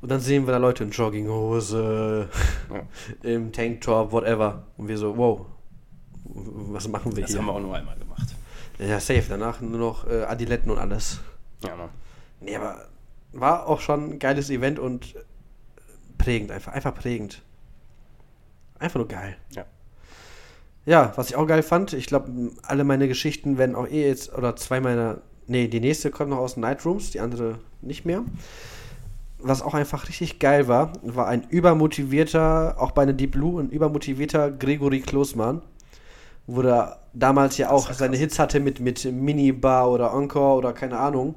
Und 0.00 0.10
dann 0.10 0.20
sehen 0.20 0.46
wir 0.46 0.52
da 0.52 0.58
Leute 0.58 0.84
in 0.84 0.90
Jogginghose, 0.90 2.28
im 3.22 3.52
Tanktop, 3.52 4.10
whatever. 4.12 4.64
Und 4.76 4.88
wir 4.88 4.98
so, 4.98 5.16
wow, 5.16 5.46
was 6.24 6.88
machen 6.88 7.14
wir 7.14 7.22
Das 7.22 7.30
hier? 7.30 7.40
haben 7.40 7.46
wir 7.46 7.52
auch 7.52 7.60
nur 7.60 7.76
einmal 7.76 7.96
gemacht. 7.96 8.34
Ja, 8.78 8.98
safe. 9.00 9.24
Danach 9.28 9.60
nur 9.60 9.78
noch 9.78 10.06
äh, 10.08 10.22
Adiletten 10.24 10.70
und 10.70 10.78
alles. 10.78 11.20
Ja, 11.64 11.76
Mann. 11.76 11.90
Nee, 12.40 12.56
aber 12.56 12.86
war 13.32 13.66
auch 13.68 13.80
schon 13.80 14.10
ein 14.14 14.18
geiles 14.18 14.50
Event 14.50 14.78
und 14.78 15.14
prägend 16.18 16.50
einfach. 16.50 16.72
Einfach 16.72 16.94
prägend. 16.94 17.42
Einfach 18.78 18.98
nur 18.98 19.08
geil. 19.08 19.36
Ja. 19.50 19.64
Ja, 20.86 21.12
was 21.16 21.30
ich 21.30 21.36
auch 21.36 21.46
geil 21.46 21.62
fand, 21.62 21.94
ich 21.94 22.06
glaube, 22.06 22.50
alle 22.62 22.84
meine 22.84 23.08
Geschichten 23.08 23.56
werden 23.56 23.74
auch 23.74 23.88
eh 23.88 24.06
jetzt, 24.06 24.34
oder 24.34 24.54
zwei 24.56 24.80
meiner, 24.80 25.18
nee, 25.46 25.66
die 25.66 25.80
nächste 25.80 26.10
kommt 26.10 26.30
noch 26.30 26.38
aus 26.38 26.58
Nightrooms, 26.58 27.10
die 27.10 27.20
andere 27.20 27.58
nicht 27.80 28.04
mehr. 28.04 28.22
Was 29.38 29.62
auch 29.62 29.74
einfach 29.74 30.08
richtig 30.08 30.38
geil 30.38 30.68
war, 30.68 30.92
war 31.02 31.26
ein 31.26 31.46
übermotivierter, 31.48 32.76
auch 32.78 32.92
bei 32.92 33.02
einer 33.02 33.12
Deep 33.14 33.32
Blue, 33.32 33.62
ein 33.62 33.70
übermotivierter 33.70 34.50
Gregory 34.50 35.00
Klosmann, 35.00 35.62
wo 36.46 36.60
er 36.62 37.00
damals 37.14 37.56
ja 37.56 37.70
auch 37.70 37.90
seine. 37.92 38.16
Hits 38.16 38.38
hatte 38.38 38.60
mit, 38.60 38.80
mit 38.80 39.04
Minibar 39.10 39.90
oder 39.90 40.12
Encore 40.12 40.56
oder 40.56 40.72
keine 40.72 40.98
Ahnung. 40.98 41.34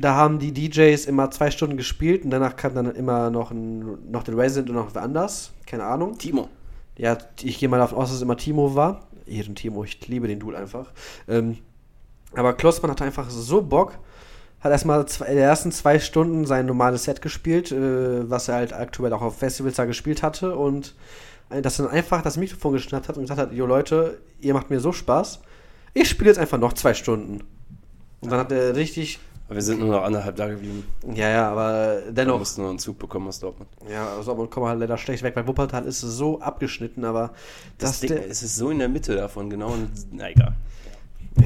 Da 0.00 0.14
haben 0.14 0.38
die 0.38 0.52
DJs 0.52 1.06
immer 1.06 1.30
zwei 1.30 1.50
Stunden 1.50 1.76
gespielt 1.76 2.24
und 2.24 2.30
danach 2.30 2.54
kam 2.54 2.74
dann 2.74 2.94
immer 2.94 3.30
noch, 3.30 3.50
ein, 3.50 4.10
noch 4.10 4.22
den 4.22 4.38
Resident 4.38 4.70
und 4.70 4.76
noch 4.76 4.94
wer 4.94 5.02
anders, 5.02 5.52
keine 5.66 5.84
Ahnung. 5.84 6.18
Timo. 6.18 6.48
Ja, 6.96 7.18
ich 7.42 7.58
gehe 7.58 7.68
mal 7.68 7.78
davon 7.78 7.98
aus, 7.98 8.08
dass 8.08 8.16
es 8.16 8.22
immer 8.22 8.36
Timo 8.36 8.74
war. 8.74 9.08
Ehren 9.26 9.54
Timo, 9.54 9.84
ich 9.84 10.06
liebe 10.06 10.28
den 10.28 10.38
Dude 10.38 10.56
einfach. 10.56 10.92
Ähm, 11.26 11.58
aber 12.34 12.52
Klossmann 12.52 12.90
hatte 12.90 13.04
einfach 13.04 13.30
so 13.30 13.62
Bock. 13.62 13.98
Hat 14.60 14.72
erstmal 14.72 15.04
in 15.20 15.34
den 15.34 15.38
ersten 15.38 15.70
zwei 15.70 16.00
Stunden 16.00 16.44
sein 16.44 16.66
normales 16.66 17.04
Set 17.04 17.22
gespielt, 17.22 17.70
äh, 17.70 18.28
was 18.28 18.48
er 18.48 18.56
halt 18.56 18.72
aktuell 18.72 19.12
auch 19.12 19.22
auf 19.22 19.38
Festivals 19.38 19.76
da 19.76 19.84
gespielt 19.84 20.22
hatte. 20.22 20.56
Und 20.56 20.94
äh, 21.50 21.62
dass 21.62 21.78
er 21.78 21.86
dann 21.86 21.94
einfach 21.94 22.22
das 22.22 22.36
Mikrofon 22.36 22.72
geschnappt 22.72 23.08
hat 23.08 23.16
und 23.16 23.22
gesagt 23.22 23.40
hat: 23.40 23.52
Jo 23.52 23.66
Leute, 23.66 24.18
ihr 24.40 24.54
macht 24.54 24.70
mir 24.70 24.80
so 24.80 24.92
Spaß. 24.92 25.40
Ich 25.94 26.08
spiele 26.08 26.30
jetzt 26.30 26.38
einfach 26.38 26.58
noch 26.58 26.72
zwei 26.72 26.94
Stunden. 26.94 27.44
Und 28.20 28.30
dann 28.30 28.40
hat 28.40 28.52
er 28.52 28.74
richtig. 28.74 29.20
Aber 29.48 29.54
wir 29.56 29.62
sind 29.62 29.80
nur 29.80 29.88
noch 29.88 30.02
anderthalb 30.04 30.36
da 30.36 30.46
geblieben. 30.48 30.84
Ja, 31.14 31.28
ja, 31.30 31.50
aber 31.50 32.02
Wir 32.04 32.12
dennoch. 32.12 32.38
mussten 32.38 32.60
nur 32.60 32.70
einen 32.70 32.78
Zug 32.78 32.98
bekommen 32.98 33.28
aus 33.28 33.40
Dortmund. 33.40 33.70
Ja, 33.90 34.06
also 34.16 34.34
man 34.34 34.50
kommt 34.50 34.66
halt 34.66 34.78
leider 34.78 34.98
schlecht 34.98 35.22
weg. 35.22 35.34
Bei 35.34 35.46
Wuppertal 35.46 35.86
ist 35.86 36.02
es 36.02 36.16
so 36.16 36.38
abgeschnitten, 36.40 37.04
aber 37.06 37.32
Das 37.78 37.92
das, 37.92 38.00
Ding, 38.00 38.12
es 38.28 38.42
ist 38.42 38.56
so 38.56 38.68
in 38.70 38.78
der 38.78 38.90
Mitte 38.90 39.16
davon, 39.16 39.48
genau. 39.48 39.74
Na 40.12 40.28
egal. 40.30 40.54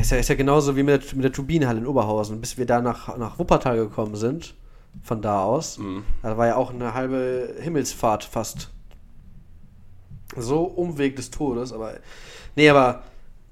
Ist 0.01 0.11
ja, 0.11 0.17
ist 0.17 0.29
ja 0.29 0.35
genauso 0.35 0.75
wie 0.75 0.83
mit 0.83 1.01
der, 1.05 1.15
mit 1.15 1.25
der 1.25 1.33
Turbinenhalle 1.33 1.79
in 1.79 1.87
Oberhausen. 1.87 2.41
Bis 2.41 2.59
wir 2.59 2.67
da 2.67 2.81
nach, 2.81 3.17
nach 3.19 3.39
Wuppertal 3.39 3.77
gekommen 3.77 4.17
sind, 4.17 4.55
von 5.05 5.23
da 5.23 5.45
aus, 5.45 5.79
Mhm. 5.79 6.03
da 6.23 6.37
war 6.37 6.49
ja 6.49 6.57
auch 6.57 6.71
eine 6.73 6.95
halbe 6.95 7.55
Himmelsfahrt 7.61 8.25
fast. 8.25 8.71
So 10.37 10.63
Umweg 10.65 11.17
des 11.17 11.31
Todes, 11.31 11.73
aber. 11.73 11.95
Nee, 12.57 12.69
aber 12.69 13.03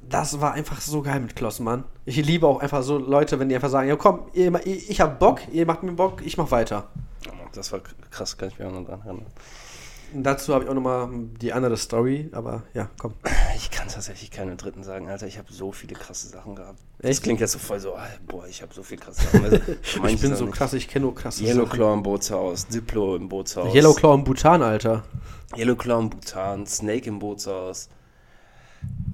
das 0.08 0.40
war 0.40 0.54
einfach 0.54 0.80
so 0.80 1.02
geil 1.02 1.20
mit 1.20 1.36
Klossmann. 1.36 1.84
Ich 2.10 2.26
liebe 2.26 2.44
auch 2.48 2.58
einfach 2.58 2.82
so 2.82 2.98
Leute, 2.98 3.38
wenn 3.38 3.48
die 3.48 3.54
einfach 3.54 3.70
sagen: 3.70 3.88
Ja, 3.88 3.94
komm, 3.94 4.22
ihr, 4.32 4.52
ich, 4.66 5.00
hab 5.00 5.20
Bock, 5.20 5.40
ihr 5.52 5.64
macht 5.64 5.84
mir 5.84 5.92
Bock, 5.92 6.22
ich 6.24 6.36
mach 6.36 6.50
weiter. 6.50 6.88
Mann, 7.26 7.36
Das 7.52 7.70
war 7.70 7.80
krass, 8.10 8.36
kann 8.36 8.48
ich 8.48 8.58
mich 8.58 8.66
auch 8.66 8.72
noch 8.72 8.84
dran 8.84 9.00
erinnern. 9.04 9.26
Dazu 10.12 10.52
habe 10.52 10.64
ich 10.64 10.70
auch 10.70 10.74
nochmal 10.74 11.08
die 11.40 11.52
andere 11.52 11.76
Story, 11.76 12.28
aber 12.32 12.64
ja, 12.74 12.90
komm. 12.98 13.14
Ich 13.54 13.70
kann 13.70 13.86
tatsächlich 13.86 14.32
keine 14.32 14.56
dritten 14.56 14.82
sagen, 14.82 15.08
Alter. 15.08 15.28
Ich 15.28 15.38
habe 15.38 15.52
so 15.52 15.70
viele 15.70 15.94
krasse 15.94 16.26
Sachen 16.26 16.56
gehabt. 16.56 16.80
Das 16.98 17.10
Echt? 17.12 17.22
klingt 17.22 17.38
jetzt 17.38 17.52
so 17.52 17.60
voll 17.60 17.78
so, 17.78 17.94
ah, 17.94 18.08
boah, 18.26 18.44
ich 18.48 18.60
habe 18.60 18.74
so 18.74 18.82
viele 18.82 19.00
krasse 19.02 19.22
Sachen. 19.22 19.44
Also, 19.44 19.58
Ich 20.08 20.20
bin 20.20 20.30
das 20.30 20.40
so 20.40 20.46
nicht. 20.46 20.56
krass, 20.56 20.72
ich 20.72 20.88
kenne 20.88 21.04
nur 21.04 21.14
krasse 21.14 21.44
Yellow 21.44 21.64
Sachen. 21.64 21.76
Claw 21.76 21.94
im 21.94 22.02
Bootshaus, 22.02 22.66
Diplo 22.66 23.14
im 23.14 23.28
Bootshaus. 23.28 23.72
Yellow 23.72 23.94
Claw 23.94 24.14
im 24.16 24.24
Bhutan, 24.24 24.62
Alter. 24.62 25.04
Yellow 25.56 25.76
Claw 25.76 26.00
im 26.00 26.10
Bhutan, 26.10 26.66
Snake 26.66 27.08
im 27.08 27.20
Bootshaus. 27.20 27.88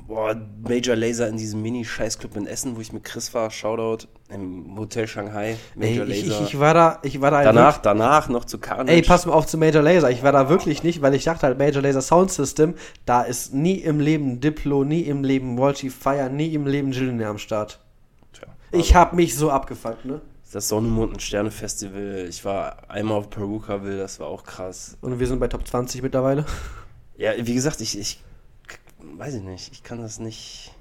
Boah, 0.06 0.36
Major 0.62 0.94
Laser 0.94 1.28
in 1.28 1.36
diesem 1.36 1.62
Mini-Scheißclub 1.62 2.36
in 2.36 2.46
Essen, 2.46 2.76
wo 2.76 2.80
ich 2.80 2.92
mit 2.92 3.02
Chris 3.02 3.34
war, 3.34 3.50
Shoutout, 3.50 4.06
im 4.28 4.76
Hotel 4.78 5.08
Shanghai, 5.08 5.50
Ey, 5.50 5.56
Major 5.74 6.06
ich, 6.06 6.26
Laser. 6.26 6.42
ich, 6.42 6.48
ich 6.54 6.60
war 6.60 6.74
da, 6.74 6.98
ich 7.02 7.20
war 7.20 7.30
da 7.32 7.42
danach, 7.42 7.78
danach 7.78 8.28
noch 8.28 8.44
zu 8.44 8.58
Carnage. 8.58 8.92
Ey, 8.92 9.02
pass 9.02 9.26
mal 9.26 9.32
auf 9.32 9.46
zu 9.46 9.58
Major 9.58 9.82
Laser. 9.82 10.10
Ich 10.10 10.22
war 10.22 10.30
da 10.32 10.48
wirklich 10.48 10.82
nicht, 10.84 11.02
weil 11.02 11.14
ich 11.14 11.24
dachte 11.24 11.46
halt, 11.46 11.58
Major 11.58 11.82
Laser 11.82 12.02
Sound 12.02 12.30
System, 12.30 12.74
da 13.04 13.22
ist 13.22 13.52
nie 13.52 13.76
im 13.76 13.98
Leben 13.98 14.40
Diplo, 14.40 14.84
nie 14.84 15.00
im 15.02 15.24
Leben 15.24 15.58
Walshy 15.58 15.90
Fire, 15.90 16.30
nie 16.30 16.54
im 16.54 16.66
Leben 16.66 16.92
Jillionaire 16.92 17.30
am 17.30 17.38
Start. 17.38 17.80
Tja, 18.32 18.46
Ich 18.72 18.94
hab 18.94 19.12
mich 19.12 19.34
so 19.36 19.50
abgefuckt, 19.50 20.04
ne? 20.04 20.20
Das 20.52 20.68
Sonne, 20.68 20.88
Mond 20.88 21.12
und 21.12 21.20
Sterne 21.20 21.50
Festival. 21.50 22.26
Ich 22.30 22.44
war 22.44 22.88
einmal 22.88 23.18
auf 23.18 23.28
Perukaville, 23.28 23.98
das 23.98 24.20
war 24.20 24.28
auch 24.28 24.44
krass. 24.44 24.96
Und 25.02 25.18
wir 25.18 25.26
sind 25.26 25.38
bei 25.40 25.48
Top 25.48 25.66
20 25.66 26.02
mittlerweile. 26.02 26.46
Ja, 27.18 27.32
wie 27.36 27.54
gesagt, 27.54 27.80
ich, 27.80 27.98
ich 27.98 28.20
weiß 29.16 29.34
ich 29.34 29.42
nicht. 29.42 29.72
Ich 29.72 29.82
kann 29.82 30.00
das 30.00 30.18
nicht, 30.18 30.72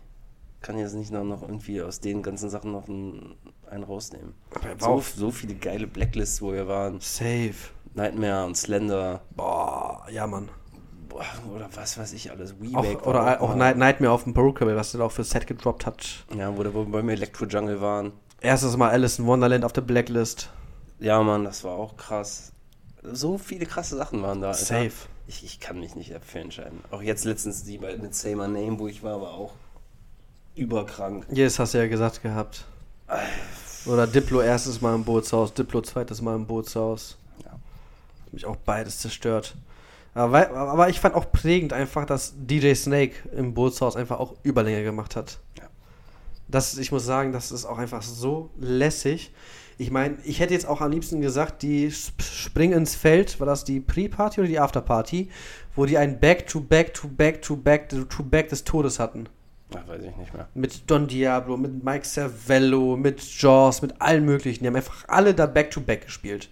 kann 0.62 0.78
jetzt 0.78 0.94
nicht 0.94 1.12
noch, 1.12 1.24
noch 1.24 1.42
irgendwie 1.42 1.82
aus 1.82 2.00
den 2.00 2.24
ganzen 2.24 2.50
Sachen 2.50 2.72
noch 2.72 2.88
einen, 2.88 3.36
einen 3.70 3.84
rausnehmen. 3.84 4.34
Er 4.64 4.76
So, 4.80 5.02
so 5.02 5.32
viele 5.32 5.56
geile 5.56 5.88
Blacklists, 5.88 6.42
wo 6.42 6.54
wir 6.54 6.68
waren. 6.68 7.00
Safe. 7.00 7.54
Nightmare 7.94 8.46
und 8.46 8.56
Slender. 8.58 9.22
Boah, 9.36 10.06
ja, 10.12 10.28
Mann. 10.28 10.50
Boah, 11.08 11.24
oder 11.54 11.70
was 11.74 11.98
weiß 11.98 12.14
ich 12.14 12.30
alles. 12.30 12.54
Auch, 12.54 12.84
Weeback 12.84 13.08
oder 13.08 13.42
auch. 13.42 13.56
Night, 13.56 13.78
Nightmare 13.78 14.12
auf 14.12 14.24
dem 14.24 14.34
Perukaville, 14.34 14.76
was 14.76 14.92
der 14.92 15.00
da 15.00 15.06
auch 15.06 15.12
für 15.12 15.24
Set 15.24 15.48
gedroppt 15.48 15.86
hat. 15.86 16.26
Ja, 16.38 16.56
wo 16.56 16.64
wir 16.64 16.72
beim 16.72 17.10
Electro 17.10 17.46
Jungle 17.46 17.80
waren. 17.80 18.12
Erstes 18.42 18.76
Mal 18.76 18.90
Alice 18.90 19.20
in 19.20 19.26
Wonderland 19.26 19.64
auf 19.64 19.72
der 19.72 19.82
Blacklist. 19.82 20.50
Ja, 21.00 21.22
Mann, 21.24 21.46
das 21.46 21.64
war 21.64 21.74
auch 21.74 21.96
krass. 21.96 22.52
So 23.02 23.38
viele 23.38 23.66
krasse 23.66 23.96
Sachen 23.96 24.22
waren 24.22 24.42
da. 24.42 24.50
Alter. 24.50 24.60
Safe. 24.60 25.08
Ich, 25.28 25.44
ich 25.44 25.60
kann 25.60 25.80
mich 25.80 25.96
nicht 25.96 26.14
dafür 26.14 26.42
entscheiden. 26.42 26.80
Auch 26.92 27.02
jetzt 27.02 27.26
letztens 27.26 27.64
die 27.64 27.78
bei, 27.78 27.98
mit 27.98 28.14
Say 28.14 28.36
My 28.36 28.48
Name, 28.48 28.80
wo 28.80 28.88
ich 28.88 29.02
war, 29.04 29.22
war 29.22 29.34
auch 29.34 29.54
überkrank. 30.56 31.26
Yes, 31.32 31.60
hast 31.60 31.74
du 31.74 31.80
ja 31.80 31.88
gesagt 31.88 32.22
gehabt. 32.22 32.66
Oder 33.86 34.08
Diplo 34.08 34.42
erstes 34.42 34.82
Mal 34.82 34.96
im 34.96 35.04
Bootshaus, 35.04 35.54
Diplo 35.54 35.82
zweites 35.82 36.22
Mal 36.22 36.36
im 36.36 36.46
Bootshaus. 36.46 37.18
Ja. 37.44 37.52
Hat 37.52 38.34
mich 38.34 38.46
auch 38.46 38.56
beides 38.56 39.00
zerstört. 39.00 39.56
Aber, 40.14 40.50
aber 40.52 40.90
ich 40.90 41.00
fand 41.00 41.14
auch 41.14 41.32
prägend 41.32 41.74
einfach, 41.74 42.06
dass 42.06 42.34
DJ 42.38 42.74
Snake 42.74 43.30
im 43.36 43.54
Bootshaus 43.54 43.96
einfach 43.96 44.20
auch 44.20 44.36
Überlänge 44.44 44.84
gemacht 44.84 45.16
hat. 45.16 45.40
Ja. 45.58 45.66
Das, 46.48 46.78
ich 46.78 46.92
muss 46.92 47.06
sagen, 47.06 47.34
das 47.34 47.52
ist 47.52 47.66
auch 47.66 47.78
einfach 47.78 48.02
so 48.02 48.50
lässig. 48.58 49.34
Ich 49.78 49.92
meine, 49.92 50.18
ich 50.24 50.40
hätte 50.40 50.54
jetzt 50.54 50.68
auch 50.68 50.80
am 50.82 50.92
liebsten 50.92 51.20
gesagt, 51.22 51.62
die 51.62 51.88
Sp- 51.92 52.24
Spring 52.24 52.72
ins 52.72 52.96
Feld, 52.96 53.40
war 53.40 53.48
das 53.48 53.64
die 53.66 53.80
Pre-Party 53.82 54.40
oder 54.40 54.48
die 54.48 54.60
After-Party, 54.60 55.30
wo 55.76 55.86
die 55.86 55.98
ein 55.98 56.20
Back-to-Back-to-Back-to-Back-to-Back 56.20 58.50
des 58.50 58.64
Todes 58.64 59.00
hatten. 59.00 59.28
Ach, 59.76 59.88
weiß 59.88 60.04
ich 60.04 60.16
nicht 60.16 60.34
mehr. 60.34 60.48
Mit 60.54 60.90
Don 60.90 61.08
Diablo, 61.08 61.58
mit 61.58 61.84
Mike 61.84 62.06
Cervello, 62.06 62.96
mit 62.96 63.22
Jaws, 63.42 63.82
mit 63.82 64.00
allen 64.02 64.24
möglichen. 64.24 64.64
Die 64.64 64.68
haben 64.68 64.76
einfach 64.76 65.04
alle 65.08 65.34
da 65.34 65.48
Back-to-Back 65.48 66.06
gespielt. 66.06 66.50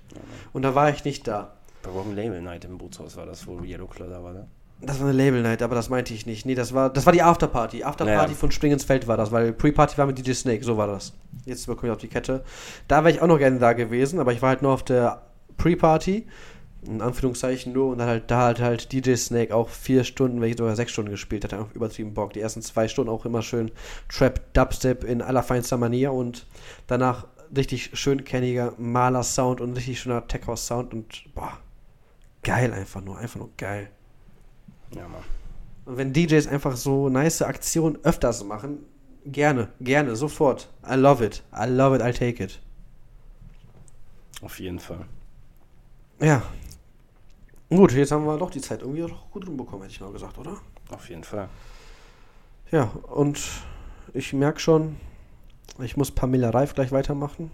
Und 0.52 0.64
da 0.64 0.76
war 0.76 0.90
ich 0.90 1.06
nicht 1.06 1.28
da. 1.28 1.54
Wrong 1.84 2.16
Label 2.16 2.42
Night 2.42 2.66
im 2.66 2.78
Bootshaus 2.78 3.16
war 3.16 3.26
das, 3.26 3.48
wo 3.48 3.62
Yellow 3.62 3.88
Claw 3.88 4.10
da 4.10 4.24
war, 4.24 4.34
ne? 4.34 4.48
Das 4.86 5.00
war 5.00 5.08
eine 5.08 5.18
Label 5.18 5.42
Night, 5.42 5.62
aber 5.62 5.76
das 5.76 5.90
meinte 5.90 6.14
ich 6.14 6.26
nicht. 6.26 6.46
Nee, 6.46 6.56
das 6.56 6.74
war, 6.74 6.90
das 6.92 7.06
war 7.06 7.14
die 7.14 7.22
Afterparty. 7.22 7.84
Afterparty 7.84 8.32
Ja. 8.34 8.38
von 8.38 8.52
Spring 8.52 8.74
ins 8.74 8.84
Feld 8.84 9.08
war 9.08 9.16
das, 9.16 9.32
weil 9.32 9.54
Pre-Party 9.54 9.98
war 9.98 10.06
mit 10.06 10.18
DJ 10.18 10.34
Snake, 10.34 10.64
so 10.64 10.76
war 10.76 10.88
das. 10.88 11.14
Jetzt 11.46 11.68
bekomme 11.68 11.88
ich 11.88 11.92
auf 11.94 12.02
die 12.02 12.10
Kette. 12.10 12.44
Da 12.90 13.04
wäre 13.04 13.16
ich 13.16 13.22
auch 13.22 13.28
noch 13.28 13.38
gerne 13.38 13.60
da 13.60 13.72
gewesen, 13.74 14.20
aber 14.20 14.34
ich 14.34 14.42
war 14.42 14.50
halt 14.50 14.62
nur 14.62 14.74
auf 14.74 14.84
der 14.84 15.22
Pre-Party, 15.56 16.28
in 16.86 17.02
Anführungszeichen 17.02 17.72
nur, 17.72 17.92
und 17.92 18.00
dann 18.00 18.10
halt, 18.10 18.30
da 18.30 18.48
hat 18.48 18.60
halt 18.60 18.92
DJ 18.92 19.16
Snake 19.16 19.56
auch 19.56 19.70
vier 19.70 20.04
Stunden, 20.04 20.42
wenn 20.42 20.58
sogar 20.58 20.76
sechs 20.76 20.92
Stunden 20.92 21.12
gespielt, 21.12 21.46
hat 21.46 21.54
auch 21.54 21.72
übertrieben 21.74 22.14
Bock. 22.14 22.34
Die 22.34 22.42
ersten 22.42 22.62
zwei 22.62 22.90
Stunden 22.90 23.10
auch 23.10 23.26
immer 23.26 23.42
schön 23.42 23.72
Trap, 24.10 24.54
Dubstep 24.54 25.06
in 25.06 25.22
allerfeinster 25.22 25.78
Manier 25.78 26.12
und 26.12 26.46
danach 26.88 27.28
richtig 27.56 27.92
schön 27.94 28.26
kenniger 28.26 28.74
Maler-Sound 28.78 29.62
und 29.62 29.78
richtig 29.78 30.02
schöner 30.02 30.28
Tech-House-Sound 30.28 30.94
und 30.94 31.34
boah, 31.36 31.54
geil 32.44 32.74
einfach 32.74 33.00
nur, 33.02 33.18
einfach 33.18 33.40
nur 33.40 33.50
geil. 33.58 33.90
Ja, 34.96 35.08
Mann. 35.08 35.24
Und 35.86 35.98
wenn 35.98 36.14
DJs 36.14 36.48
einfach 36.48 36.76
so 36.76 37.10
nice 37.10 37.42
Aktionen 37.42 37.98
öfters 38.04 38.44
machen, 38.44 38.80
gerne, 39.26 39.70
gerne, 39.82 40.16
sofort. 40.16 40.70
I 40.90 40.96
love 40.96 41.26
it. 41.26 41.44
I 41.54 41.68
love 41.68 41.96
it, 41.96 42.02
I'll 42.02 42.18
take 42.18 42.44
it. 42.44 42.62
Auf 44.42 44.60
jeden 44.60 44.80
Fall. 44.80 45.06
Ja. 46.20 46.42
Gut, 47.70 47.92
jetzt 47.94 48.12
haben 48.12 48.26
wir 48.26 48.38
doch 48.38 48.52
die 48.52 48.62
Zeit 48.62 48.82
irgendwie 48.82 49.02
doch 49.02 49.32
gut 49.32 49.48
rumbekommen, 49.48 49.82
hätte 49.82 49.94
ich 49.94 50.02
mal 50.02 50.12
gesagt, 50.12 50.38
oder? 50.38 50.58
Auf 50.90 51.10
jeden 51.10 51.24
Fall. 51.24 51.50
Ja, 52.72 52.92
und 53.12 53.42
ich 54.14 54.34
merke 54.34 54.60
schon, 54.60 54.98
ich 55.80 55.98
muss 55.98 56.12
Pamela 56.12 56.52
Reif 56.52 56.76
gleich 56.76 56.92
weitermachen. 56.92 57.52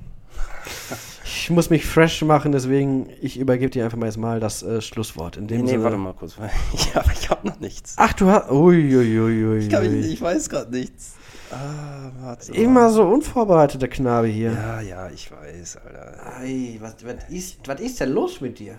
Ich 1.23 1.49
muss 1.49 1.69
mich 1.69 1.85
fresh 1.85 2.21
machen, 2.23 2.51
deswegen 2.51 3.09
ich 3.21 3.39
übergebe 3.39 3.69
dir 3.69 3.85
einfach 3.85 3.97
mal 3.97 4.05
jetzt 4.07 4.17
mal 4.17 4.39
das 4.39 4.61
äh, 4.63 4.81
Schlusswort. 4.81 5.37
In 5.37 5.43
Nee, 5.45 5.49
dem 5.57 5.61
nee, 5.65 5.71
Sinne- 5.71 5.83
warte 5.83 5.97
mal 5.97 6.13
kurz. 6.13 6.35
Ich 6.73 6.95
hab 7.29 7.43
noch 7.43 7.59
nichts. 7.59 7.95
Ach, 7.97 8.13
du 8.13 8.27
hast. 8.29 8.49
Uiuiuiui. 8.51 9.57
Ich, 9.59 9.69
nicht- 9.69 10.13
ich 10.13 10.21
weiß 10.21 10.49
gerade 10.49 10.71
nichts. 10.71 11.15
Ah, 11.51 12.11
warte. 12.21 12.51
mal. 12.51 12.57
Immer 12.59 12.89
so 12.91 13.03
unvorbereiteter 13.07 13.87
Knabe 13.87 14.27
hier. 14.27 14.51
Ja, 14.51 14.81
ja, 14.81 15.09
ich 15.09 15.31
weiß, 15.31 15.77
Alter. 15.77 16.37
Ei, 16.39 16.77
was, 16.79 16.95
was, 17.03 17.15
ist, 17.29 17.67
was 17.67 17.79
ist 17.81 17.99
denn 17.99 18.11
los 18.11 18.41
mit 18.41 18.59
dir? 18.59 18.75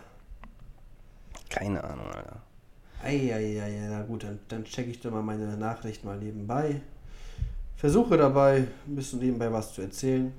Keine 1.49 1.83
Ahnung, 1.83 2.07
Alter. 2.15 2.37
Eieiei, 3.03 3.73
na 3.89 4.03
gut, 4.03 4.25
dann, 4.25 4.39
dann 4.49 4.65
checke 4.65 4.91
ich 4.91 5.01
doch 5.01 5.11
mal 5.11 5.23
meine 5.23 5.57
Nachricht 5.57 6.05
mal 6.05 6.19
nebenbei. 6.19 6.81
Versuche 7.77 8.17
dabei 8.19 8.67
ein 8.87 8.95
bisschen 8.95 9.21
nebenbei 9.21 9.51
was 9.51 9.73
zu 9.75 9.83
erzählen. 9.83 10.33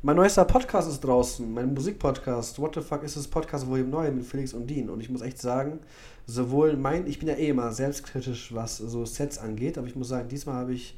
Mein 0.00 0.14
neuester 0.14 0.44
Podcast 0.44 0.88
ist 0.88 1.00
draußen, 1.00 1.52
mein 1.52 1.74
Musikpodcast. 1.74 2.60
What 2.60 2.76
the 2.76 2.82
fuck 2.82 3.02
ist 3.02 3.16
das 3.16 3.26
Podcast 3.26 3.66
Volume 3.66 3.88
9 3.88 4.14
mit 4.14 4.24
Felix 4.24 4.54
und 4.54 4.68
Dean? 4.70 4.90
Und 4.90 5.00
ich 5.00 5.10
muss 5.10 5.22
echt 5.22 5.40
sagen, 5.40 5.80
sowohl 6.24 6.76
mein, 6.76 7.08
ich 7.08 7.18
bin 7.18 7.26
ja 7.26 7.34
eh 7.34 7.48
immer 7.48 7.72
selbstkritisch, 7.72 8.54
was 8.54 8.76
so 8.76 9.04
Sets 9.04 9.38
angeht, 9.38 9.76
aber 9.76 9.88
ich 9.88 9.96
muss 9.96 10.06
sagen, 10.06 10.28
diesmal 10.28 10.54
habe 10.54 10.72
ich 10.72 10.96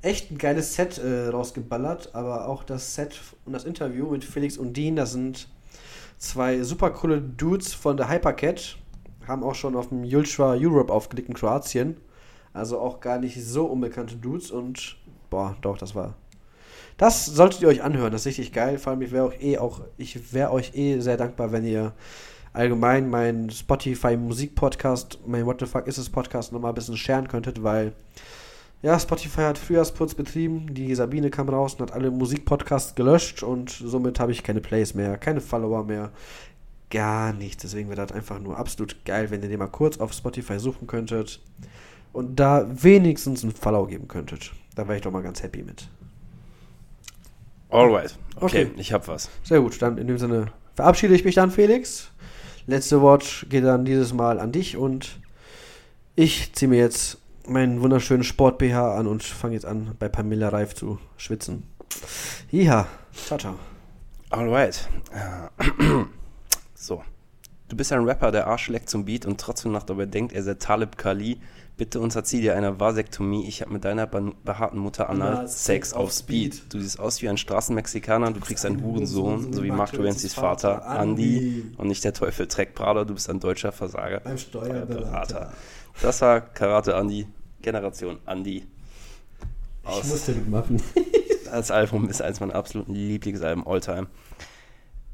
echt 0.00 0.30
ein 0.30 0.38
geiles 0.38 0.74
Set 0.74 0.96
äh, 0.96 1.28
rausgeballert, 1.28 2.14
aber 2.14 2.48
auch 2.48 2.64
das 2.64 2.94
Set 2.94 3.20
und 3.44 3.52
das 3.52 3.64
Interview 3.64 4.10
mit 4.10 4.24
Felix 4.24 4.56
und 4.56 4.74
Dean, 4.74 4.96
das 4.96 5.12
sind 5.12 5.46
zwei 6.16 6.62
super 6.62 6.88
coole 6.92 7.20
Dudes 7.20 7.74
von 7.74 7.98
der 7.98 8.08
Hypercat, 8.08 8.78
haben 9.28 9.44
auch 9.44 9.54
schon 9.54 9.76
auf 9.76 9.90
dem 9.90 10.02
Jultra 10.02 10.54
Europe 10.54 10.90
aufgelegt 10.90 11.28
in 11.28 11.34
Kroatien. 11.34 11.98
Also 12.54 12.78
auch 12.78 13.00
gar 13.00 13.18
nicht 13.18 13.44
so 13.44 13.66
unbekannte 13.66 14.16
Dudes 14.16 14.50
und 14.50 14.96
boah, 15.28 15.56
doch, 15.60 15.76
das 15.76 15.94
war. 15.94 16.14
Das 17.00 17.24
solltet 17.24 17.62
ihr 17.62 17.68
euch 17.68 17.82
anhören, 17.82 18.12
das 18.12 18.26
ist 18.26 18.26
richtig 18.26 18.52
geil. 18.52 18.76
Vor 18.76 18.90
allem, 18.92 19.00
ich 19.00 19.10
wäre 19.10 19.34
eh 19.36 19.56
auch, 19.56 19.80
euch 19.98 20.72
eh 20.74 21.00
sehr 21.00 21.16
dankbar, 21.16 21.50
wenn 21.50 21.64
ihr 21.64 21.94
allgemein 22.52 23.08
meinen 23.08 23.48
Spotify 23.48 24.18
Musik-Podcast, 24.18 25.18
mein 25.26 25.46
What 25.46 25.60
the 25.60 25.66
fuck 25.66 25.86
ist 25.86 25.96
es 25.96 26.10
Podcast 26.10 26.52
nochmal 26.52 26.72
ein 26.72 26.74
bisschen 26.74 26.98
sharen 26.98 27.26
könntet, 27.26 27.62
weil 27.62 27.94
ja, 28.82 29.00
Spotify 29.00 29.40
hat 29.40 29.56
Frühjahrsputz 29.56 30.14
betrieben, 30.14 30.74
die 30.74 30.94
Sabine 30.94 31.30
kam 31.30 31.48
raus 31.48 31.72
und 31.72 31.80
hat 31.80 31.92
alle 31.92 32.10
Musikpodcasts 32.10 32.94
gelöscht 32.94 33.42
und 33.42 33.70
somit 33.70 34.20
habe 34.20 34.32
ich 34.32 34.42
keine 34.42 34.60
Plays 34.60 34.92
mehr, 34.92 35.16
keine 35.16 35.40
Follower 35.40 35.84
mehr, 35.84 36.10
gar 36.90 37.32
nichts. 37.32 37.62
Deswegen 37.62 37.88
wäre 37.88 38.06
das 38.06 38.12
einfach 38.12 38.40
nur 38.40 38.58
absolut 38.58 39.06
geil, 39.06 39.30
wenn 39.30 39.42
ihr 39.42 39.48
den 39.48 39.58
mal 39.58 39.68
kurz 39.68 39.96
auf 39.96 40.12
Spotify 40.12 40.58
suchen 40.58 40.86
könntet 40.86 41.40
und 42.12 42.38
da 42.38 42.66
wenigstens 42.70 43.42
einen 43.42 43.54
Follow 43.54 43.86
geben 43.86 44.06
könntet. 44.06 44.52
Da 44.74 44.86
wäre 44.86 44.96
ich 44.96 45.02
doch 45.02 45.12
mal 45.12 45.22
ganz 45.22 45.42
happy 45.42 45.62
mit. 45.62 45.88
Alright. 47.70 48.16
Okay, 48.36 48.66
Okay. 48.66 48.70
ich 48.78 48.92
hab 48.92 49.06
was. 49.08 49.28
Sehr 49.42 49.60
gut, 49.60 49.80
dann 49.82 49.98
in 49.98 50.06
dem 50.06 50.18
Sinne 50.18 50.46
verabschiede 50.74 51.14
ich 51.14 51.24
mich 51.24 51.34
dann, 51.34 51.50
Felix. 51.50 52.10
Letzte 52.66 53.00
Wort 53.00 53.46
geht 53.48 53.64
dann 53.64 53.84
dieses 53.84 54.12
Mal 54.12 54.38
an 54.38 54.52
dich 54.52 54.76
und 54.76 55.18
ich 56.16 56.52
ziehe 56.52 56.68
mir 56.68 56.78
jetzt 56.78 57.18
meinen 57.46 57.80
wunderschönen 57.82 58.22
Sport-BH 58.24 58.96
an 58.96 59.06
und 59.06 59.22
fange 59.22 59.54
jetzt 59.54 59.66
an, 59.66 59.94
bei 59.98 60.08
Pamela 60.08 60.48
Reif 60.50 60.74
zu 60.74 60.98
schwitzen. 61.16 61.64
Ja, 62.50 62.86
ciao, 63.26 63.38
ciao. 63.38 63.54
Alright. 64.30 64.88
Äh, 65.12 65.64
So. 66.74 67.02
Du 67.68 67.76
bist 67.76 67.92
ein 67.92 68.04
Rapper, 68.04 68.32
der 68.32 68.46
Arsch 68.46 68.68
leckt 68.68 68.88
zum 68.90 69.04
Beat 69.04 69.26
und 69.26 69.38
trotzdem 69.40 69.70
noch 69.72 69.82
dabei 69.84 70.06
denkt, 70.06 70.32
er 70.32 70.42
sei 70.42 70.54
Talib 70.54 70.96
Kali. 70.96 71.40
Bitte 71.80 71.98
unterzieh 71.98 72.42
dir 72.42 72.54
eine 72.56 72.78
Vasektomie. 72.78 73.46
Ich 73.48 73.62
habe 73.62 73.72
mit 73.72 73.86
deiner 73.86 74.06
be- 74.06 74.34
behaarten 74.44 74.78
Mutter 74.78 75.08
anal 75.08 75.48
Sex 75.48 75.94
auf 75.94 76.12
Speed. 76.12 76.64
Du 76.74 76.78
siehst 76.78 77.00
aus 77.00 77.22
wie 77.22 77.28
ein 77.30 77.38
Straßenmexikaner, 77.38 78.32
du 78.32 78.40
kriegst 78.40 78.66
einen 78.66 78.82
Hurensohn, 78.84 79.50
so 79.50 79.62
wie 79.62 79.70
Mark 79.70 79.92
Terenzis 79.92 80.34
Vater, 80.34 80.84
Andy. 80.86 81.72
Und 81.78 81.88
nicht 81.88 82.04
der 82.04 82.12
Teufel 82.12 82.48
trägt 82.48 82.74
Prada, 82.74 83.06
du 83.06 83.14
bist 83.14 83.30
ein 83.30 83.40
deutscher 83.40 83.72
Versager. 83.72 84.20
Beim 84.20 84.36
Steuerberater. 84.36 85.54
Das 86.02 86.20
war 86.20 86.42
Karate 86.42 86.92
Andy, 86.92 87.26
Generation 87.62 88.18
Andy. 88.26 88.66
Aus 89.82 90.28
mitmachen. 90.28 90.82
das 91.50 91.70
Album 91.70 92.10
ist 92.10 92.20
eines 92.20 92.40
meiner 92.40 92.56
absoluten 92.56 92.92
Lieblingsalben 92.92 93.66
Alltime. 93.66 94.06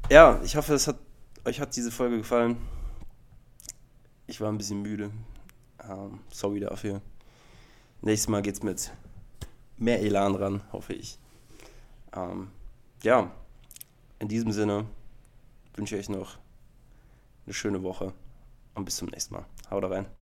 Ja, 0.09 0.41
ich 0.43 0.57
hoffe, 0.57 0.73
es 0.73 0.85
hat, 0.89 0.97
euch 1.45 1.61
hat 1.61 1.77
diese 1.77 1.91
Folge 1.91 2.17
gefallen. 2.17 2.57
Ich 4.25 4.41
war 4.41 4.51
ein 4.51 4.57
bisschen 4.57 4.81
müde. 4.81 5.11
Ähm, 5.89 6.19
sorry 6.29 6.59
dafür. 6.59 7.01
Nächstes 8.01 8.29
Mal 8.29 8.41
geht's 8.41 8.63
mit 8.63 8.91
mehr 9.77 10.01
Elan 10.01 10.35
ran, 10.35 10.61
hoffe 10.71 10.93
ich. 10.93 11.17
Ähm, 12.15 12.49
ja, 13.03 13.31
in 14.19 14.27
diesem 14.27 14.51
Sinne 14.51 14.85
wünsche 15.75 15.95
ich 15.95 16.01
euch 16.01 16.09
noch 16.09 16.37
eine 17.45 17.53
schöne 17.53 17.83
Woche 17.83 18.13
und 18.75 18.85
bis 18.85 18.97
zum 18.97 19.09
nächsten 19.09 19.35
Mal. 19.35 19.45
Haut 19.69 19.83
rein. 19.83 20.16